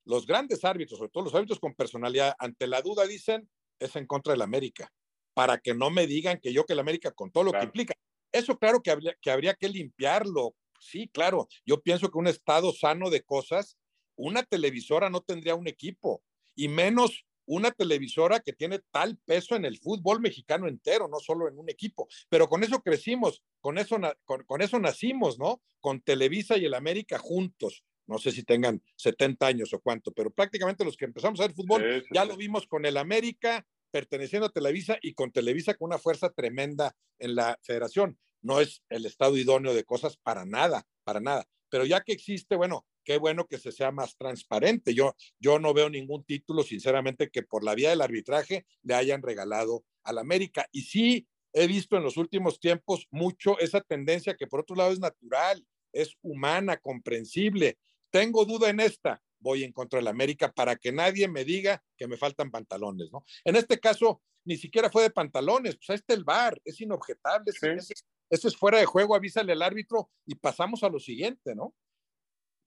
los 0.05 0.27
grandes 0.27 0.65
árbitros, 0.65 0.99
sobre 0.99 1.11
todo 1.11 1.25
los 1.25 1.35
árbitros 1.35 1.61
con 1.61 1.75
personalidad, 1.75 2.35
ante 2.39 2.67
la 2.67 2.83
duda 2.83 3.07
dicen, 3.07 3.49
es 3.79 3.95
en 3.95 4.07
contra 4.07 4.33
del 4.33 4.43
América, 4.43 4.93
para 5.35 5.59
que 5.59 5.75
no 5.75 5.91
me 5.91 6.09
digan 6.09 6.41
que 6.41 6.53
yo 6.53 6.65
que 6.65 6.73
el 6.73 6.81
América, 6.81 7.13
con 7.13 7.31
todo 7.31 7.45
lo 7.45 7.53
que 7.53 7.65
implica. 7.65 7.95
Eso 8.33 8.59
claro 8.59 8.81
que 8.83 8.91
habría, 8.91 9.15
que 9.21 9.31
habría 9.31 9.55
que 9.55 9.69
limpiarlo. 9.69 10.55
Sí, 10.81 11.09
claro. 11.13 11.47
Yo 11.65 11.81
pienso 11.81 12.11
que 12.11 12.19
un 12.19 12.27
estado 12.27 12.73
sano 12.73 13.11
de 13.11 13.23
cosas 13.23 13.77
una 14.17 14.43
televisora 14.43 15.11
no 15.11 15.21
tendría 15.21 15.55
un 15.55 15.69
equipo, 15.69 16.23
y 16.55 16.69
menos 16.69 17.25
una 17.45 17.71
televisora 17.71 18.41
que 18.41 18.53
tiene 18.53 18.81
tal 18.91 19.19
peso 19.25 19.57
en 19.57 19.65
el 19.65 19.79
fútbol 19.79 20.21
mexicano 20.21 20.69
entero, 20.69 21.09
no 21.09 21.19
solo 21.19 21.49
en 21.49 21.59
un 21.59 21.69
equipo. 21.69 22.09
Pero 22.29 22.49
con 22.49 22.63
eso 22.63 22.81
crecimos, 22.83 23.43
con 23.61 23.79
eso, 23.79 23.99
con, 24.25 24.63
eso 24.63 24.79
nacimos, 24.79 25.39
¿no? 25.39 25.61
Con 25.81 26.01
Televisa 26.01 26.57
y 26.57 26.65
el 26.65 26.75
América 26.75 27.19
juntos. 27.19 27.85
No 28.07 28.19
sé 28.19 28.33
si 28.33 28.43
tengan 28.43 28.83
70 28.97 29.47
años 29.47 29.73
o 29.73 29.81
cuánto, 29.81 30.13
pero 30.13 30.31
prácticamente 30.31 30.85
los 30.85 30.97
que 30.97 31.05
empezamos 31.05 31.41
a 31.41 31.47
ver 31.47 31.55
fútbol 31.55 32.05
ya 32.13 32.25
lo 32.25 32.37
vimos 32.37 32.67
con 32.67 32.85
el 32.85 32.97
América 32.97 33.67
perteneciendo 33.91 34.47
a 34.47 34.53
Televisa 34.53 34.99
y 35.03 35.15
con 35.15 35.31
Televisa 35.31 35.75
con 35.75 35.87
una 35.87 35.99
fuerza 35.99 36.31
tremenda 36.31 36.97
en 37.19 37.35
la 37.35 37.59
federación. 37.63 38.19
No 38.41 38.61
es 38.61 38.83
el 38.89 39.07
estado 39.07 39.37
idóneo 39.37 39.75
de 39.75 39.85
cosas 39.85 40.17
para 40.17 40.45
nada, 40.45 40.87
para 41.05 41.21
nada. 41.21 41.47
Pero 41.69 41.85
ya 41.87 42.03
que 42.03 42.13
existe, 42.13 42.57
bueno, 42.57 42.87
qué 43.05 43.19
bueno 43.19 43.47
que 43.47 43.59
se 43.59 43.73
sea 43.73 43.91
más 43.91 44.17
transparente. 44.17 44.95
Yo, 44.95 45.15
yo 45.39 45.59
no 45.59 45.75
veo 45.75 45.91
ningún 45.91 46.25
título, 46.25 46.63
sinceramente, 46.63 47.31
que 47.31 47.43
por 47.43 47.65
la 47.65 47.75
vía 47.75 47.91
del 47.91 48.01
arbitraje 48.01 48.67
le 48.83 48.95
hayan 48.95 49.23
regalado 49.23 49.85
al 50.05 50.19
América. 50.19 50.69
Y 50.73 50.83
sí 50.83 51.27
he 51.53 51.67
visto 51.67 51.97
en 51.97 52.03
los 52.03 52.17
últimos 52.17 52.61
tiempos 52.61 53.07
mucho 53.11 53.59
esa 53.59 53.81
tendencia 53.81 54.37
que 54.37 54.47
por 54.47 54.61
otro 54.61 54.77
lado 54.77 54.93
es 54.93 55.01
natural, 55.01 55.65
es 55.93 56.17
humana, 56.23 56.79
comprensible. 56.79 57.79
Tengo 58.11 58.45
duda 58.45 58.71
en 58.71 58.81
esta, 58.81 59.23
voy 59.39 59.65
en 59.65 59.73
contra 59.73 59.99
del 59.99 60.09
América 60.09 60.53
para 60.53 60.77
que 60.77 60.93
nadie 60.93 61.29
me 61.29 61.45
diga 61.45 61.83
que 61.97 62.07
me 62.07 62.17
faltan 62.17 62.51
pantalones, 62.51 63.11
¿no? 63.13 63.25
En 63.45 63.57
este 63.57 63.79
caso, 63.79 64.23
ni 64.45 64.57
siquiera 64.57 64.91
fue 64.91 65.03
de 65.03 65.11
pantalones, 65.11 65.77
pues 65.77 66.01
este 66.01 66.15
el 66.15 66.25
bar, 66.25 66.61
es 66.65 66.81
inobjetable, 66.81 67.53
ese, 67.53 67.95
es 68.31 68.57
fuera 68.57 68.79
de 68.79 68.87
juego, 68.87 69.15
avísale 69.15 69.53
al 69.53 69.63
árbitro 69.63 70.11
y 70.27 70.35
pasamos 70.35 70.83
a 70.83 70.89
lo 70.89 70.99
siguiente, 70.99 71.55
¿no? 71.55 71.75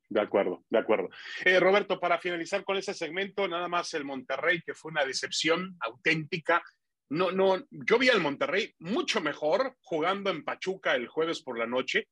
De 0.07 0.21
acuerdo, 0.21 0.63
de 0.69 0.77
acuerdo. 0.77 1.09
Eh, 1.43 1.59
Roberto, 1.59 1.99
para 1.99 2.19
finalizar 2.19 2.63
con 2.63 2.77
ese 2.77 2.93
segmento, 2.93 3.47
nada 3.47 3.67
más 3.67 3.93
el 3.95 4.05
Monterrey, 4.05 4.61
que 4.61 4.75
fue 4.75 4.91
una 4.91 5.05
decepción 5.05 5.75
auténtica. 5.79 6.63
No, 7.09 7.31
no, 7.31 7.63
yo 7.69 7.97
vi 7.97 8.09
al 8.09 8.21
Monterrey 8.21 8.73
mucho 8.79 9.21
mejor 9.21 9.75
jugando 9.81 10.29
en 10.29 10.43
Pachuca 10.43 10.95
el 10.95 11.07
jueves 11.07 11.41
por 11.41 11.57
la 11.57 11.65
noche 11.65 12.07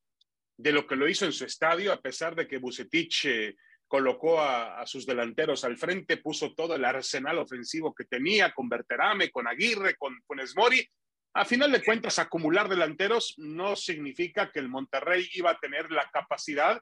de 0.58 0.72
lo 0.72 0.88
que 0.88 0.96
lo 0.96 1.08
hizo 1.08 1.26
en 1.26 1.32
su 1.32 1.46
estadio, 1.46 1.92
a 1.92 2.02
pesar 2.02 2.36
de 2.36 2.48
que 2.48 2.58
Bucetich 2.58 3.26
eh, 3.26 3.56
colocó 3.88 4.42
a, 4.42 4.86
sus 4.88 5.06
delanteros 5.06 5.64
al 5.64 5.78
frente, 5.78 6.18
puso 6.18 6.54
todo 6.54 6.76
el 6.76 6.86
arsenal 6.86 7.38
ofensivo 7.38 7.94
que 7.94 8.06
tenía, 8.06 8.52
con 8.52 8.70
Berterame, 8.70 9.30
con 9.30 9.48
Aguirre, 9.48 9.96
con 9.96 10.20
Funes 10.24 10.56
Mori. 10.56 10.88
A 11.36 11.46
final 11.46 11.72
de 11.72 11.84
cuentas, 11.84 12.18
acumular 12.20 12.70
delanteros 12.70 13.36
no 13.38 13.76
significa 13.76 14.52
que 14.52 14.60
el 14.60 14.70
Monterrey 14.70 15.28
iba 15.34 15.52
a 15.52 15.60
tener 15.60 15.92
la 15.92 16.10
capacidad 16.12 16.82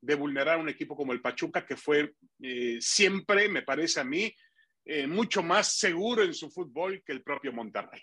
de 0.00 0.14
vulnerar 0.14 0.58
a 0.58 0.62
un 0.62 0.68
equipo 0.68 0.96
como 0.96 1.12
el 1.12 1.20
Pachuca, 1.20 1.66
que 1.66 1.76
fue 1.76 2.14
eh, 2.42 2.78
siempre, 2.80 3.48
me 3.48 3.62
parece 3.62 4.00
a 4.00 4.04
mí, 4.04 4.32
eh, 4.84 5.06
mucho 5.06 5.42
más 5.42 5.74
seguro 5.76 6.22
en 6.22 6.34
su 6.34 6.50
fútbol 6.50 7.02
que 7.04 7.12
el 7.12 7.22
propio 7.22 7.52
Monterrey. 7.52 8.02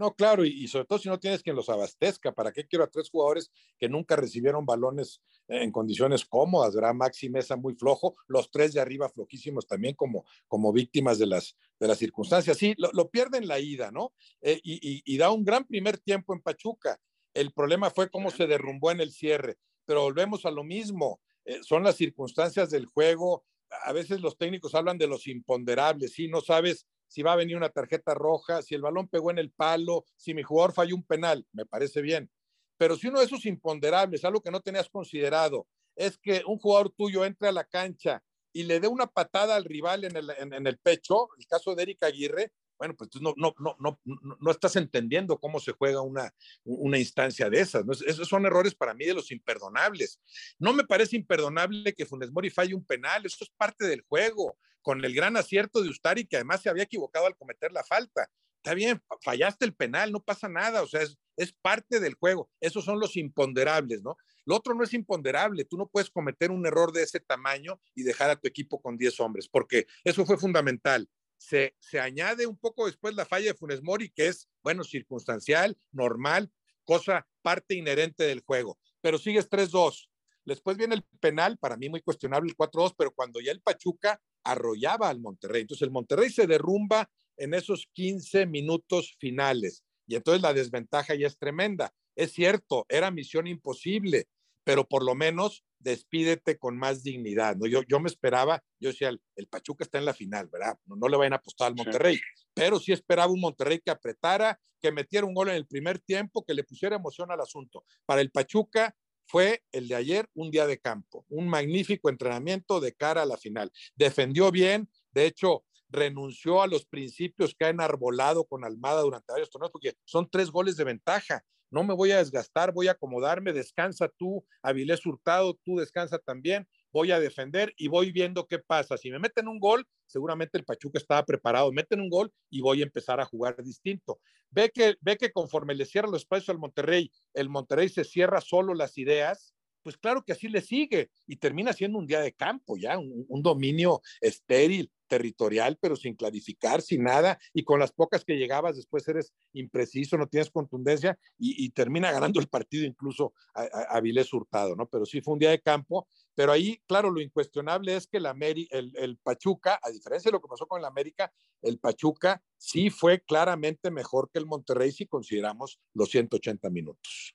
No, 0.00 0.14
claro, 0.14 0.46
y, 0.46 0.66
sobre 0.66 0.86
todo 0.86 0.98
si 0.98 1.10
no 1.10 1.20
tienes 1.20 1.42
quien 1.42 1.54
los 1.54 1.68
abastezca, 1.68 2.32
¿para 2.32 2.52
qué 2.52 2.66
quiero 2.66 2.84
a 2.84 2.90
tres 2.90 3.10
jugadores 3.10 3.52
que 3.78 3.86
nunca 3.86 4.16
recibieron 4.16 4.64
balones 4.64 5.20
en 5.46 5.70
condiciones 5.70 6.24
cómodas, 6.24 6.74
¿verdad? 6.74 6.94
Maxi 6.94 7.28
Mesa 7.28 7.56
muy 7.56 7.74
flojo, 7.74 8.16
los 8.26 8.50
tres 8.50 8.72
de 8.72 8.80
arriba 8.80 9.10
flojísimos 9.10 9.66
también 9.66 9.94
como, 9.94 10.24
como 10.48 10.72
víctimas 10.72 11.18
de 11.18 11.26
las, 11.26 11.54
de 11.78 11.86
las 11.86 11.98
circunstancias. 11.98 12.56
Sí, 12.56 12.74
lo, 12.78 13.10
pierden 13.10 13.46
la 13.46 13.60
ida, 13.60 13.90
¿no? 13.90 14.14
Eh, 14.40 14.58
y, 14.62 15.02
y, 15.04 15.18
da 15.18 15.30
un 15.30 15.44
gran 15.44 15.66
primer 15.66 15.98
tiempo 15.98 16.32
en 16.32 16.40
Pachuca. 16.40 16.98
El 17.34 17.52
problema 17.52 17.90
fue 17.90 18.10
cómo 18.10 18.30
se 18.30 18.46
derrumbó 18.46 18.90
en 18.92 19.02
el 19.02 19.12
cierre, 19.12 19.58
pero 19.84 20.00
volvemos 20.00 20.46
a 20.46 20.50
lo 20.50 20.64
mismo. 20.64 21.20
Eh, 21.50 21.64
son 21.64 21.82
las 21.82 21.96
circunstancias 21.96 22.70
del 22.70 22.86
juego. 22.86 23.44
A 23.82 23.92
veces 23.92 24.20
los 24.20 24.38
técnicos 24.38 24.76
hablan 24.76 24.98
de 24.98 25.08
los 25.08 25.26
imponderables, 25.26 26.12
sí, 26.12 26.28
no 26.28 26.40
sabes 26.40 26.86
si 27.08 27.22
va 27.22 27.32
a 27.32 27.36
venir 27.36 27.56
una 27.56 27.70
tarjeta 27.70 28.14
roja, 28.14 28.62
si 28.62 28.76
el 28.76 28.82
balón 28.82 29.08
pegó 29.08 29.32
en 29.32 29.38
el 29.38 29.50
palo, 29.50 30.04
si 30.16 30.32
mi 30.32 30.44
jugador 30.44 30.72
falló 30.72 30.94
un 30.94 31.02
penal, 31.02 31.44
me 31.52 31.66
parece 31.66 32.02
bien. 32.02 32.30
Pero 32.76 32.94
si 32.94 33.08
uno 33.08 33.18
de 33.18 33.24
esos 33.24 33.46
imponderables, 33.46 34.24
algo 34.24 34.40
que 34.40 34.52
no 34.52 34.60
tenías 34.60 34.88
considerado, 34.88 35.66
es 35.96 36.18
que 36.18 36.44
un 36.46 36.58
jugador 36.58 36.90
tuyo 36.90 37.24
entre 37.24 37.48
a 37.48 37.52
la 37.52 37.64
cancha 37.64 38.22
y 38.52 38.62
le 38.62 38.78
dé 38.78 38.86
una 38.86 39.08
patada 39.08 39.56
al 39.56 39.64
rival 39.64 40.04
en 40.04 40.16
el, 40.16 40.30
en, 40.30 40.66
el 40.68 40.78
pecho, 40.78 41.30
el 41.36 41.46
caso 41.48 41.74
de 41.74 41.82
Erika 41.82 42.06
Aguirre, 42.06 42.52
bueno, 42.80 42.96
pues 42.96 43.10
no, 43.20 43.34
no, 43.36 43.54
no, 43.58 43.76
no, 43.78 44.00
no 44.40 44.50
estás 44.50 44.74
entendiendo 44.76 45.38
cómo 45.38 45.60
se 45.60 45.72
juega 45.72 46.00
una, 46.00 46.32
una 46.64 46.98
instancia 46.98 47.50
de 47.50 47.60
esas. 47.60 47.84
Esos 48.06 48.26
son 48.26 48.46
errores 48.46 48.74
para 48.74 48.94
mí 48.94 49.04
de 49.04 49.12
los 49.12 49.30
imperdonables. 49.30 50.18
No 50.58 50.72
me 50.72 50.84
parece 50.84 51.16
imperdonable 51.16 51.92
que 51.92 52.06
Funes 52.06 52.32
Mori 52.32 52.48
falle 52.48 52.74
un 52.74 52.86
penal, 52.86 53.26
eso 53.26 53.44
es 53.44 53.50
parte 53.58 53.84
del 53.84 54.00
juego, 54.08 54.56
con 54.80 55.04
el 55.04 55.14
gran 55.14 55.36
acierto 55.36 55.82
de 55.82 55.90
Ustari, 55.90 56.26
que 56.26 56.36
además 56.36 56.62
se 56.62 56.70
había 56.70 56.84
equivocado 56.84 57.26
al 57.26 57.36
cometer 57.36 57.70
la 57.70 57.84
falta. 57.84 58.30
Está 58.56 58.72
bien, 58.72 59.02
fallaste 59.22 59.66
el 59.66 59.74
penal, 59.74 60.10
no 60.10 60.22
pasa 60.22 60.48
nada, 60.48 60.80
o 60.80 60.86
sea, 60.86 61.02
es, 61.02 61.18
es 61.36 61.52
parte 61.52 62.00
del 62.00 62.14
juego. 62.14 62.48
Esos 62.60 62.86
son 62.86 62.98
los 62.98 63.14
imponderables, 63.18 64.00
¿no? 64.02 64.16
Lo 64.46 64.56
otro 64.56 64.72
no 64.72 64.84
es 64.84 64.94
imponderable, 64.94 65.66
tú 65.66 65.76
no 65.76 65.86
puedes 65.86 66.08
cometer 66.08 66.50
un 66.50 66.64
error 66.64 66.92
de 66.92 67.02
ese 67.02 67.20
tamaño 67.20 67.78
y 67.94 68.04
dejar 68.04 68.30
a 68.30 68.36
tu 68.36 68.48
equipo 68.48 68.80
con 68.80 68.96
10 68.96 69.20
hombres, 69.20 69.48
porque 69.48 69.86
eso 70.02 70.24
fue 70.24 70.38
fundamental 70.38 71.06
se, 71.40 71.74
añade 71.98 72.46
un 72.46 72.58
poco 72.58 72.86
después 72.86 73.14
la 73.14 73.24
falla 73.24 73.46
de 73.46 73.54
Funes 73.54 73.82
Mori, 73.82 74.10
que 74.10 74.28
es, 74.28 74.48
bueno, 74.62 74.84
circunstancial, 74.84 75.76
normal, 75.90 76.52
cosa, 76.84 77.26
parte 77.40 77.74
inherente 77.74 78.24
del 78.24 78.42
juego. 78.42 78.78
Pero 79.00 79.18
sigues 79.18 79.48
3-2. 79.48 80.10
Después 80.44 80.76
viene 80.76 80.94
el 80.94 81.04
penal, 81.18 81.56
para 81.56 81.76
mí 81.76 81.88
muy 81.88 82.02
cuestionable 82.02 82.50
el 82.50 82.56
4-2, 82.56 82.94
pero 82.96 83.12
cuando 83.12 83.40
ya 83.40 83.52
el 83.52 83.62
Pachuca 83.62 84.20
arrollaba 84.44 85.08
al 85.08 85.20
Monterrey. 85.20 85.62
Entonces 85.62 85.82
el 85.82 85.90
Monterrey 85.90 86.30
se 86.30 86.46
derrumba 86.46 87.10
en 87.36 87.54
esos 87.54 87.88
15 87.94 88.46
minutos 88.46 89.16
finales 89.18 89.82
y 90.06 90.16
entonces 90.16 90.42
la 90.42 90.52
desventaja 90.52 91.14
ya 91.14 91.26
es 91.26 91.38
tremenda. 91.38 91.94
Es 92.16 92.32
cierto, 92.32 92.84
era 92.88 93.10
misión 93.10 93.46
imposible, 93.46 94.28
pero 94.64 94.86
por 94.86 95.04
lo 95.04 95.14
menos 95.14 95.64
despídete 95.78 96.58
con 96.58 96.76
más 96.76 97.02
dignidad. 97.02 97.56
¿no? 97.56 97.66
Yo, 97.66 97.82
yo 97.88 98.00
me 98.00 98.08
esperaba, 98.08 98.62
yo 98.78 98.90
decía, 98.90 99.08
el, 99.08 99.46
Pachuca 99.48 99.84
está 99.84 99.98
en 99.98 100.04
la 100.04 100.14
final, 100.14 100.48
¿verdad? 100.48 100.78
No, 100.86 100.96
no 100.96 101.08
le 101.08 101.16
vayan 101.16 101.32
a 101.32 101.36
apostar 101.36 101.68
al 101.68 101.74
Monterrey, 101.74 102.18
pero 102.54 102.78
sí 102.78 102.92
esperaba 102.92 103.32
un 103.32 103.40
Monterrey 103.40 103.80
que 103.80 103.90
apretara, 103.90 104.60
que 104.80 104.92
metiera 104.92 105.26
un 105.26 105.34
gol 105.34 105.48
en 105.48 105.56
el 105.56 105.66
primer 105.66 105.98
tiempo, 105.98 106.44
que 106.44 106.54
le 106.54 106.64
pusiera 106.64 106.96
emoción 106.96 107.30
al 107.30 107.40
asunto. 107.40 107.84
Para 108.06 108.20
el 108.20 108.30
Pachuca 108.30 108.94
fue 109.26 109.62
el 109.72 109.88
de 109.88 109.94
ayer 109.94 110.28
un 110.34 110.50
día 110.50 110.66
de 110.66 110.78
campo, 110.78 111.24
un 111.28 111.48
magnífico 111.48 112.10
entrenamiento 112.10 112.80
de 112.80 112.92
cara 112.92 113.22
a 113.22 113.26
la 113.26 113.36
final. 113.36 113.70
Defendió 113.94 114.50
bien, 114.50 114.88
de 115.12 115.26
hecho, 115.26 115.64
renunció 115.88 116.62
a 116.62 116.66
los 116.66 116.86
principios 116.86 117.54
que 117.54 117.64
ha 117.64 117.68
enarbolado 117.68 118.44
con 118.44 118.64
Almada 118.64 119.02
durante 119.02 119.32
varios 119.32 119.50
torneos, 119.50 119.72
porque 119.72 119.94
son 120.04 120.28
tres 120.30 120.50
goles 120.50 120.76
de 120.76 120.84
ventaja 120.84 121.44
no 121.70 121.84
me 121.84 121.94
voy 121.94 122.12
a 122.12 122.18
desgastar, 122.18 122.72
voy 122.72 122.88
a 122.88 122.92
acomodarme, 122.92 123.52
descansa 123.52 124.08
tú, 124.16 124.44
Avilés 124.62 125.04
Hurtado, 125.06 125.58
tú 125.64 125.76
descansa 125.76 126.18
también, 126.18 126.68
voy 126.92 127.12
a 127.12 127.20
defender 127.20 127.72
y 127.76 127.88
voy 127.88 128.12
viendo 128.12 128.46
qué 128.46 128.58
pasa. 128.58 128.96
Si 128.96 129.10
me 129.10 129.18
meten 129.18 129.48
un 129.48 129.60
gol, 129.60 129.86
seguramente 130.06 130.58
el 130.58 130.64
Pachuca 130.64 130.98
estaba 130.98 131.24
preparado, 131.24 131.72
meten 131.72 132.00
un 132.00 132.10
gol 132.10 132.32
y 132.50 132.60
voy 132.60 132.80
a 132.80 132.84
empezar 132.84 133.20
a 133.20 133.24
jugar 133.26 133.62
distinto. 133.62 134.20
Ve 134.50 134.70
que, 134.70 134.96
ve 135.00 135.16
que 135.16 135.30
conforme 135.30 135.74
le 135.74 135.86
cierra 135.86 136.08
los 136.08 136.22
espacios 136.22 136.48
al 136.48 136.58
Monterrey, 136.58 137.10
el 137.34 137.48
Monterrey 137.48 137.88
se 137.88 138.04
cierra 138.04 138.40
solo 138.40 138.74
las 138.74 138.98
ideas, 138.98 139.54
pues 139.82 139.96
claro 139.96 140.24
que 140.24 140.32
así 140.32 140.48
le 140.48 140.60
sigue 140.60 141.10
y 141.26 141.36
termina 141.36 141.72
siendo 141.72 141.98
un 141.98 142.06
día 142.06 142.20
de 142.20 142.32
campo, 142.32 142.76
ya, 142.76 142.98
un 142.98 143.42
dominio 143.42 144.02
estéril, 144.20 144.90
territorial, 145.10 145.76
pero 145.80 145.96
sin 145.96 146.14
clarificar, 146.14 146.80
sin 146.80 147.02
nada, 147.02 147.38
y 147.52 147.64
con 147.64 147.80
las 147.80 147.90
pocas 147.92 148.24
que 148.24 148.38
llegabas 148.38 148.76
después 148.76 149.06
eres 149.08 149.34
impreciso, 149.52 150.16
no 150.16 150.28
tienes 150.28 150.50
contundencia 150.50 151.18
y, 151.36 151.68
termina 151.70 152.12
ganando 152.12 152.40
el 152.40 152.46
partido 152.46 152.86
incluso 152.86 153.34
a, 153.54 153.62
a, 153.62 154.00
Hurtado, 154.32 154.76
¿no? 154.76 154.88
Pero 154.88 155.04
sí 155.04 155.20
fue 155.20 155.34
un 155.34 155.40
día 155.40 155.50
de 155.50 155.60
campo, 155.60 156.06
pero 156.34 156.52
ahí, 156.52 156.80
claro, 156.86 157.10
lo 157.10 157.20
incuestionable 157.20 157.96
es 157.96 158.06
que 158.06 158.18
el, 158.18 158.26
el, 158.70 158.92
el 158.96 159.18
Pachuca, 159.18 159.80
a 159.82 159.90
diferencia 159.90 160.30
de 160.30 160.32
lo 160.32 160.40
que 160.40 160.48
pasó 160.48 160.66
con 160.66 160.78
el 160.78 160.84
América, 160.84 161.32
el 161.62 161.78
Pachuca 161.78 162.40
sí 162.56 162.90
fue 162.90 163.20
claramente 163.20 163.90
mejor 163.90 164.30
que 164.30 164.38
el 164.38 164.46
Monterrey 164.46 164.92
si 164.92 165.06
consideramos 165.06 165.80
los 165.92 166.10
180 166.10 166.70
minutos. 166.70 167.34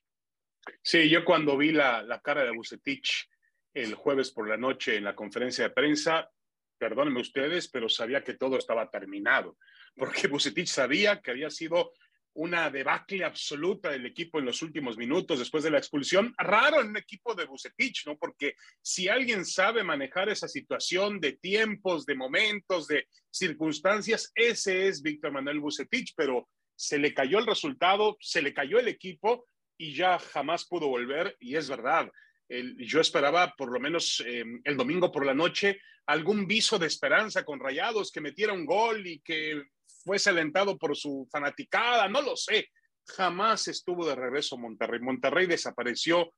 Sí, 0.82 1.10
yo 1.10 1.24
cuando 1.26 1.58
vi 1.58 1.72
la, 1.72 2.04
la 2.04 2.22
cara 2.22 2.44
de 2.44 2.52
Bucetich 2.52 3.30
el 3.74 3.94
jueves 3.94 4.32
por 4.32 4.48
la 4.48 4.58
noche 4.58 4.96
en 4.96 5.04
la 5.04 5.16
conferencia 5.16 5.66
de 5.66 5.74
prensa, 5.74 6.30
perdónenme 6.78 7.22
ustedes, 7.22 7.68
pero 7.68 7.90
sabía 7.90 8.24
que 8.24 8.36
todo 8.36 8.58
estaba 8.58 8.90
terminado, 8.90 9.58
porque 9.96 10.28
Bucetich 10.28 10.68
sabía 10.68 11.22
que 11.22 11.32
había 11.32 11.50
sido 11.50 11.92
una 12.36 12.70
debacle 12.70 13.24
absoluta 13.24 13.90
del 13.90 14.06
equipo 14.06 14.40
en 14.40 14.46
los 14.46 14.62
últimos 14.62 14.98
minutos 14.98 15.40
después 15.40 15.64
de 15.64 15.72
la 15.72 15.78
expulsión. 15.78 16.34
Raro 16.38 16.82
en 16.82 16.90
un 16.90 16.98
equipo 16.98 17.34
de 17.34 17.46
Bucetich, 17.46 18.06
¿no? 18.06 18.18
Porque 18.18 18.56
si 18.82 19.08
alguien 19.08 19.46
sabe 19.46 19.84
manejar 19.84 20.28
esa 20.28 20.50
situación 20.50 21.22
de 21.22 21.34
tiempos, 21.34 22.06
de 22.06 22.16
momentos, 22.16 22.88
de 22.88 23.08
circunstancias, 23.30 24.32
ese 24.36 24.88
es 24.88 25.02
Víctor 25.02 25.32
Manuel 25.32 25.62
Bucetich, 25.62 26.14
pero 26.16 26.50
se 26.76 27.00
le 27.00 27.14
cayó 27.14 27.40
el 27.40 27.46
resultado, 27.46 28.18
se 28.20 28.42
le 28.42 28.54
cayó 28.54 28.80
el 28.80 28.90
equipo 28.90 29.46
y 29.78 29.94
ya 29.94 30.20
jamás 30.20 30.66
pudo 30.66 30.88
volver. 30.88 31.36
Y 31.40 31.56
es 31.56 31.70
verdad, 31.70 32.10
yo 32.50 33.02
esperaba 33.02 33.54
por 33.58 33.72
lo 33.72 33.80
menos 33.80 34.24
em, 34.26 34.62
el 34.64 34.78
domingo 34.78 35.12
por 35.12 35.26
la 35.26 35.34
noche 35.34 35.80
algún 36.08 36.46
viso 36.46 36.78
de 36.78 36.88
esperanza 36.88 37.44
con 37.44 37.60
Rayados, 37.60 38.12
que 38.12 38.22
metiera 38.22 38.54
un 38.54 38.66
gol 38.66 39.06
y 39.08 39.20
que 39.22 39.64
fuese 40.04 40.30
alentado 40.30 40.78
por 40.78 40.96
su 40.96 41.28
fanaticada, 41.32 42.08
no 42.08 42.22
lo 42.22 42.36
sé. 42.36 42.70
Jamás 43.08 43.68
estuvo 43.68 44.08
de 44.08 44.16
regreso 44.16 44.58
Monterrey. 44.58 45.00
Monterrey 45.00 45.48
desapareció, 45.48 46.32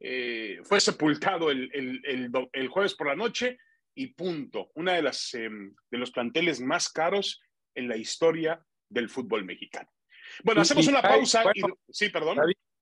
eh, 0.00 0.60
fue 0.62 0.80
sepultado 0.80 1.50
el, 1.50 1.68
el, 1.72 2.68
jueves 2.68 2.94
por 2.94 3.08
la 3.08 3.16
noche 3.16 3.58
y 3.94 4.08
punto. 4.08 4.70
Una 4.74 4.94
de, 4.94 5.02
las, 5.02 5.34
em, 5.34 5.74
de 5.90 5.98
los 5.98 6.12
planteles 6.12 6.60
más 6.60 6.88
caros 6.88 7.40
en 7.74 7.88
la 7.88 7.96
historia 7.96 8.64
del 8.88 9.08
fútbol 9.08 9.44
mexicano. 9.44 9.90
Bueno, 10.44 10.60
hacemos 10.60 10.86
una 10.86 11.02
pausa. 11.02 11.44
y, 11.54 11.62
sí, 11.90 12.08
perdón. 12.10 12.38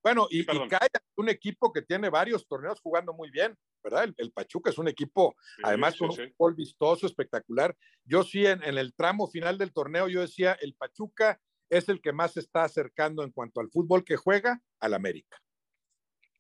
Bueno, 0.07 0.29
y, 0.31 0.47
cae 0.47 0.89
un 1.17 1.29
equipo 1.29 1.73
que 1.73 1.83
tiene 1.83 2.11
varios 2.11 2.47
torneos 2.47 2.81
jugando 2.81 3.13
muy 3.13 3.29
bien, 3.29 3.59
¿verdad? 3.83 4.09
El, 4.17 4.31
Pachuca 4.31 4.71
es 4.71 4.79
un 4.79 4.87
equipo, 4.87 5.35
además, 5.65 5.97
con 5.99 6.11
un 6.11 6.17
fútbol 6.17 6.55
vistoso, 6.55 7.07
espectacular. 7.07 7.75
Yo 8.05 8.23
sí, 8.23 8.47
en, 8.47 8.63
el 8.63 8.95
tramo 8.95 9.27
final 9.27 9.59
del 9.59 9.73
torneo, 9.73 10.07
yo 10.07 10.21
decía, 10.21 10.57
el 10.61 10.77
Pachuca 10.77 11.41
es 11.69 11.89
el 11.89 12.01
que 12.01 12.13
más 12.13 12.35
se 12.35 12.39
está 12.39 12.63
acercando 12.63 13.25
en 13.25 13.33
cuanto 13.33 13.61
al 13.61 13.69
fútbol 13.69 14.05
que 14.05 14.15
juega 14.15 14.61
al 14.79 14.95
América. 14.95 15.39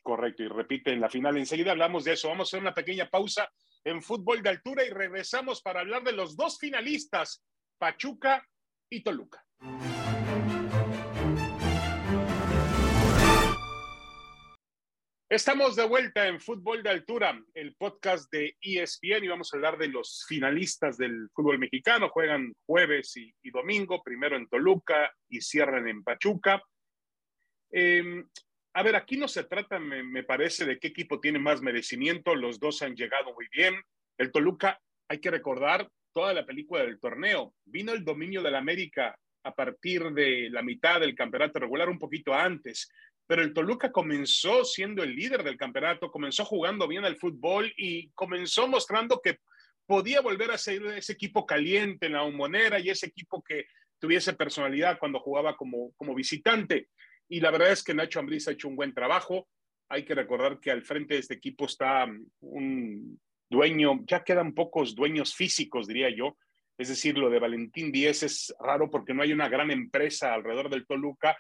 Correcto, 0.00 0.44
y 0.44 0.46
repite 0.46 0.92
en 0.92 1.00
la 1.00 1.10
final. 1.10 1.36
Enseguida 1.36 1.72
hablamos 1.72 2.04
de 2.04 2.12
eso. 2.12 2.28
Vamos 2.28 2.46
a 2.46 2.48
hacer 2.50 2.60
una 2.60 2.72
pequeña 2.72 3.10
pausa 3.10 3.50
en 3.82 4.00
fútbol 4.00 4.44
de 4.44 4.50
altura 4.50 4.84
y 4.84 4.90
regresamos 4.90 5.60
para 5.60 5.80
hablar 5.80 6.04
de 6.04 6.12
los 6.12 6.36
dos 6.36 6.56
finalistas, 6.60 7.42
Pachuca 7.78 8.46
y 8.88 9.02
Toluca. 9.02 9.44
Estamos 15.28 15.74
de 15.74 15.84
vuelta 15.84 16.28
en 16.28 16.38
Fútbol 16.38 16.84
de 16.84 16.90
Altura, 16.90 17.36
el 17.52 17.74
podcast 17.74 18.30
de 18.30 18.56
ESPN 18.60 19.24
y 19.24 19.28
vamos 19.28 19.52
a 19.52 19.56
hablar 19.56 19.76
de 19.76 19.88
los 19.88 20.24
finalistas 20.28 20.96
del 20.96 21.28
fútbol 21.34 21.58
mexicano. 21.58 22.10
Juegan 22.10 22.54
jueves 22.64 23.16
y, 23.16 23.50
domingo, 23.50 24.04
primero 24.04 24.36
en 24.36 24.46
Toluca 24.46 25.12
y 25.28 25.40
cierran 25.40 25.88
en 25.88 26.04
Pachuca. 26.04 26.62
Em, 27.72 28.24
a 28.74 28.82
ver, 28.84 28.94
aquí 28.94 29.16
no 29.16 29.26
se 29.26 29.42
trata, 29.42 29.80
me, 29.80 30.04
me, 30.04 30.22
parece, 30.22 30.64
de 30.64 30.78
qué 30.78 30.86
equipo 30.86 31.18
tiene 31.18 31.40
más 31.40 31.60
merecimiento. 31.60 32.36
Los 32.36 32.60
dos 32.60 32.80
han 32.82 32.94
llegado 32.94 33.34
muy 33.34 33.48
bien. 33.50 33.74
El 34.16 34.30
Toluca, 34.30 34.80
hay 35.08 35.18
que 35.18 35.32
recordar 35.32 35.90
toda 36.14 36.34
la 36.34 36.46
película 36.46 36.84
del 36.84 37.00
torneo. 37.00 37.52
Vino 37.64 37.92
el 37.94 38.04
dominio 38.04 38.44
del 38.44 38.54
América 38.54 39.18
a 39.42 39.52
partir 39.52 40.04
de 40.12 40.50
la 40.50 40.62
mitad 40.62 41.00
del 41.00 41.16
campeonato 41.16 41.58
regular, 41.58 41.88
un 41.88 41.98
poquito 41.98 42.32
antes 42.32 42.88
pero 43.26 43.42
el 43.42 43.52
Toluca 43.52 43.90
comenzó 43.90 44.64
siendo 44.64 45.02
el 45.02 45.14
líder 45.14 45.42
del 45.42 45.56
campeonato, 45.56 46.10
comenzó 46.10 46.44
jugando 46.44 46.86
bien 46.86 47.04
al 47.04 47.16
fútbol 47.16 47.72
y 47.76 48.10
comenzó 48.10 48.68
mostrando 48.68 49.20
que 49.20 49.38
podía 49.86 50.20
volver 50.20 50.50
a 50.50 50.58
ser 50.58 50.84
ese 50.86 51.12
equipo 51.12 51.46
caliente 51.46 52.06
en 52.06 52.12
la 52.12 52.24
humonera 52.24 52.78
y 52.78 52.90
ese 52.90 53.06
equipo 53.06 53.42
que 53.42 53.66
tuviese 53.98 54.34
personalidad 54.34 54.98
cuando 54.98 55.20
jugaba 55.20 55.56
como, 55.56 55.92
como 55.96 56.14
visitante. 56.14 56.88
Y 57.28 57.40
la 57.40 57.50
verdad 57.50 57.72
es 57.72 57.82
que 57.82 57.94
Nacho 57.94 58.20
Ambriz 58.20 58.46
ha 58.46 58.52
hecho 58.52 58.68
un 58.68 58.76
buen 58.76 58.94
trabajo. 58.94 59.48
Hay 59.88 60.04
que 60.04 60.14
recordar 60.14 60.60
que 60.60 60.70
al 60.70 60.82
frente 60.82 61.14
de 61.14 61.20
este 61.20 61.34
equipo 61.34 61.66
está 61.66 62.06
mm, 62.06 62.26
un 62.40 63.20
dueño, 63.48 64.00
ya 64.06 64.22
quedan 64.24 64.52
pocos 64.54 64.94
dueños 64.94 65.34
físicos, 65.34 65.86
diría 65.86 66.10
yo. 66.10 66.36
Es 66.78 66.88
decir, 66.88 67.16
lo 67.16 67.30
de 67.30 67.38
Valentín 67.38 67.90
Díez 67.90 68.22
es 68.22 68.54
raro 68.60 68.90
porque 68.90 69.14
no 69.14 69.22
hay 69.22 69.32
una 69.32 69.48
gran 69.48 69.70
empresa 69.70 70.34
alrededor 70.34 70.68
del 70.68 70.86
Toluca. 70.86 71.36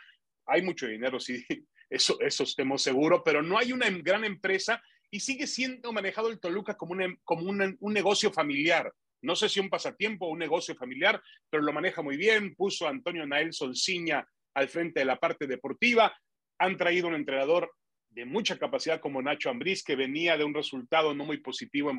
Hay 0.46 0.62
mucho 0.62 0.86
dinero, 0.86 1.20
sí, 1.20 1.44
eso, 1.88 2.18
eso 2.20 2.42
estemos 2.42 2.82
seguro, 2.82 3.22
pero 3.24 3.42
no 3.42 3.58
hay 3.58 3.72
una 3.72 3.88
gran 3.90 4.24
empresa 4.24 4.82
y 5.10 5.20
sigue 5.20 5.46
siendo 5.46 5.92
manejado 5.92 6.28
el 6.30 6.40
Toluca 6.40 6.76
como, 6.76 6.96
como 7.24 7.48
un 7.48 7.92
negocio 7.92 8.32
familiar. 8.32 8.92
No 9.22 9.34
sé 9.34 9.48
si 9.48 9.60
un 9.60 9.70
pasatiempo 9.70 10.26
o 10.26 10.30
un 10.30 10.38
negocio 10.38 10.74
familiar, 10.74 11.22
pero 11.48 11.62
lo 11.62 11.72
maneja 11.72 12.02
muy 12.02 12.16
bien. 12.16 12.54
Puso 12.54 12.86
a 12.86 12.90
Antonio 12.90 13.26
Nael 13.26 13.52
Solciña 13.52 14.26
al 14.54 14.68
frente 14.68 15.00
de 15.00 15.06
la 15.06 15.18
parte 15.18 15.46
deportiva. 15.46 16.16
Han 16.58 16.76
traído 16.76 17.08
un 17.08 17.14
entrenador 17.14 17.72
de 18.10 18.24
mucha 18.24 18.58
capacidad 18.58 19.00
como 19.00 19.22
Nacho 19.22 19.50
Ambriz, 19.50 19.82
que 19.82 19.96
venía 19.96 20.36
de 20.36 20.44
un 20.44 20.54
resultado 20.54 21.14
no 21.14 21.24
muy 21.24 21.38
positivo 21.38 21.90
en, 21.90 21.98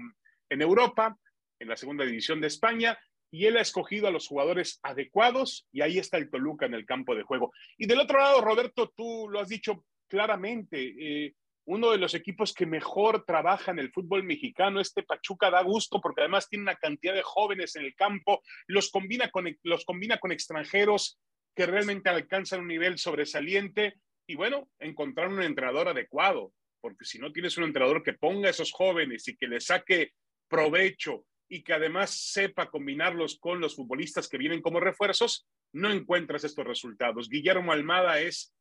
en 0.50 0.62
Europa, 0.62 1.18
en 1.60 1.68
la 1.70 1.78
segunda 1.78 2.06
división 2.06 2.42
de 2.42 2.48
España, 2.48 2.98
y 3.32 3.46
él 3.46 3.58
ha 3.58 3.62
escogido 3.62 4.08
a 4.08 4.12
los 4.12 4.28
jugadores 4.28 4.80
adecuados 4.84 5.68
y 5.72 5.82
ahí 5.82 5.98
está 5.98 6.18
el 6.18 6.30
Toluca 6.30 6.66
en 6.66 6.74
el 6.74 6.86
campo 6.86 7.16
de 7.16 7.24
juego. 7.24 7.52
Y 7.78 7.86
del 7.86 8.00
otro 8.00 8.20
lado, 8.20 8.42
Roberto, 8.42 8.94
tú 8.96 9.28
lo 9.30 9.40
has 9.40 9.50
dicho 9.50 9.86
claramente, 10.08 10.96
eh, 11.00 11.34
uno 11.66 11.92
de 11.92 11.98
los 11.98 12.14
equipos 12.14 12.54
que 12.54 12.66
mejor 12.66 13.26
trabaja 13.26 13.72
en 13.72 13.80
el 13.80 13.92
fútbol 13.92 14.24
mexicano, 14.24 14.80
este 14.80 15.04
Pachuca 15.04 15.50
da 15.50 15.62
gusto 15.64 16.00
porque 16.00 16.22
además 16.22 16.48
tiene 16.48 16.64
una 16.64 16.76
cantidad 16.76 17.14
de 17.14 17.24
jóvenes 17.24 17.76
en 17.76 17.84
el 17.84 17.94
campo, 17.94 18.42
los 18.68 18.90
combina 18.90 19.30
con, 19.30 19.54
los 19.64 19.84
combina 19.84 20.18
con 20.18 20.32
extranjeros 20.32 21.20
que 21.54 21.66
realmente 21.66 22.10
alcanzan 22.10 22.62
un 22.62 22.68
nivel 22.68 22.98
sobresaliente 22.98 23.96
y 24.26 24.36
bueno, 24.36 24.70
encontrar 24.80 25.28
un 25.28 25.44
entrenador 25.44 25.90
adecuado, 25.90 26.54
porque 26.80 27.04
si 27.04 27.20
no 27.20 27.34
tienes 27.34 27.58
un 27.58 27.66
entrenador 27.66 28.02
que 28.02 28.14
ponga 28.14 28.48
a 28.48 28.52
esos 28.52 28.72
jóvenes 28.72 29.28
y 29.28 29.36
que 29.36 29.48
le 29.48 29.60
saque 29.60 30.12
provecho 30.48 31.26
y 31.50 31.64
que 31.64 31.74
además 31.74 32.12
sepa 32.12 32.70
combinarlos 32.70 33.38
con 33.40 33.60
los 33.60 33.76
futbolistas 33.76 34.28
que 34.28 34.38
vienen 34.38 34.62
como 34.62 34.80
refuerzos, 34.80 35.48
no 35.74 35.92
encuentras 35.92 36.44
estos 36.44 36.66
resultados. 36.66 37.30
Guillermo 37.30 37.72
Almada 37.72 38.20
es 38.20 38.54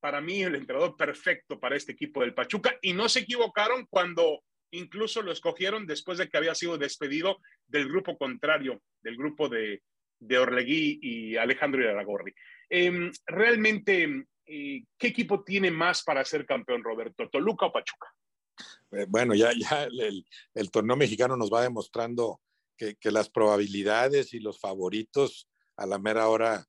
para 0.00 0.20
mí 0.20 0.42
el 0.42 0.54
entrenador 0.54 0.96
perfecto 0.96 1.60
para 1.60 1.76
este 1.76 1.92
equipo 1.92 2.20
del 2.20 2.34
Pachuca 2.34 2.76
y 2.80 2.92
no 2.92 3.08
se 3.08 3.20
equivocaron 3.20 3.86
cuando 3.90 4.42
incluso 4.72 5.22
lo 5.22 5.32
escogieron 5.32 5.86
después 5.86 6.18
de 6.18 6.28
que 6.28 6.36
había 6.36 6.54
sido 6.54 6.78
despedido 6.78 7.38
del 7.66 7.88
grupo 7.88 8.16
contrario, 8.16 8.80
del 9.02 9.16
grupo 9.16 9.48
de, 9.48 9.82
de 10.20 10.38
Orlegui 10.38 11.00
y 11.02 11.36
Alejandro 11.36 11.82
Iraragorri. 11.82 12.32
Eh, 12.68 13.10
realmente, 13.26 14.26
¿qué 14.44 15.06
equipo 15.06 15.42
tiene 15.42 15.70
más 15.70 16.02
para 16.04 16.24
ser 16.24 16.46
campeón, 16.46 16.84
Roberto? 16.84 17.28
¿Toluca 17.28 17.66
o 17.66 17.72
Pachuca? 17.72 18.08
Eh, 18.92 19.06
bueno, 19.08 19.34
ya, 19.34 19.52
ya 19.52 19.84
el, 20.54 20.70
torneo 20.70 20.96
mexicano 20.96 21.36
nos 21.36 21.52
va 21.52 21.62
demostrando 21.62 22.40
que, 22.76 22.96
las 23.04 23.28
probabilidades 23.28 24.32
y 24.32 24.40
los 24.40 24.58
favoritos 24.58 25.48
a 25.76 25.86
la 25.86 25.98
mera 25.98 26.28
hora 26.28 26.66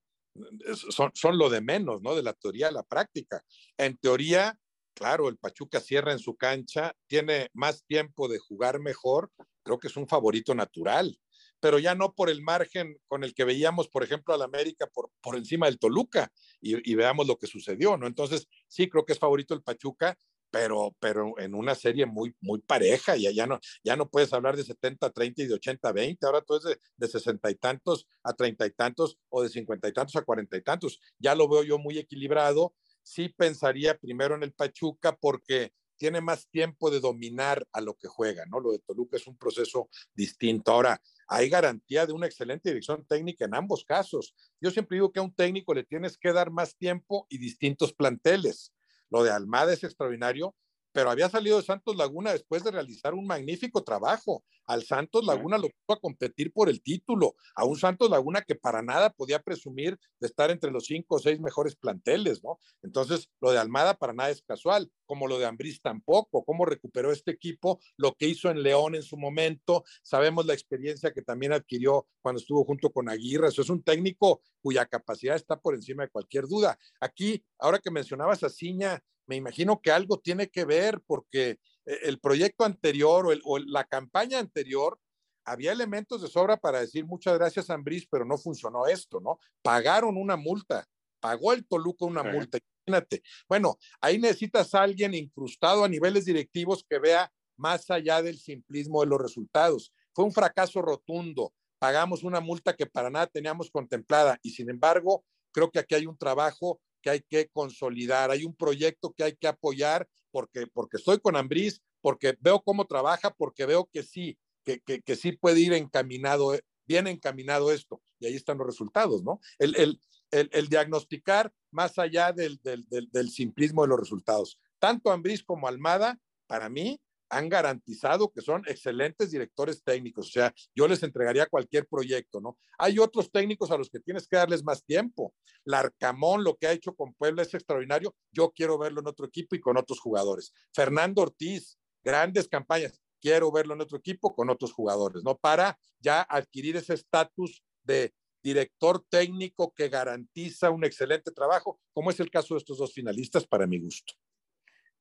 son, 0.89 1.11
son 1.13 1.37
lo 1.37 1.49
de 1.49 1.61
menos, 1.61 2.01
¿no? 2.01 2.15
De 2.15 2.23
la 2.23 2.33
teoría 2.33 2.67
a 2.67 2.71
la 2.71 2.83
práctica. 2.83 3.43
En 3.77 3.97
teoría, 3.97 4.57
claro, 4.93 5.29
el 5.29 5.37
Pachuca 5.37 5.79
cierra 5.79 6.11
en 6.11 6.19
su 6.19 6.35
cancha, 6.35 6.93
tiene 7.07 7.49
más 7.53 7.85
tiempo 7.85 8.27
de 8.27 8.39
jugar 8.39 8.79
mejor, 8.79 9.31
creo 9.63 9.79
que 9.79 9.87
es 9.87 9.95
un 9.95 10.07
favorito 10.07 10.53
natural, 10.53 11.17
pero 11.61 11.79
ya 11.79 11.95
no 11.95 12.13
por 12.13 12.29
el 12.29 12.41
margen 12.41 12.97
con 13.07 13.23
el 13.23 13.33
que 13.33 13.45
veíamos, 13.45 13.87
por 13.87 14.03
ejemplo, 14.03 14.33
al 14.33 14.41
América 14.41 14.87
por, 14.87 15.37
encima 15.37 15.67
del 15.67 15.79
Toluca 15.79 16.31
y, 16.59 16.95
veamos 16.95 17.27
lo 17.27 17.37
que 17.37 17.47
sucedió, 17.47 17.95
¿no? 17.97 18.07
Entonces, 18.07 18.47
sí, 18.67 18.89
creo 18.89 19.05
que 19.05 19.13
es 19.13 19.19
favorito 19.19 19.53
el 19.53 19.61
Pachuca, 19.61 20.17
pero, 20.51 20.95
pero 20.99 21.39
en 21.39 21.55
una 21.55 21.73
serie 21.73 22.05
muy, 22.05 22.35
muy 22.41 22.59
pareja, 22.59 23.17
y 23.17 23.33
ya 23.33 23.47
no, 23.47 23.59
ya 23.83 23.95
no 23.95 24.09
puedes 24.09 24.31
hablar 24.33 24.55
de 24.57 24.63
70-30 24.63 25.33
y 25.37 25.47
de 25.47 25.55
80-20, 25.55 26.17
ahora 26.23 26.41
todo 26.41 26.57
es 26.57 26.63
de, 26.65 26.77
de 26.97 27.07
60 27.07 27.49
y 27.49 27.55
tantos 27.55 28.07
a 28.23 28.33
30 28.33 28.65
y 28.65 28.71
tantos 28.71 29.17
o 29.29 29.41
de 29.41 29.49
50 29.49 29.87
y 29.87 29.93
tantos 29.93 30.15
a 30.17 30.21
40 30.21 30.57
y 30.57 30.61
tantos. 30.61 30.99
Ya 31.17 31.33
lo 31.33 31.47
veo 31.47 31.63
yo 31.63 31.79
muy 31.79 31.97
equilibrado. 31.97 32.75
Sí 33.01 33.29
pensaría 33.29 33.97
primero 33.97 34.35
en 34.35 34.43
el 34.43 34.53
Pachuca 34.53 35.17
porque 35.19 35.71
tiene 36.01 36.19
más 36.19 36.47
tiempo 36.49 36.89
de 36.89 36.99
dominar 36.99 37.63
a 37.71 37.79
lo 37.79 37.93
que 37.93 38.07
juega, 38.07 38.43
¿no? 38.47 38.59
Lo 38.59 38.71
de 38.71 38.79
Toluca 38.79 39.17
es 39.17 39.27
un 39.27 39.37
proceso 39.37 39.87
distinto. 40.15 40.71
Ahora, 40.71 40.99
hay 41.27 41.47
garantía 41.47 42.07
de 42.07 42.13
una 42.13 42.25
excelente 42.25 42.69
dirección 42.69 43.05
técnica 43.05 43.45
en 43.45 43.53
ambos 43.53 43.85
casos. 43.85 44.33
Yo 44.59 44.71
siempre 44.71 44.95
digo 44.95 45.11
que 45.11 45.19
a 45.19 45.23
un 45.23 45.35
técnico 45.35 45.75
le 45.75 45.83
tienes 45.83 46.17
que 46.17 46.33
dar 46.33 46.49
más 46.49 46.75
tiempo 46.75 47.27
y 47.29 47.37
distintos 47.37 47.93
planteles 47.93 48.73
lo 49.11 49.23
de 49.23 49.31
Almada 49.31 49.73
es 49.73 49.83
extraordinario, 49.83 50.55
pero 50.91 51.11
había 51.11 51.29
salido 51.29 51.57
de 51.57 51.63
Santos 51.63 51.95
Laguna 51.95 52.31
después 52.31 52.63
de 52.63 52.71
realizar 52.71 53.13
un 53.13 53.27
magnífico 53.27 53.83
trabajo. 53.83 54.43
Al 54.71 54.83
Santos 54.83 55.25
Laguna 55.25 55.57
lo 55.57 55.67
puso 55.67 55.97
a 55.97 55.99
competir 55.99 56.53
por 56.53 56.69
el 56.69 56.81
título, 56.81 57.35
a 57.55 57.65
un 57.65 57.77
Santos 57.77 58.09
Laguna 58.09 58.41
que 58.41 58.55
para 58.55 58.81
nada 58.81 59.09
podía 59.09 59.41
presumir 59.41 59.99
de 60.21 60.27
estar 60.27 60.49
entre 60.49 60.71
los 60.71 60.85
cinco 60.85 61.15
o 61.15 61.19
seis 61.19 61.41
mejores 61.41 61.75
planteles, 61.75 62.41
¿no? 62.41 62.57
Entonces, 62.81 63.29
lo 63.41 63.51
de 63.51 63.57
Almada 63.57 63.95
para 63.95 64.13
nada 64.13 64.29
es 64.29 64.41
casual, 64.41 64.89
como 65.05 65.27
lo 65.27 65.39
de 65.39 65.45
Ambriz 65.45 65.81
tampoco, 65.81 66.45
cómo 66.45 66.65
recuperó 66.65 67.11
este 67.11 67.31
equipo, 67.31 67.81
lo 67.97 68.15
que 68.15 68.29
hizo 68.29 68.49
en 68.49 68.63
León 68.63 68.95
en 68.95 69.03
su 69.03 69.17
momento, 69.17 69.83
sabemos 70.03 70.45
la 70.45 70.53
experiencia 70.53 71.11
que 71.11 71.21
también 71.21 71.51
adquirió 71.51 72.07
cuando 72.21 72.39
estuvo 72.39 72.63
junto 72.63 72.91
con 72.91 73.09
Aguirre, 73.09 73.49
eso 73.49 73.61
es 73.61 73.69
un 73.69 73.83
técnico 73.83 74.41
cuya 74.61 74.85
capacidad 74.85 75.35
está 75.35 75.59
por 75.59 75.75
encima 75.75 76.03
de 76.03 76.09
cualquier 76.09 76.47
duda. 76.47 76.79
Aquí, 77.01 77.43
ahora 77.59 77.79
que 77.79 77.91
mencionabas 77.91 78.41
a 78.43 78.49
Ciña, 78.49 79.03
me 79.27 79.35
imagino 79.35 79.81
que 79.81 79.91
algo 79.91 80.19
tiene 80.19 80.49
que 80.49 80.65
ver 80.65 81.01
porque 81.05 81.59
el 81.85 82.19
proyecto 82.19 82.63
anterior 82.63 83.27
o, 83.27 83.31
el, 83.31 83.41
o 83.43 83.59
la 83.59 83.83
campaña 83.85 84.39
anterior 84.39 84.99
había 85.45 85.71
elementos 85.71 86.21
de 86.21 86.27
sobra 86.27 86.57
para 86.57 86.81
decir 86.81 87.05
muchas 87.05 87.37
gracias, 87.37 87.69
Ambris, 87.69 88.07
pero 88.09 88.25
no 88.25 88.37
funcionó 88.37 88.85
esto, 88.87 89.19
¿no? 89.19 89.39
Pagaron 89.61 90.17
una 90.17 90.35
multa, 90.35 90.85
pagó 91.19 91.53
el 91.53 91.65
Toluca 91.65 92.05
una 92.05 92.23
sí. 92.23 92.29
multa, 92.29 92.59
imagínate. 92.85 93.23
Bueno, 93.47 93.77
ahí 93.99 94.19
necesitas 94.19 94.73
a 94.75 94.83
alguien 94.83 95.13
incrustado 95.13 95.83
a 95.83 95.89
niveles 95.89 96.25
directivos 96.25 96.85
que 96.87 96.99
vea 96.99 97.31
más 97.57 97.89
allá 97.89 98.21
del 98.21 98.37
simplismo 98.37 99.01
de 99.01 99.07
los 99.07 99.21
resultados. 99.21 99.93
Fue 100.13 100.25
un 100.25 100.31
fracaso 100.31 100.81
rotundo, 100.81 101.53
pagamos 101.79 102.23
una 102.23 102.39
multa 102.39 102.75
que 102.75 102.85
para 102.85 103.09
nada 103.09 103.27
teníamos 103.27 103.71
contemplada 103.71 104.37
y 104.41 104.51
sin 104.51 104.69
embargo, 104.69 105.23
creo 105.51 105.71
que 105.71 105.79
aquí 105.79 105.95
hay 105.95 106.05
un 106.05 106.17
trabajo 106.17 106.79
que 107.01 107.09
hay 107.09 107.21
que 107.21 107.49
consolidar, 107.49 108.29
hay 108.29 108.43
un 108.43 108.55
proyecto 108.55 109.11
que 109.13 109.23
hay 109.23 109.35
que 109.35 109.47
apoyar 109.47 110.07
porque, 110.31 110.67
porque 110.67 110.97
estoy 110.97 111.19
con 111.19 111.35
Ambriz, 111.35 111.81
porque 112.01 112.37
veo 112.39 112.61
cómo 112.61 112.85
trabaja, 112.85 113.31
porque 113.31 113.65
veo 113.65 113.89
que 113.91 114.03
sí, 114.03 114.37
que, 114.63 114.79
que, 114.79 115.01
que, 115.01 115.15
sí 115.15 115.33
puede 115.33 115.59
ir 115.59 115.73
encaminado, 115.73 116.57
bien 116.85 117.07
encaminado 117.07 117.71
esto, 117.71 118.01
y 118.19 118.27
ahí 118.27 118.35
están 118.35 118.57
los 118.57 118.67
resultados, 118.67 119.23
¿no? 119.23 119.39
El, 119.59 119.75
el, 119.75 119.99
el, 120.31 120.67
diagnosticar 120.67 121.51
más 121.71 121.99
allá 121.99 122.31
del, 122.31 122.59
del, 122.63 122.87
del, 122.89 123.09
del, 123.11 123.29
simplismo 123.29 123.81
de 123.81 123.89
los 123.89 123.99
resultados. 123.99 124.59
Tanto 124.79 125.11
Ambriz 125.11 125.43
como 125.43 125.67
Almada, 125.67 126.19
para 126.47 126.69
mí, 126.69 126.99
han 127.31 127.49
garantizado 127.49 128.31
que 128.31 128.41
son 128.41 128.63
excelentes 128.67 129.31
directores 129.31 129.83
técnicos. 129.83 130.27
O 130.27 130.31
sea, 130.31 130.53
yo 130.75 130.87
les 130.87 131.01
entregaría 131.01 131.47
cualquier 131.47 131.87
proyecto, 131.87 132.41
¿no? 132.41 132.57
Hay 132.77 132.99
otros 132.99 133.31
técnicos 133.31 133.71
a 133.71 133.77
los 133.77 133.89
que 133.89 133.99
tienes 133.99 134.27
que 134.27 134.35
darles 134.35 134.63
más 134.63 134.83
tiempo. 134.85 135.33
Larcamón, 135.63 136.43
lo 136.43 136.55
que 136.57 136.67
ha 136.67 136.73
hecho 136.73 136.93
con 136.93 137.13
Puebla 137.13 137.41
es 137.41 137.53
extraordinario. 137.53 138.13
Yo 138.31 138.51
quiero 138.51 138.77
verlo 138.77 138.99
en 138.99 139.07
otro 139.07 139.25
equipo 139.25 139.55
y 139.55 139.61
con 139.61 139.77
otros 139.77 139.99
jugadores. 139.99 140.53
Fernando 140.73 141.21
Ortiz, 141.21 141.79
grandes 142.03 142.47
campañas. 142.47 143.01
Quiero 143.21 143.51
verlo 143.51 143.75
en 143.75 143.81
otro 143.81 143.97
equipo 143.97 144.35
con 144.35 144.49
otros 144.49 144.73
jugadores, 144.73 145.23
¿no? 145.23 145.37
Para 145.37 145.79
ya 145.99 146.21
adquirir 146.21 146.75
ese 146.75 146.95
estatus 146.95 147.63
de 147.83 148.13
director 148.43 149.05
técnico 149.09 149.71
que 149.75 149.89
garantiza 149.89 150.71
un 150.71 150.83
excelente 150.83 151.31
trabajo, 151.31 151.79
como 151.93 152.09
es 152.09 152.19
el 152.19 152.31
caso 152.31 152.55
de 152.55 152.59
estos 152.59 152.79
dos 152.79 152.93
finalistas 152.93 153.45
para 153.45 153.67
mi 153.67 153.79
gusto. 153.79 154.13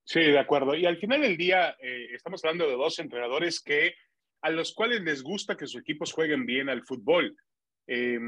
Sí, 0.05 0.21
de 0.21 0.39
acuerdo. 0.39 0.75
Y 0.75 0.87
al 0.87 0.99
final 0.99 1.23
del 1.23 1.37
día 1.37 1.77
eh, 1.81 2.09
estamos 2.13 2.45
hablando 2.45 2.67
de 2.67 2.75
dos 2.75 2.99
entrenadores 2.99 3.61
que 3.61 3.95
a 4.43 4.51
los 4.51 4.75
cuales 4.75 5.03
les 5.03 5.23
gusta 5.23 5.57
que 5.57 5.67
sus 5.67 5.81
equipos 5.83 6.13
jueguen 6.13 6.47
bien 6.47 6.69
al 6.69 6.85
fútbol. 6.85 7.37
Eh, 7.87 8.19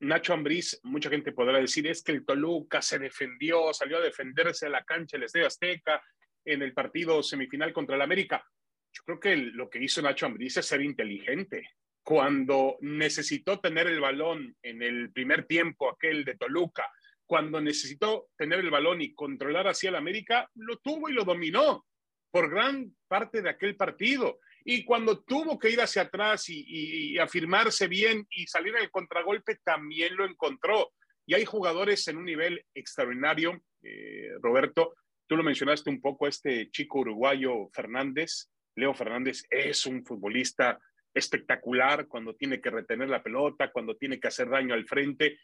Nacho 0.00 0.32
Ambriz, 0.32 0.78
mucha 0.84 1.10
gente 1.10 1.32
podrá 1.32 1.58
decir, 1.58 1.86
es 1.88 2.02
que 2.02 2.12
el 2.12 2.24
Toluca 2.24 2.80
se 2.80 2.98
defendió, 2.98 3.72
salió 3.74 3.98
a 3.98 4.02
defenderse 4.02 4.66
a 4.66 4.70
la 4.70 4.84
cancha 4.84 5.16
del 5.16 5.24
Estadio 5.24 5.48
Azteca 5.48 6.00
en 6.44 6.62
el 6.62 6.72
partido 6.72 7.22
semifinal 7.22 7.72
contra 7.72 7.96
el 7.96 8.02
América. 8.02 8.44
Yo 8.92 9.02
creo 9.04 9.20
que 9.20 9.36
lo 9.36 9.68
que 9.68 9.82
hizo 9.82 10.00
Nacho 10.00 10.26
Ambriz 10.26 10.56
es 10.56 10.66
ser 10.66 10.82
inteligente. 10.82 11.68
Cuando 12.02 12.78
necesitó 12.80 13.60
tener 13.60 13.86
el 13.88 14.00
balón 14.00 14.56
en 14.62 14.82
el 14.82 15.12
primer 15.12 15.46
tiempo, 15.46 15.90
aquel 15.90 16.24
de 16.24 16.36
Toluca, 16.36 16.90
cuando 17.28 17.60
necesitó 17.60 18.30
tener 18.38 18.60
el 18.60 18.70
balón 18.70 19.02
y 19.02 19.14
controlar 19.14 19.68
hacia 19.68 19.90
el 19.90 19.96
América, 19.96 20.50
lo 20.54 20.78
tuvo 20.78 21.10
y 21.10 21.12
lo 21.12 21.24
dominó 21.24 21.84
por 22.30 22.50
gran 22.50 22.96
parte 23.06 23.42
de 23.42 23.50
aquel 23.50 23.76
partido. 23.76 24.40
Y 24.64 24.82
cuando 24.84 25.22
tuvo 25.22 25.58
que 25.58 25.68
ir 25.68 25.80
hacia 25.80 26.02
atrás 26.02 26.46
y, 26.48 27.18
afirmarse 27.18 27.86
bien 27.86 28.26
y 28.30 28.46
salir 28.46 28.74
al 28.76 28.90
contragolpe, 28.90 29.58
también 29.62 30.16
lo 30.16 30.24
encontró. 30.24 30.92
Y 31.26 31.34
hay 31.34 31.44
jugadores 31.44 32.08
en 32.08 32.16
un 32.16 32.24
nivel 32.24 32.64
extraordinario, 32.74 33.62
eh, 33.82 34.30
Roberto. 34.40 34.94
Tú 35.26 35.36
lo 35.36 35.42
mencionaste 35.42 35.90
un 35.90 36.00
poco, 36.00 36.26
este 36.26 36.70
chico 36.70 37.00
uruguayo 37.00 37.68
Fernández. 37.74 38.48
Leo 38.74 38.94
Fernández 38.94 39.44
es 39.50 39.84
un 39.84 40.02
futbolista 40.02 40.78
espectacular 41.12 42.06
cuando 42.06 42.34
tiene 42.34 42.58
que 42.58 42.70
retener 42.70 43.10
la 43.10 43.22
pelota, 43.22 43.70
cuando 43.70 43.96
tiene 43.96 44.18
que 44.18 44.28
hacer 44.28 44.48
daño 44.48 44.72
al 44.72 44.86
frente. 44.86 45.38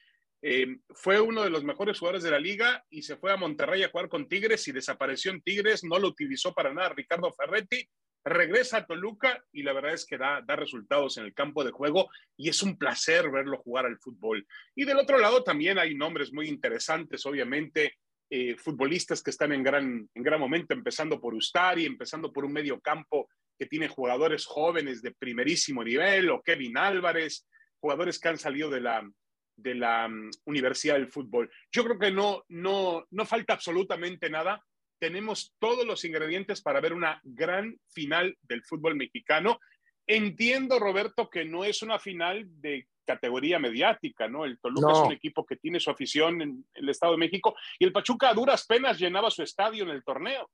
Eh, 0.46 0.76
fue 0.90 1.22
uno 1.22 1.42
de 1.42 1.48
los 1.48 1.64
mejores 1.64 1.98
jugadores 1.98 2.22
de 2.22 2.30
la 2.30 2.38
liga 2.38 2.84
y 2.90 3.00
se 3.00 3.16
fue 3.16 3.32
a 3.32 3.36
Monterrey 3.38 3.82
a 3.82 3.88
jugar 3.88 4.10
con 4.10 4.28
Tigres 4.28 4.68
y 4.68 4.72
desapareció 4.72 5.30
en 5.30 5.40
Tigres, 5.40 5.84
no 5.84 5.98
lo 5.98 6.08
utilizó 6.08 6.52
para 6.52 6.74
nada 6.74 6.90
Ricardo 6.90 7.32
Ferretti, 7.32 7.88
regresa 8.22 8.76
a 8.76 8.86
Toluca 8.86 9.42
y 9.52 9.62
la 9.62 9.72
verdad 9.72 9.94
es 9.94 10.04
que 10.04 10.18
da, 10.18 10.42
da 10.46 10.54
resultados 10.54 11.16
en 11.16 11.24
el 11.24 11.32
campo 11.32 11.64
de 11.64 11.70
juego 11.70 12.10
y 12.36 12.50
es 12.50 12.62
un 12.62 12.76
placer 12.76 13.30
verlo 13.30 13.56
jugar 13.56 13.86
al 13.86 13.98
fútbol. 13.98 14.46
Y 14.74 14.84
del 14.84 14.98
otro 14.98 15.16
lado 15.16 15.42
también 15.42 15.78
hay 15.78 15.94
nombres 15.94 16.30
muy 16.30 16.46
interesantes, 16.46 17.24
obviamente, 17.24 17.94
eh, 18.28 18.54
futbolistas 18.58 19.22
que 19.22 19.30
están 19.30 19.50
en 19.52 19.62
gran, 19.62 20.10
en 20.12 20.22
gran 20.22 20.40
momento, 20.40 20.74
empezando 20.74 21.22
por 21.22 21.34
Ustari, 21.34 21.86
empezando 21.86 22.30
por 22.30 22.44
un 22.44 22.52
medio 22.52 22.78
campo 22.82 23.30
que 23.58 23.64
tiene 23.64 23.88
jugadores 23.88 24.44
jóvenes 24.44 25.00
de 25.00 25.12
primerísimo 25.12 25.82
nivel, 25.82 26.28
o 26.28 26.42
Kevin 26.42 26.76
Álvarez, 26.76 27.48
jugadores 27.80 28.18
que 28.18 28.28
han 28.28 28.38
salido 28.38 28.68
de 28.68 28.82
la, 28.82 29.08
de 29.56 29.74
la 29.74 30.06
um, 30.06 30.30
Universidad 30.46 30.94
del 30.94 31.08
Fútbol. 31.08 31.50
Yo 31.72 31.84
creo 31.84 31.98
que 31.98 32.10
no, 32.10 32.44
no, 32.48 33.06
no 33.10 33.26
falta 33.26 33.54
absolutamente 33.54 34.30
nada. 34.30 34.64
Tenemos 34.98 35.54
todos 35.58 35.84
los 35.84 36.04
ingredientes 36.04 36.62
para 36.62 36.80
ver 36.80 36.92
una 36.92 37.20
gran 37.24 37.78
final 37.88 38.36
del 38.42 38.64
fútbol 38.64 38.94
mexicano. 38.96 39.58
Entiendo, 40.06 40.78
Roberto, 40.78 41.28
que 41.30 41.44
no 41.44 41.64
es 41.64 41.82
una 41.82 41.98
final 41.98 42.44
de 42.60 42.88
categoría 43.04 43.58
mediática, 43.58 44.28
¿no? 44.28 44.44
El 44.44 44.58
Toluca 44.58 44.92
es 44.92 44.98
un 44.98 45.12
equipo 45.12 45.44
que 45.44 45.56
tiene 45.56 45.78
su 45.78 45.90
afición 45.90 46.40
en 46.42 46.66
el 46.74 46.88
Estado 46.88 47.12
de 47.12 47.18
México 47.18 47.54
y 47.78 47.84
el 47.84 47.92
Pachuca 47.92 48.30
a 48.30 48.34
duras 48.34 48.66
penas 48.66 48.98
llenaba 48.98 49.30
su 49.30 49.42
estadio 49.42 49.84
en 49.84 49.90
el 49.90 50.02
torneo. 50.02 50.50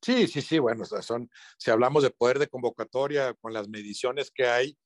Sí, 0.00 0.28
sí, 0.28 0.42
sí, 0.42 0.58
bueno, 0.58 0.84
son, 0.84 1.30
si 1.56 1.70
hablamos 1.70 2.02
de 2.02 2.10
poder 2.10 2.38
de 2.38 2.46
convocatoria 2.46 3.32
con 3.34 3.52
las 3.54 3.68
mediciones 3.68 4.30
que 4.30 4.46
hay, 4.46 4.76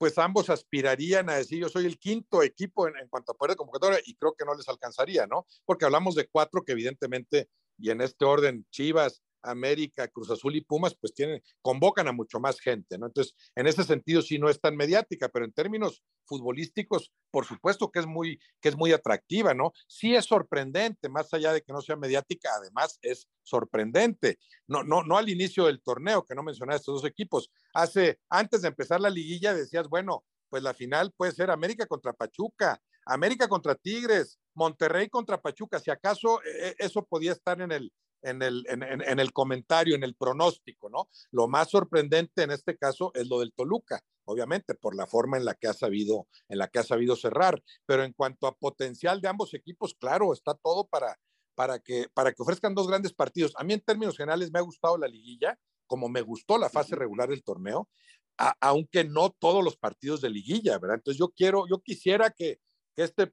pues 0.00 0.16
ambos 0.16 0.48
aspirarían 0.48 1.28
a 1.28 1.34
decir, 1.34 1.60
yo 1.60 1.68
soy 1.68 1.84
el 1.84 1.98
quinto 1.98 2.42
equipo 2.42 2.88
en, 2.88 2.94
cuanto 3.10 3.32
a 3.32 3.34
poder 3.34 3.50
de 3.50 3.56
convocatoria 3.56 4.00
y 4.06 4.14
creo 4.14 4.32
que 4.32 4.46
no 4.46 4.54
les 4.54 4.66
alcanzaría, 4.66 5.26
¿no? 5.26 5.46
Porque 5.66 5.84
hablamos 5.84 6.14
de 6.14 6.26
cuatro 6.26 6.64
que 6.64 6.72
evidentemente, 6.72 7.50
y 7.76 7.90
en 7.90 8.00
este 8.00 8.24
orden, 8.24 8.64
Chivas, 8.70 9.22
América, 9.42 10.08
Cruz 10.08 10.30
Azul 10.30 10.56
y 10.56 10.60
Pumas, 10.60 10.96
pues 11.00 11.14
tienen, 11.14 11.42
convocan 11.62 12.08
a 12.08 12.12
mucho 12.12 12.40
más 12.40 12.60
gente, 12.60 12.98
¿no? 12.98 13.06
Entonces, 13.06 13.34
en 13.54 13.66
ese 13.66 13.84
sentido 13.84 14.22
sí 14.22 14.38
no 14.38 14.48
es 14.48 14.60
tan 14.60 14.76
mediática, 14.76 15.28
pero 15.28 15.44
en 15.44 15.52
términos 15.52 16.02
futbolísticos, 16.24 17.12
por 17.30 17.44
supuesto 17.44 17.90
que 17.90 18.00
es 18.00 18.06
muy, 18.06 18.38
que 18.60 18.68
es 18.68 18.76
muy 18.76 18.92
atractiva, 18.92 19.54
¿no? 19.54 19.72
Sí 19.86 20.14
es 20.14 20.24
sorprendente, 20.24 21.08
más 21.08 21.32
allá 21.34 21.52
de 21.52 21.62
que 21.62 21.72
no 21.72 21.80
sea 21.80 21.96
mediática, 21.96 22.50
además 22.56 22.98
es 23.02 23.28
sorprendente. 23.42 24.38
No, 24.66 24.82
no, 24.82 25.02
no 25.02 25.18
al 25.18 25.28
inicio 25.28 25.66
del 25.66 25.82
torneo, 25.82 26.24
que 26.24 26.34
no 26.34 26.42
mencionaba 26.42 26.76
estos 26.76 27.02
dos 27.02 27.10
equipos. 27.10 27.50
Hace, 27.74 28.20
antes 28.28 28.62
de 28.62 28.68
empezar 28.68 29.00
la 29.00 29.10
liguilla, 29.10 29.54
decías, 29.54 29.88
bueno, 29.88 30.24
pues 30.48 30.62
la 30.62 30.74
final 30.74 31.12
puede 31.16 31.32
ser 31.32 31.50
América 31.50 31.86
contra 31.86 32.12
Pachuca, 32.12 32.80
América 33.06 33.48
contra 33.48 33.74
Tigres, 33.74 34.38
Monterrey 34.54 35.08
contra 35.08 35.40
Pachuca, 35.40 35.78
si 35.78 35.90
acaso 35.90 36.42
e, 36.42 36.68
e, 36.68 36.74
eso 36.78 37.04
podía 37.04 37.32
estar 37.32 37.60
en 37.60 37.72
el, 37.72 37.92
en 38.22 38.42
el, 38.42 38.64
en, 38.68 39.18
el 39.18 39.32
comentario, 39.32 39.94
en 39.94 40.04
el 40.04 40.14
pronóstico, 40.14 40.88
¿no? 40.90 41.08
Lo 41.30 41.48
más 41.48 41.70
sorprendente 41.70 42.42
en 42.42 42.50
este 42.50 42.76
caso 42.76 43.12
es 43.14 43.28
lo 43.28 43.40
del 43.40 43.52
Toluca, 43.52 44.02
obviamente, 44.24 44.74
por 44.74 44.94
la 44.94 45.06
forma 45.06 45.36
en 45.36 45.44
la 45.44 45.54
que 45.54 45.68
ha 45.68 45.74
sabido, 45.74 46.28
en 46.48 46.58
la 46.58 46.68
que 46.68 46.78
ha 46.78 46.82
sabido 46.84 47.16
cerrar. 47.16 47.62
Pero 47.86 48.04
en 48.04 48.12
cuanto 48.12 48.46
a 48.46 48.56
potencial 48.56 49.20
de 49.20 49.28
ambos 49.28 49.54
equipos, 49.54 49.94
claro, 49.94 50.32
está 50.32 50.54
todo 50.54 50.86
para, 50.86 51.18
para, 51.54 51.78
que, 51.78 52.06
para 52.14 52.32
que 52.32 52.42
ofrezcan 52.42 52.74
dos 52.74 52.88
grandes 52.88 53.12
partidos. 53.12 53.52
A 53.56 53.64
mí 53.64 53.74
en 53.74 53.80
términos 53.80 54.16
generales 54.16 54.50
me 54.52 54.58
ha 54.58 54.62
gustado 54.62 54.98
la 54.98 55.08
liguilla, 55.08 55.58
como 55.86 56.08
me 56.08 56.22
gustó 56.22 56.58
la 56.58 56.70
fase 56.70 56.94
regular 56.94 57.28
del 57.28 57.42
torneo, 57.42 57.88
aunque 58.60 59.04
no 59.04 59.30
todos 59.30 59.62
los 59.62 59.76
partidos 59.76 60.20
de 60.20 60.30
liguilla, 60.30 60.78
¿verdad? 60.78 60.96
Entonces 60.96 61.18
yo 61.18 61.28
quiero, 61.30 61.66
yo 61.68 61.80
quisiera 61.80 62.30
que, 62.30 62.60
este 63.00 63.32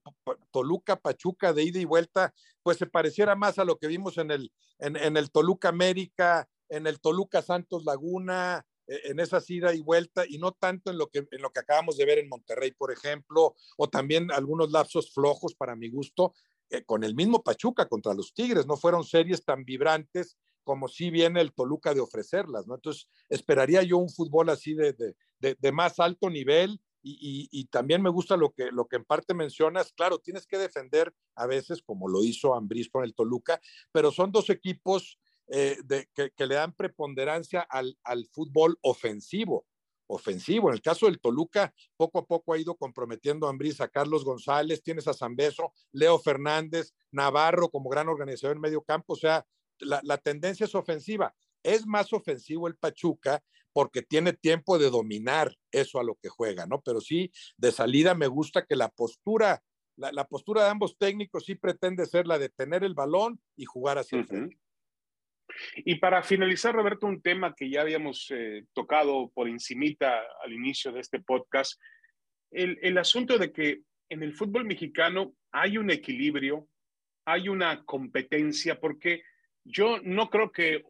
Toluca 0.52 0.96
Pachuca 0.96 1.54
de 1.54 1.64
ida 1.64 1.80
y 1.80 1.86
vuelta, 1.86 2.34
pues 2.64 2.78
se 2.78 2.86
pareciera 2.86 3.36
más 3.36 3.60
a 3.60 3.66
lo 3.66 3.78
que 3.78 3.88
vimos 3.88 4.18
en 4.18 4.32
el, 4.32 4.52
en, 4.80 5.18
el 5.18 5.32
Toluca 5.32 5.70
América, 5.70 6.48
en 6.70 6.88
el 6.88 7.00
Toluca 7.00 7.42
Santos 7.42 7.86
Laguna, 7.86 8.66
e, 8.88 9.12
en 9.12 9.20
esa 9.20 9.42
ida 9.48 9.74
y 9.74 9.82
vuelta, 9.82 10.26
y 10.28 10.38
no 10.38 10.52
tanto 10.52 10.92
en 10.92 10.98
lo, 10.98 11.08
que, 11.08 11.28
en 11.32 11.42
lo 11.42 11.52
que 11.52 11.60
acabamos 11.60 11.98
de 11.98 12.06
ver 12.06 12.20
en 12.20 12.30
Monterrey, 12.30 12.72
por 12.72 12.92
ejemplo, 12.92 13.56
o 13.78 13.90
también 13.90 14.32
algunos 14.32 14.72
lapsos 14.72 15.14
flojos 15.14 15.56
para 15.56 15.76
mi 15.76 15.90
gusto, 15.90 16.34
eh, 16.70 16.84
con 16.84 17.04
el 17.04 17.16
mismo 17.16 17.44
Pachuca 17.44 17.88
contra 17.88 18.14
los 18.14 18.34
Tigres, 18.34 18.66
no 18.66 18.78
fueron 18.78 19.04
series 19.04 19.46
tan 19.46 19.64
vibrantes 19.64 20.38
como 20.64 20.90
si 20.90 21.10
viene 21.10 21.40
el 21.40 21.54
Toluca 21.54 21.94
de 21.94 22.02
ofrecerlas, 22.02 22.68
¿no? 22.68 22.76
Entonces, 22.76 23.08
esperaría 23.30 23.84
yo 23.84 23.98
un 23.98 24.10
fútbol 24.10 24.50
así 24.50 24.74
de, 24.74 24.92
de, 24.92 25.16
de 25.58 25.72
más 25.72 25.98
alto 26.02 26.30
nivel, 26.30 26.82
y, 27.02 27.66
también 27.66 28.02
me 28.02 28.10
gusta 28.10 28.38
lo 28.38 28.52
que, 28.52 28.72
lo 28.72 28.88
que 28.88 28.98
en 28.98 29.06
parte 29.06 29.34
mencionas, 29.34 29.94
claro, 29.94 30.20
tienes 30.20 30.46
que 30.46 30.58
defender 30.58 31.14
a 31.36 31.46
veces, 31.46 31.82
como 31.82 32.08
lo 32.08 32.24
hizo 32.24 32.54
Ambriz 32.54 32.90
con 32.90 33.04
el 33.04 33.14
Toluca, 33.14 33.62
pero 33.92 34.12
son 34.12 34.32
dos 34.32 34.50
equipos 34.50 35.20
eh, 35.48 35.78
que, 36.14 36.46
le 36.46 36.56
dan 36.56 36.74
preponderancia 36.74 37.62
al, 37.62 37.98
al, 38.04 38.26
fútbol 38.26 38.78
ofensivo. 38.82 39.66
Ofensivo. 40.10 40.70
En 40.70 40.76
el 40.76 40.82
caso 40.82 41.06
del 41.06 41.20
Toluca, 41.20 41.74
poco 41.98 42.20
a 42.20 42.26
poco 42.26 42.54
ha 42.54 42.58
ido 42.58 42.76
comprometiendo 42.76 43.46
a 43.46 43.50
Ambriz 43.50 43.82
a 43.82 43.90
Carlos 43.90 44.24
González, 44.24 44.82
tienes 44.82 45.08
a 45.08 45.14
Zambeso, 45.14 45.74
Leo 45.92 46.18
Fernández, 46.18 46.94
Navarro 47.12 47.70
como 47.70 47.90
gran 47.90 48.08
organizador 48.08 48.56
en 48.56 48.62
medio 48.62 48.82
campo, 48.82 49.14
o 49.14 49.18
sea, 49.18 49.46
la 49.80 50.18
tendencia 50.18 50.66
es 50.66 50.74
ofensiva. 50.76 51.36
Es 51.62 51.86
más 51.86 52.14
ofensivo 52.14 52.68
el 52.68 52.78
Pachuca 52.78 53.44
porque 53.78 54.02
tiene 54.02 54.34
tiempo 54.34 54.80
de 54.80 54.90
dominar 54.90 55.56
eso 55.72 56.00
a 56.00 56.04
lo 56.04 56.16
que 56.16 56.30
juega, 56.30 56.66
¿no? 56.66 56.82
Pero 56.82 57.00
sí, 57.00 57.32
de 57.58 57.72
salida 57.72 58.16
me 58.16 58.26
gusta 58.26 58.66
que 58.66 58.76
la 58.76 58.90
postura, 58.90 59.62
la, 59.98 60.26
postura 60.26 60.64
de 60.64 60.72
ambos 60.72 60.98
técnicos 60.98 61.46
sí 61.46 61.54
pretende 61.54 62.08
ser 62.08 62.26
la 62.26 62.40
de 62.40 62.50
tener 62.50 62.84
el 62.84 62.96
balón 62.96 63.40
y 63.56 63.66
jugar 63.66 64.00
hacia 64.00 64.18
el 64.18 64.26
frente. 64.26 64.58
Y 65.76 65.94
para 65.98 66.24
finalizar, 66.24 66.74
Roberto, 66.74 67.06
un 67.06 67.22
tema 67.22 67.54
que 67.54 67.70
ya 67.70 67.82
habíamos 67.82 68.32
eh, 68.32 68.66
tocado 68.74 69.30
por 69.30 69.48
encimita 69.48 70.24
al 70.44 70.54
inicio 70.54 70.92
de 70.92 71.02
este 71.02 71.20
podcast, 71.20 71.80
el, 72.50 72.80
el 72.82 72.98
asunto 72.98 73.38
de 73.38 73.52
que 73.52 73.82
en 74.10 74.24
el 74.24 74.34
fútbol 74.34 74.66
mexicano 74.66 75.36
hay 75.52 75.78
un 75.78 75.92
equilibrio, 75.92 76.68
hay 77.26 77.48
una 77.48 77.86
competencia, 77.86 78.80
porque 78.80 79.22
yo 79.64 80.00
no 80.02 80.32
creo 80.32 80.52
que 80.52 80.84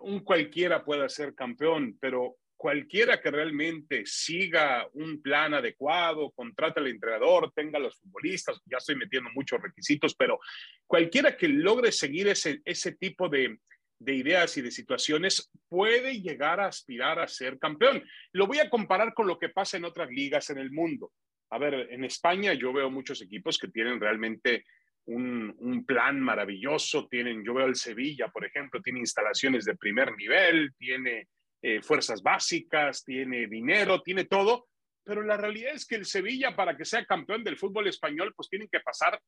un 0.00 0.20
cualquiera 0.20 0.84
pueda 0.84 1.08
ser 1.08 1.34
campeón, 1.34 1.96
pero 2.00 2.36
cualquiera 2.56 3.20
que 3.20 3.30
realmente 3.30 4.02
siga 4.06 4.88
un 4.94 5.20
plan 5.20 5.54
adecuado, 5.54 6.30
contrate 6.30 6.80
al 6.80 6.88
entrenador, 6.88 7.52
tenga 7.54 7.78
los 7.78 7.98
futbolistas, 8.00 8.60
ya 8.64 8.78
estoy 8.78 8.96
metiendo 8.96 9.30
muchos 9.34 9.60
requisitos, 9.60 10.14
pero 10.14 10.38
cualquiera 10.86 11.36
que 11.36 11.48
logre 11.48 11.92
seguir 11.92 12.28
ese, 12.28 12.62
ese 12.64 12.92
tipo 12.92 13.28
de, 13.28 13.58
de 13.98 14.14
ideas 14.14 14.56
y 14.56 14.62
de 14.62 14.70
situaciones 14.70 15.50
puede 15.68 16.20
llegar 16.20 16.60
a 16.60 16.66
aspirar 16.66 17.18
a 17.18 17.28
ser 17.28 17.58
campeón. 17.58 18.02
Lo 18.32 18.46
voy 18.46 18.58
a 18.58 18.70
comparar 18.70 19.14
con 19.14 19.26
lo 19.26 19.38
que 19.38 19.48
pasa 19.48 19.76
en 19.76 19.84
otras 19.84 20.10
ligas 20.10 20.50
en 20.50 20.58
el 20.58 20.70
mundo. 20.70 21.12
A 21.50 21.58
ver, 21.58 21.88
en 21.90 22.04
España 22.04 22.54
yo 22.54 22.72
veo 22.72 22.90
muchos 22.90 23.22
equipos 23.22 23.58
que 23.58 23.68
tienen 23.68 24.00
realmente 24.00 24.64
un, 25.06 25.84
plan 25.86 26.20
maravilloso. 26.20 27.06
Tienen, 27.08 27.44
yo 27.44 27.54
veo 27.54 27.66
el 27.66 27.76
Sevilla, 27.76 28.28
por 28.28 28.44
ejemplo, 28.44 28.80
tiene 28.82 29.00
instalaciones 29.00 29.64
de 29.64 29.76
primer 29.76 30.16
nivel, 30.16 30.74
tiene 30.76 31.28
eh, 31.62 31.80
fuerzas 31.80 32.22
básicas, 32.22 33.04
tiene 33.04 33.46
dinero, 33.46 34.02
tiene 34.02 34.24
todo. 34.24 34.68
Pero 35.04 35.22
la 35.22 35.36
realidad 35.36 35.74
es 35.74 35.86
que 35.86 35.94
el 35.94 36.04
Sevilla, 36.04 36.56
para 36.56 36.76
que 36.76 36.84
sea 36.84 37.04
campeón 37.04 37.44
del 37.44 37.56
fútbol 37.56 37.86
español, 37.86 38.32
pues 38.34 38.48
tienen 38.48 38.68
que 38.68 38.80
pasar, 38.80 39.20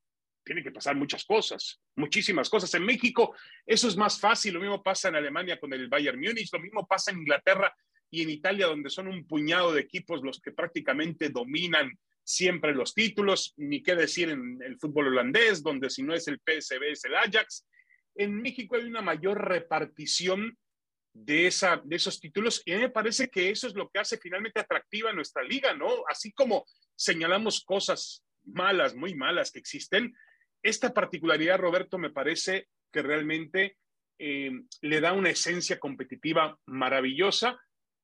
tienen 0.44 0.64
que 0.64 0.72
pasar 0.72 0.96
muchas 0.96 1.24
cosas, 1.24 1.80
muchísimas 1.94 2.50
cosas. 2.50 2.74
En 2.74 2.84
México 2.84 3.36
eso 3.64 3.86
es 3.86 3.96
más 3.96 4.20
fácil, 4.20 4.54
lo 4.54 4.60
mismo 4.60 4.82
pasa 4.82 5.08
en 5.08 5.16
Alemania 5.16 5.60
con 5.60 5.72
el 5.72 5.88
Bayern 5.88 6.18
Múnich, 6.18 6.52
lo 6.52 6.58
mismo 6.58 6.86
pasa 6.86 7.12
en 7.12 7.18
Inglaterra 7.18 7.72
y 8.10 8.22
en 8.22 8.30
Italia, 8.30 8.66
donde 8.66 8.90
son 8.90 9.06
un 9.06 9.26
puñado 9.26 9.72
de 9.72 9.82
equipos 9.82 10.22
los 10.22 10.40
que 10.40 10.52
prácticamente 10.52 11.28
dominan 11.28 11.92
siempre 12.28 12.74
los 12.74 12.92
títulos, 12.92 13.54
ni 13.56 13.82
qué 13.82 13.94
decir 13.94 14.28
en 14.28 14.58
el 14.62 14.78
fútbol 14.78 15.06
holandés, 15.06 15.62
donde 15.62 15.88
si 15.88 16.02
no 16.02 16.14
es 16.14 16.28
el 16.28 16.38
PSV 16.38 16.90
es 16.90 17.04
el 17.06 17.14
Ajax. 17.14 17.66
En 18.14 18.42
México 18.42 18.76
hay 18.76 18.84
una 18.84 19.00
mayor 19.00 19.48
repartición 19.48 20.58
de, 21.14 21.46
esa, 21.46 21.80
de 21.82 21.96
esos 21.96 22.20
títulos 22.20 22.60
y 22.66 22.72
me 22.72 22.90
parece 22.90 23.28
que 23.28 23.48
eso 23.48 23.66
es 23.66 23.74
lo 23.74 23.88
que 23.88 24.00
hace 24.00 24.18
finalmente 24.18 24.60
atractiva 24.60 25.10
nuestra 25.14 25.42
liga, 25.42 25.72
¿no? 25.72 25.88
Así 26.06 26.30
como 26.32 26.66
señalamos 26.94 27.64
cosas 27.64 28.22
malas, 28.44 28.94
muy 28.94 29.14
malas 29.14 29.50
que 29.50 29.60
existen, 29.60 30.14
esta 30.62 30.92
particularidad, 30.92 31.58
Roberto, 31.58 31.96
me 31.96 32.10
parece 32.10 32.68
que 32.92 33.00
realmente 33.00 33.78
eh, 34.18 34.50
le 34.82 35.00
da 35.00 35.14
una 35.14 35.30
esencia 35.30 35.78
competitiva 35.78 36.58
maravillosa 36.66 37.58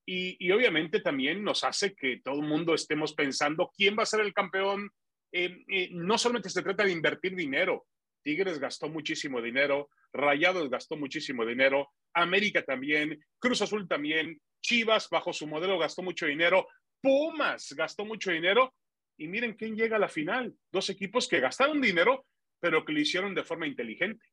y, 0.07 0.50
obviamente 0.50 1.00
también 1.00 1.42
nos 1.42 1.64
hace 1.64 1.94
que 1.94 2.20
todo 2.22 2.40
el 2.40 2.46
mundo 2.46 2.74
estemos 2.74 3.14
pensando 3.14 3.70
quién 3.74 3.96
va 3.98 4.02
a 4.02 4.07
ser 4.07 4.20
el 4.20 4.34
campeón. 4.34 4.90
Eh, 5.32 5.64
eh, 5.68 5.88
no 5.92 6.18
solamente 6.18 6.50
se 6.50 6.62
trata 6.62 6.84
de 6.84 6.92
invertir 6.92 7.34
dinero, 7.34 7.86
Tigres 8.22 8.59
gastó 8.59 8.88
muchísimo 8.88 9.42
dinero, 9.42 9.90
Rayados 10.12 10.70
gastó 10.70 10.96
muchísimo 10.96 11.44
dinero, 11.44 11.90
América 12.14 12.62
también, 12.64 13.22
Cruz 13.38 13.62
Azul 13.62 13.86
también, 13.86 14.40
Chivas 14.62 15.09
bajo 15.11 15.32
su 15.32 15.46
modelo 15.46 15.78
gastó 15.78 16.02
mucho 16.02 16.26
dinero, 16.26 16.66
Pumas 17.02 17.74
gastó 17.76 18.05
mucho 18.05 18.30
dinero 18.30 18.74
y 19.18 19.28
miren 19.28 19.55
quién 19.55 19.76
llega 19.76 19.96
a 19.96 20.00
la 20.00 20.09
final. 20.09 20.55
Dos 20.72 20.88
equipos 20.88 21.28
que 21.28 21.40
gastaron 21.40 21.80
dinero, 21.80 22.26
pero 22.61 22.84
que 22.84 22.92
lo 22.92 23.00
hicieron 23.00 23.34
de 23.34 23.44
forma 23.44 23.66
inteligente. 23.66 24.24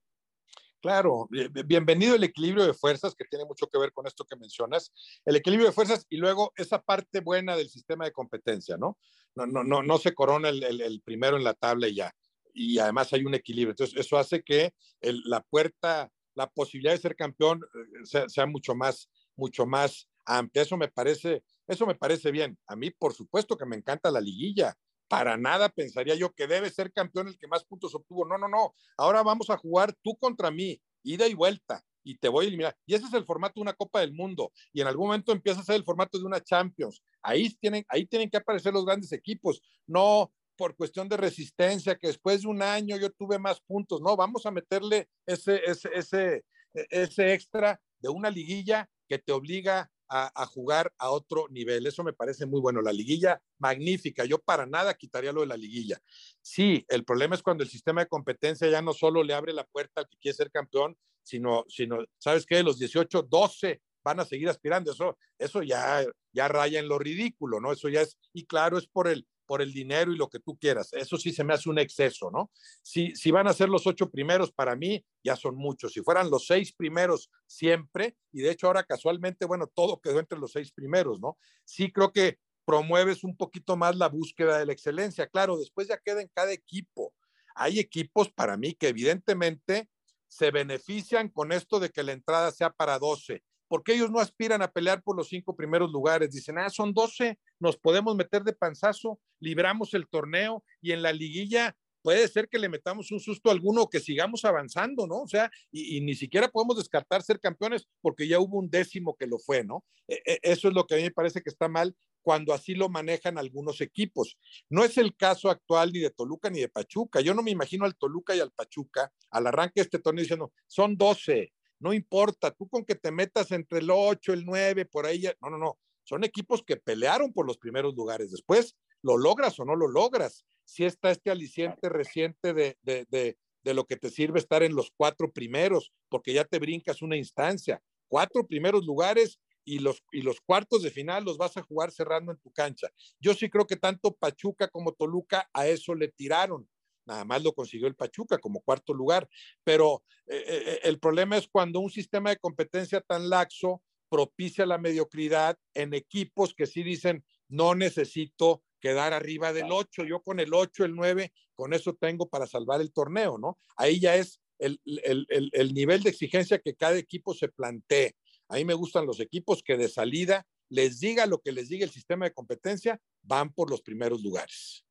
Claro, 0.81 1.29
bienvenido 1.65 2.15
el 2.15 2.23
equilibrio 2.23 2.65
de 2.65 2.73
fuerzas, 2.73 3.13
que 3.13 3.25
tiene 3.25 3.45
mucho 3.45 3.67
que 3.67 3.77
ver 3.77 3.93
con 3.93 4.07
esto 4.07 4.25
que 4.25 4.35
mencionas. 4.35 4.91
El 5.23 5.35
equilibrio 5.35 5.67
de 5.67 5.73
fuerzas 5.73 6.07
y 6.09 6.17
luego 6.17 6.53
esa 6.55 6.81
parte 6.81 7.19
buena 7.19 7.55
del 7.55 7.69
sistema 7.69 8.05
de 8.05 8.11
competencia, 8.11 8.77
¿no? 8.77 8.97
No, 9.35 9.45
no, 9.45 9.63
no, 9.63 9.83
no 9.83 9.97
se 9.99 10.15
corona 10.15 10.49
el, 10.49 10.63
el, 10.63 11.01
primero 11.01 11.37
en 11.37 11.43
la 11.43 11.53
tabla 11.53 11.87
y 11.87 11.95
ya. 11.95 12.11
Y 12.51 12.79
además 12.79 13.13
hay 13.13 13.25
un 13.25 13.35
equilibrio. 13.35 13.73
Entonces, 13.73 13.95
eso 13.95 14.17
hace 14.17 14.41
que 14.41 14.73
la 15.01 15.41
puerta, 15.41 16.11
la 16.33 16.49
posibilidad 16.49 16.93
de 16.93 16.99
ser 16.99 17.15
campeón 17.15 17.61
eh, 17.61 18.05
sea, 18.05 18.27
sea, 18.27 18.47
mucho 18.47 18.73
más, 18.73 19.07
mucho 19.35 19.67
más 19.67 20.09
amplia. 20.25 20.63
Eso 20.63 20.77
me 20.77 20.87
parece, 20.87 21.43
eso 21.67 21.85
me 21.85 21.95
parece 21.95 22.31
bien. 22.31 22.57
A 22.65 22.75
mí, 22.75 22.89
por 22.89 23.13
supuesto 23.13 23.55
que 23.55 23.67
me 23.67 23.75
encanta 23.75 24.09
la 24.09 24.19
liguilla 24.19 24.75
para 25.11 25.35
nada 25.35 25.67
pensaría 25.67 26.15
yo 26.15 26.31
que 26.31 26.47
debe 26.47 26.69
ser 26.69 26.93
campeón 26.93 27.27
el 27.27 27.37
que 27.37 27.45
más 27.45 27.65
puntos 27.65 27.93
obtuvo. 27.93 28.25
No, 28.25 28.37
no, 28.37 28.47
no. 28.47 28.73
Ahora 28.95 29.21
vamos 29.23 29.49
a 29.49 29.57
jugar 29.57 29.93
tú 30.01 30.15
contra 30.15 30.49
mí, 30.51 30.81
ida 31.03 31.27
y 31.27 31.33
vuelta, 31.33 31.83
y 32.01 32.17
te 32.17 32.29
voy 32.29 32.45
a 32.45 32.47
eliminar. 32.47 32.77
Y 32.85 32.95
ese 32.95 33.07
es 33.07 33.13
el 33.13 33.25
formato 33.25 33.55
de 33.55 33.63
una 33.63 33.73
Copa 33.73 33.99
del 33.99 34.13
Mundo. 34.13 34.53
Y 34.71 34.79
en 34.79 34.87
algún 34.87 35.07
momento 35.07 35.33
empieza 35.33 35.59
a 35.59 35.65
ser 35.65 35.75
el 35.75 35.83
formato 35.83 36.17
de 36.17 36.23
una 36.23 36.39
Champions. 36.39 37.03
Ahí 37.21 37.49
tienen, 37.59 37.83
ahí 37.89 38.05
tienen 38.05 38.29
que 38.29 38.37
aparecer 38.37 38.71
los 38.71 38.85
grandes 38.85 39.11
equipos. 39.11 39.61
No 39.85 40.31
por 40.55 40.77
cuestión 40.77 41.09
de 41.09 41.17
resistencia, 41.17 41.97
que 41.97 42.07
después 42.07 42.43
de 42.43 42.47
un 42.47 42.61
año 42.61 42.95
yo 42.95 43.11
tuve 43.11 43.37
más 43.37 43.59
puntos. 43.59 43.99
No, 43.99 44.15
vamos 44.15 44.45
a 44.45 44.51
meterle 44.51 45.09
ese, 45.25 45.59
ese, 45.65 45.89
ese, 45.93 46.45
ese 46.73 47.33
extra 47.33 47.81
de 47.99 48.07
una 48.07 48.29
liguilla 48.29 48.89
que 49.09 49.19
te 49.19 49.33
obliga 49.33 49.91
a, 50.13 50.45
jugar 50.45 50.93
a 50.97 51.09
otro 51.09 51.47
nivel. 51.49 51.87
Eso 51.87 52.03
me 52.03 52.11
parece 52.11 52.45
muy 52.45 52.59
bueno. 52.59 52.81
La 52.81 52.91
liguilla, 52.91 53.41
magnífica. 53.59 54.25
Yo 54.25 54.39
para 54.39 54.65
nada 54.65 54.93
quitaría 54.93 55.31
lo 55.31 55.41
de 55.41 55.47
la 55.47 55.55
liguilla. 55.55 55.99
Sí, 56.41 56.85
el 56.89 57.05
problema 57.05 57.35
es 57.35 57.41
cuando 57.41 57.63
el 57.63 57.69
sistema 57.69 58.01
de 58.01 58.07
competencia 58.07 58.69
ya 58.69 58.81
no 58.81 58.93
solo 58.93 59.23
le 59.23 59.33
abre 59.33 59.53
la 59.53 59.63
puerta 59.63 60.01
al 60.01 60.07
que 60.09 60.17
quiere 60.17 60.35
ser 60.35 60.51
campeón, 60.51 60.97
sino, 61.23 61.63
sino 61.69 62.03
¿sabes 62.17 62.45
qué? 62.45 62.61
Los 62.61 62.77
18, 62.77 63.23
12 63.23 63.81
van 64.03 64.19
a 64.19 64.25
seguir 64.25 64.49
aspirando. 64.49 64.91
Eso, 64.91 65.17
eso 65.39 65.63
ya, 65.63 66.05
ya 66.33 66.47
raya 66.49 66.79
en 66.79 66.89
lo 66.89 66.99
ridículo, 66.99 67.61
¿no? 67.61 67.71
Eso 67.71 67.87
ya 67.87 68.01
es, 68.01 68.17
y 68.33 68.45
claro, 68.45 68.77
es 68.77 68.87
por 68.87 69.07
el, 69.07 69.25
por 69.45 69.61
el 69.61 69.73
dinero 69.73 70.11
y 70.11 70.17
lo 70.17 70.29
que 70.29 70.39
tú 70.39 70.57
quieras. 70.57 70.93
Eso 70.93 71.17
sí 71.17 71.31
se 71.31 71.43
me 71.43 71.53
hace 71.53 71.69
un 71.69 71.79
exceso, 71.79 72.31
¿no? 72.31 72.51
Si, 72.81 73.15
si 73.15 73.31
van 73.31 73.47
a 73.47 73.53
ser 73.53 73.69
los 73.69 73.87
ocho 73.87 74.09
primeros, 74.09 74.51
para 74.51 74.75
mí 74.75 75.05
ya 75.23 75.35
son 75.35 75.55
muchos. 75.55 75.93
Si 75.93 76.01
fueran 76.01 76.29
los 76.29 76.47
seis 76.47 76.73
primeros 76.73 77.29
siempre, 77.45 78.15
y 78.31 78.41
de 78.41 78.51
hecho 78.51 78.67
ahora 78.67 78.83
casualmente, 78.83 79.45
bueno, 79.45 79.67
todo 79.67 79.99
quedó 79.99 80.19
entre 80.19 80.39
los 80.39 80.51
seis 80.51 80.71
primeros, 80.71 81.19
¿no? 81.19 81.37
Sí 81.65 81.91
creo 81.91 82.11
que 82.11 82.39
promueves 82.65 83.23
un 83.23 83.35
poquito 83.35 83.75
más 83.75 83.95
la 83.95 84.07
búsqueda 84.07 84.57
de 84.57 84.65
la 84.65 84.73
excelencia. 84.73 85.27
Claro, 85.27 85.57
después 85.57 85.87
ya 85.87 85.97
queda 85.97 86.21
en 86.21 86.29
cada 86.33 86.51
equipo. 86.51 87.13
Hay 87.55 87.79
equipos 87.79 88.31
para 88.31 88.57
mí 88.57 88.73
que 88.73 88.89
evidentemente 88.89 89.89
se 90.27 90.51
benefician 90.51 91.27
con 91.29 91.51
esto 91.51 91.79
de 91.79 91.89
que 91.89 92.03
la 92.03 92.13
entrada 92.13 92.51
sea 92.51 92.69
para 92.71 92.97
12 92.99 93.43
porque 93.71 93.93
ellos 93.93 94.11
no 94.11 94.19
aspiran 94.19 94.61
a 94.61 94.69
pelear 94.69 95.01
por 95.01 95.15
los 95.15 95.29
cinco 95.29 95.55
primeros 95.55 95.89
lugares. 95.89 96.29
Dicen, 96.29 96.57
ah, 96.57 96.69
son 96.69 96.93
12, 96.93 97.39
nos 97.57 97.77
podemos 97.77 98.17
meter 98.17 98.43
de 98.43 98.51
panzazo, 98.51 99.17
libramos 99.39 99.93
el 99.93 100.09
torneo 100.09 100.61
y 100.81 100.91
en 100.91 101.01
la 101.01 101.13
liguilla 101.13 101.73
puede 102.01 102.27
ser 102.27 102.49
que 102.49 102.59
le 102.59 102.67
metamos 102.67 103.13
un 103.13 103.21
susto 103.21 103.49
a 103.49 103.53
alguno 103.53 103.87
que 103.87 104.01
sigamos 104.01 104.43
avanzando, 104.43 105.07
¿no? 105.07 105.21
O 105.21 105.27
sea, 105.29 105.49
y, 105.71 106.01
ni 106.01 106.15
siquiera 106.15 106.49
podemos 106.49 106.79
descartar 106.79 107.23
ser 107.23 107.39
campeones 107.39 107.87
porque 108.01 108.27
ya 108.27 108.39
hubo 108.39 108.59
un 108.59 108.69
décimo 108.69 109.15
que 109.15 109.25
lo 109.25 109.39
fue, 109.39 109.63
¿no? 109.63 109.85
E, 110.05 110.21
e, 110.25 110.39
eso 110.41 110.67
es 110.67 110.73
lo 110.73 110.85
que 110.85 110.95
a 110.95 110.97
mí 110.97 111.03
me 111.03 111.11
parece 111.11 111.41
que 111.41 111.49
está 111.49 111.69
mal 111.69 111.95
cuando 112.21 112.53
así 112.53 112.75
lo 112.75 112.89
manejan 112.89 113.37
algunos 113.37 113.79
equipos. 113.79 114.37
No 114.69 114.83
es 114.83 114.97
el 114.97 115.15
caso 115.15 115.49
actual 115.49 115.93
ni 115.93 115.99
de 115.99 116.09
Toluca 116.09 116.49
ni 116.49 116.59
de 116.59 116.67
Pachuca. 116.67 117.21
Yo 117.21 117.33
no 117.33 117.41
me 117.41 117.51
imagino 117.51 117.85
al 117.85 117.95
Toluca 117.95 118.35
y 118.35 118.41
al 118.41 118.51
Pachuca 118.51 119.13
al 119.29 119.47
arranque 119.47 119.75
de 119.79 119.83
este 119.83 119.99
torneo 119.99 120.23
diciendo, 120.23 120.51
son 120.67 120.97
12, 120.97 121.53
no 121.81 121.93
importa, 121.93 122.51
tú 122.51 122.69
con 122.69 122.85
que 122.85 122.95
te 122.95 123.11
metas 123.11 123.51
entre 123.51 123.79
el 123.79 123.89
8, 123.89 124.33
el 124.33 124.45
9, 124.45 124.85
por 124.85 125.05
ahí, 125.05 125.23
no, 125.41 125.49
no, 125.49 125.57
no, 125.57 125.79
son 126.03 126.23
equipos 126.23 126.63
que 126.63 126.77
pelearon 126.77 127.33
por 127.33 127.45
los 127.45 127.57
primeros 127.57 127.95
lugares. 127.95 128.31
Después, 128.31 128.75
lo 129.01 129.17
logras 129.17 129.59
o 129.59 129.65
no 129.65 129.75
lo 129.75 129.87
logras. 129.87 130.45
Si 130.63 130.85
está 130.85 131.11
este 131.11 131.31
aliciente 131.31 131.89
reciente 131.89 132.53
de, 132.53 132.77
de, 132.83 133.05
de, 133.09 133.37
de 133.63 133.73
lo 133.73 133.85
que 133.85 133.97
te 133.97 134.09
sirve 134.09 134.39
estar 134.39 134.61
en 134.63 134.75
los 134.75 134.91
cuatro 134.95 135.31
primeros, 135.31 135.91
porque 136.07 136.33
ya 136.33 136.45
te 136.45 136.59
brincas 136.59 137.01
una 137.01 137.17
instancia. 137.17 137.81
Cuatro 138.07 138.45
primeros 138.45 138.85
lugares 138.85 139.39
y 139.65 139.79
los, 139.79 140.03
y 140.11 140.21
los 140.21 140.39
cuartos 140.41 140.83
de 140.83 140.91
final 140.91 141.23
los 141.23 141.37
vas 141.37 141.57
a 141.57 141.63
jugar 141.63 141.91
cerrando 141.91 142.31
en 142.31 142.39
tu 142.39 142.51
cancha. 142.51 142.89
Yo 143.19 143.33
sí 143.33 143.49
creo 143.49 143.65
que 143.65 143.75
tanto 143.75 144.15
Pachuca 144.15 144.67
como 144.67 144.93
Toluca 144.93 145.49
a 145.53 145.67
eso 145.67 145.95
le 145.95 146.09
tiraron 146.09 146.69
nada 147.05 147.25
más 147.25 147.43
lo 147.43 147.53
consiguió 147.53 147.87
el 147.87 147.95
Pachuca 147.95 148.37
como 148.37 148.61
cuarto 148.61 148.93
lugar, 148.93 149.27
pero 149.63 150.03
eh, 150.27 150.43
eh, 150.47 150.79
el 150.83 150.99
problema 150.99 151.37
es 151.37 151.47
cuando 151.47 151.79
un 151.79 151.89
sistema 151.89 152.29
de 152.29 152.37
competencia 152.37 153.01
tan 153.01 153.29
laxo 153.29 153.81
propicia 154.09 154.65
la 154.65 154.77
mediocridad 154.77 155.57
en 155.73 155.93
equipos 155.93 156.53
que 156.53 156.67
sí 156.67 156.83
dicen, 156.83 157.23
no 157.47 157.75
necesito 157.75 158.63
quedar 158.79 159.13
arriba 159.13 159.53
del 159.53 159.71
8, 159.71 160.03
yo 160.03 160.21
con 160.21 160.39
el 160.39 160.53
8, 160.53 160.85
el 160.85 160.95
9, 160.95 161.31
con 161.55 161.73
eso 161.73 161.93
tengo 161.93 162.27
para 162.27 162.47
salvar 162.47 162.81
el 162.81 162.91
torneo, 162.91 163.37
¿no? 163.37 163.57
Ahí 163.77 163.99
ya 163.99 164.15
es 164.15 164.41
el, 164.59 164.81
el, 164.85 165.25
el, 165.29 165.49
el 165.53 165.73
nivel 165.73 166.03
de 166.03 166.09
exigencia 166.09 166.59
que 166.59 166.75
cada 166.75 166.97
equipo 166.97 167.33
se 167.33 167.47
plantee. 167.47 168.15
A 168.49 168.55
mí 168.55 168.65
me 168.65 168.73
gustan 168.73 169.05
los 169.05 169.19
equipos 169.19 169.63
que 169.63 169.77
de 169.77 169.87
salida 169.87 170.45
les 170.71 170.99
diga 170.99 171.25
lo 171.25 171.39
que 171.41 171.51
les 171.51 171.69
diga 171.69 171.85
el 171.85 171.91
sistema 171.91 172.25
de 172.25 172.33
competencia, 172.33 172.99
van 173.21 173.53
por 173.53 173.69
los 173.69 173.81
primeros 173.81 174.23
lugares. 174.23 174.85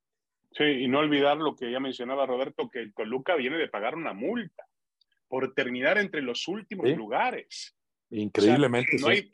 Sí, 0.52 0.64
y 0.64 0.88
no 0.88 0.98
olvidar 0.98 1.36
lo 1.36 1.54
que 1.54 1.70
ya 1.70 1.80
mencionaba 1.80 2.26
Roberto, 2.26 2.68
que 2.68 2.80
el 2.80 2.92
Toluca 2.92 3.36
viene 3.36 3.56
de 3.56 3.68
pagar 3.68 3.94
una 3.94 4.12
multa 4.12 4.66
por 5.28 5.54
terminar 5.54 5.98
entre 5.98 6.22
los 6.22 6.48
últimos 6.48 6.88
lugares. 6.96 7.76
Increíblemente. 8.10 8.96
no 8.98 9.08
hay, 9.08 9.30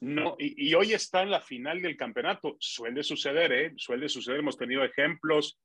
no, 0.00 0.36
y, 0.38 0.74
hoy 0.74 0.92
está 0.92 1.22
en 1.22 1.30
la 1.30 1.40
final 1.40 1.80
del 1.80 1.96
campeonato. 1.96 2.56
Suele 2.60 3.02
suceder, 3.02 3.52
¿eh? 3.52 3.72
Suele 3.76 4.08
suceder. 4.08 4.40
Hemos 4.40 4.58
tenido 4.58 4.84
ejemplos 4.84 5.58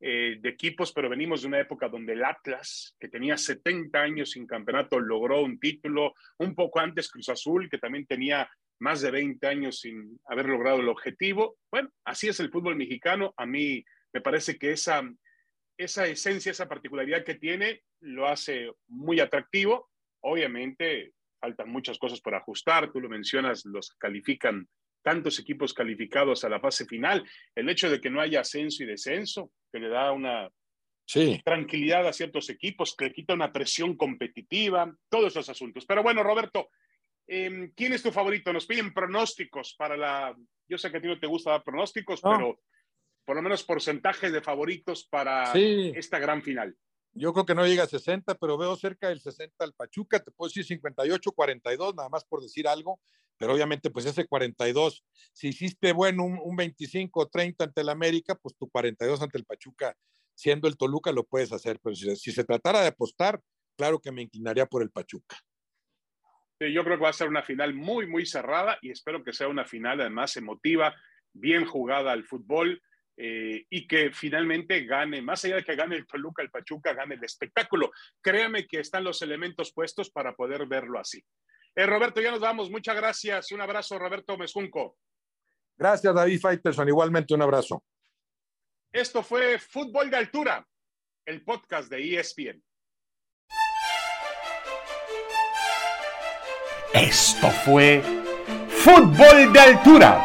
eh, 0.00 0.38
de 0.40 0.48
equipos, 0.48 0.92
pero 0.92 1.08
venimos 1.08 1.42
de 1.42 1.48
una 1.48 1.60
época 1.60 1.88
donde 1.88 2.14
el 2.14 2.24
Atlas, 2.24 2.96
que 2.98 3.08
tenía 3.08 3.36
70 3.36 4.00
años 4.00 4.30
sin 4.30 4.46
campeonato, 4.46 4.98
logró 4.98 5.42
un 5.42 5.60
título. 5.60 6.14
Un 6.38 6.54
poco 6.54 6.80
antes 6.80 7.10
Cruz 7.10 7.28
Azul, 7.28 7.68
que 7.70 7.78
también 7.78 8.06
tenía 8.06 8.50
más 8.80 9.02
de 9.02 9.10
20 9.10 9.46
años 9.46 9.80
sin 9.80 10.18
haber 10.26 10.46
logrado 10.46 10.80
el 10.80 10.88
objetivo. 10.88 11.56
Bueno, 11.70 11.90
así 12.04 12.28
es 12.28 12.40
el 12.40 12.50
fútbol 12.50 12.74
mexicano. 12.74 13.34
A 13.36 13.46
mí 13.46 13.84
me 14.16 14.22
parece 14.22 14.56
que 14.58 14.72
esa, 14.72 15.02
esa 15.76 16.06
esencia, 16.06 16.50
esa 16.50 16.66
particularidad 16.66 17.22
que 17.22 17.34
tiene, 17.34 17.82
lo 18.00 18.26
hace 18.26 18.72
muy 18.88 19.20
atractivo. 19.20 19.90
Obviamente, 20.20 21.12
faltan 21.38 21.68
muchas 21.68 21.98
cosas 21.98 22.22
por 22.22 22.34
ajustar. 22.34 22.90
Tú 22.90 22.98
lo 22.98 23.10
mencionas, 23.10 23.66
los 23.66 23.90
califican 23.98 24.66
tantos 25.02 25.38
equipos 25.38 25.74
calificados 25.74 26.44
a 26.44 26.48
la 26.48 26.60
fase 26.60 26.86
final. 26.86 27.28
El 27.54 27.68
hecho 27.68 27.90
de 27.90 28.00
que 28.00 28.08
no 28.08 28.22
haya 28.22 28.40
ascenso 28.40 28.84
y 28.84 28.86
descenso, 28.86 29.52
que 29.70 29.80
le 29.80 29.90
da 29.90 30.12
una 30.12 30.48
tranquilidad 31.44 32.08
a 32.08 32.14
ciertos 32.14 32.48
equipos, 32.48 32.96
que 32.96 33.04
le 33.04 33.12
quita 33.12 33.34
una 33.34 33.52
presión 33.52 33.98
competitiva, 33.98 34.90
todos 35.10 35.34
esos 35.34 35.50
asuntos. 35.50 35.84
Pero 35.84 36.02
bueno, 36.02 36.22
Roberto, 36.22 36.70
em, 37.26 37.70
¿quién 37.76 37.92
es 37.92 38.02
tu 38.02 38.10
favorito? 38.10 38.50
Nos 38.50 38.64
piden 38.64 38.94
pronósticos 38.94 39.74
para 39.74 39.94
la... 39.94 40.34
Yo 40.66 40.78
sé 40.78 40.90
que 40.90 40.96
a 40.96 41.00
ti 41.02 41.06
no 41.06 41.20
te 41.20 41.26
gusta 41.26 41.50
dar 41.50 41.62
pronósticos, 41.62 42.22
pero 42.22 42.58
por 43.26 43.36
lo 43.36 43.42
menos 43.42 43.64
porcentajes 43.64 44.32
de 44.32 44.40
favoritos 44.40 45.04
para 45.04 45.52
esta 45.52 46.18
gran 46.18 46.42
final. 46.42 46.76
Yo 47.12 47.32
creo 47.32 47.44
que 47.44 47.54
no 47.54 47.66
llega 47.66 47.82
a 47.82 47.88
60, 47.88 48.36
pero 48.36 48.56
veo 48.56 48.76
cerca 48.76 49.08
del 49.08 49.20
60 49.20 49.64
al 49.64 49.72
Pachuca, 49.72 50.20
te 50.22 50.30
puedo 50.30 50.48
decir 50.48 50.64
58, 50.64 51.32
42, 51.32 51.94
nada 51.96 52.08
más 52.08 52.24
por 52.24 52.40
decir 52.40 52.68
algo, 52.68 53.00
pero 53.36 53.52
obviamente 53.52 53.90
pues 53.90 54.06
ese 54.06 54.26
42, 54.26 55.04
si 55.32 55.48
hiciste 55.48 55.92
bueno 55.92 56.24
un, 56.24 56.38
un 56.40 56.56
25 56.56 57.28
30 57.28 57.64
ante 57.64 57.80
el 57.80 57.88
América, 57.88 58.36
pues 58.36 58.54
tu 58.56 58.68
42 58.68 59.20
ante 59.20 59.38
el 59.38 59.44
Pachuca, 59.44 59.96
siendo 60.34 60.68
el 60.68 60.76
Toluca, 60.76 61.10
lo 61.10 61.24
puedes 61.24 61.52
hacer, 61.52 61.80
pero 61.82 61.96
si, 61.96 62.14
si 62.16 62.30
se 62.30 62.44
tratara 62.44 62.82
de 62.82 62.88
apostar, 62.88 63.40
claro 63.76 63.98
que 63.98 64.12
me 64.12 64.22
inclinaría 64.22 64.66
por 64.66 64.82
el 64.82 64.90
Pachuca. 64.90 65.36
yo 66.60 66.84
creo 66.84 66.96
que 66.96 67.04
va 67.04 67.10
a 67.10 67.14
ser 67.14 67.28
una 67.28 67.42
final 67.42 67.74
muy, 67.74 68.06
muy 68.06 68.24
cerrada 68.24 68.78
y 68.82 68.90
espero 68.90 69.24
que 69.24 69.32
sea 69.32 69.48
una 69.48 69.64
final 69.64 70.00
además 70.00 70.36
emotiva, 70.36 70.94
bien 71.32 71.64
jugada 71.64 72.12
al 72.12 72.24
fútbol 72.24 72.80
eh, 73.16 73.64
y 73.70 73.86
que 73.86 74.10
finalmente 74.12 74.84
gane, 74.84 75.22
más 75.22 75.44
allá 75.44 75.56
de 75.56 75.64
que 75.64 75.74
gane 75.74 75.96
el 75.96 76.06
Toluca, 76.06 76.42
el 76.42 76.50
Pachuca, 76.50 76.92
gane 76.92 77.14
el 77.14 77.24
espectáculo. 77.24 77.90
Créame 78.20 78.66
que 78.66 78.80
están 78.80 79.04
los 79.04 79.22
elementos 79.22 79.72
puestos 79.72 80.10
para 80.10 80.34
poder 80.34 80.66
verlo 80.66 80.98
así. 80.98 81.22
Eh, 81.74 81.86
Roberto, 81.86 82.20
ya 82.20 82.30
nos 82.30 82.40
vamos. 82.40 82.70
Muchas 82.70 82.96
gracias. 82.96 83.52
Un 83.52 83.60
abrazo, 83.60 83.98
Roberto 83.98 84.36
Mezunco. 84.36 84.96
Gracias, 85.78 86.14
David 86.14 86.40
Faitelson. 86.40 86.88
Igualmente 86.88 87.34
un 87.34 87.42
abrazo. 87.42 87.82
Esto 88.92 89.22
fue 89.22 89.58
Fútbol 89.58 90.10
de 90.10 90.16
Altura, 90.16 90.66
el 91.26 91.44
podcast 91.44 91.90
de 91.90 92.18
ESPN. 92.18 92.62
Esto 96.94 97.50
fue 97.64 98.02
Fútbol 98.68 99.52
de 99.52 99.60
Altura. 99.60 100.24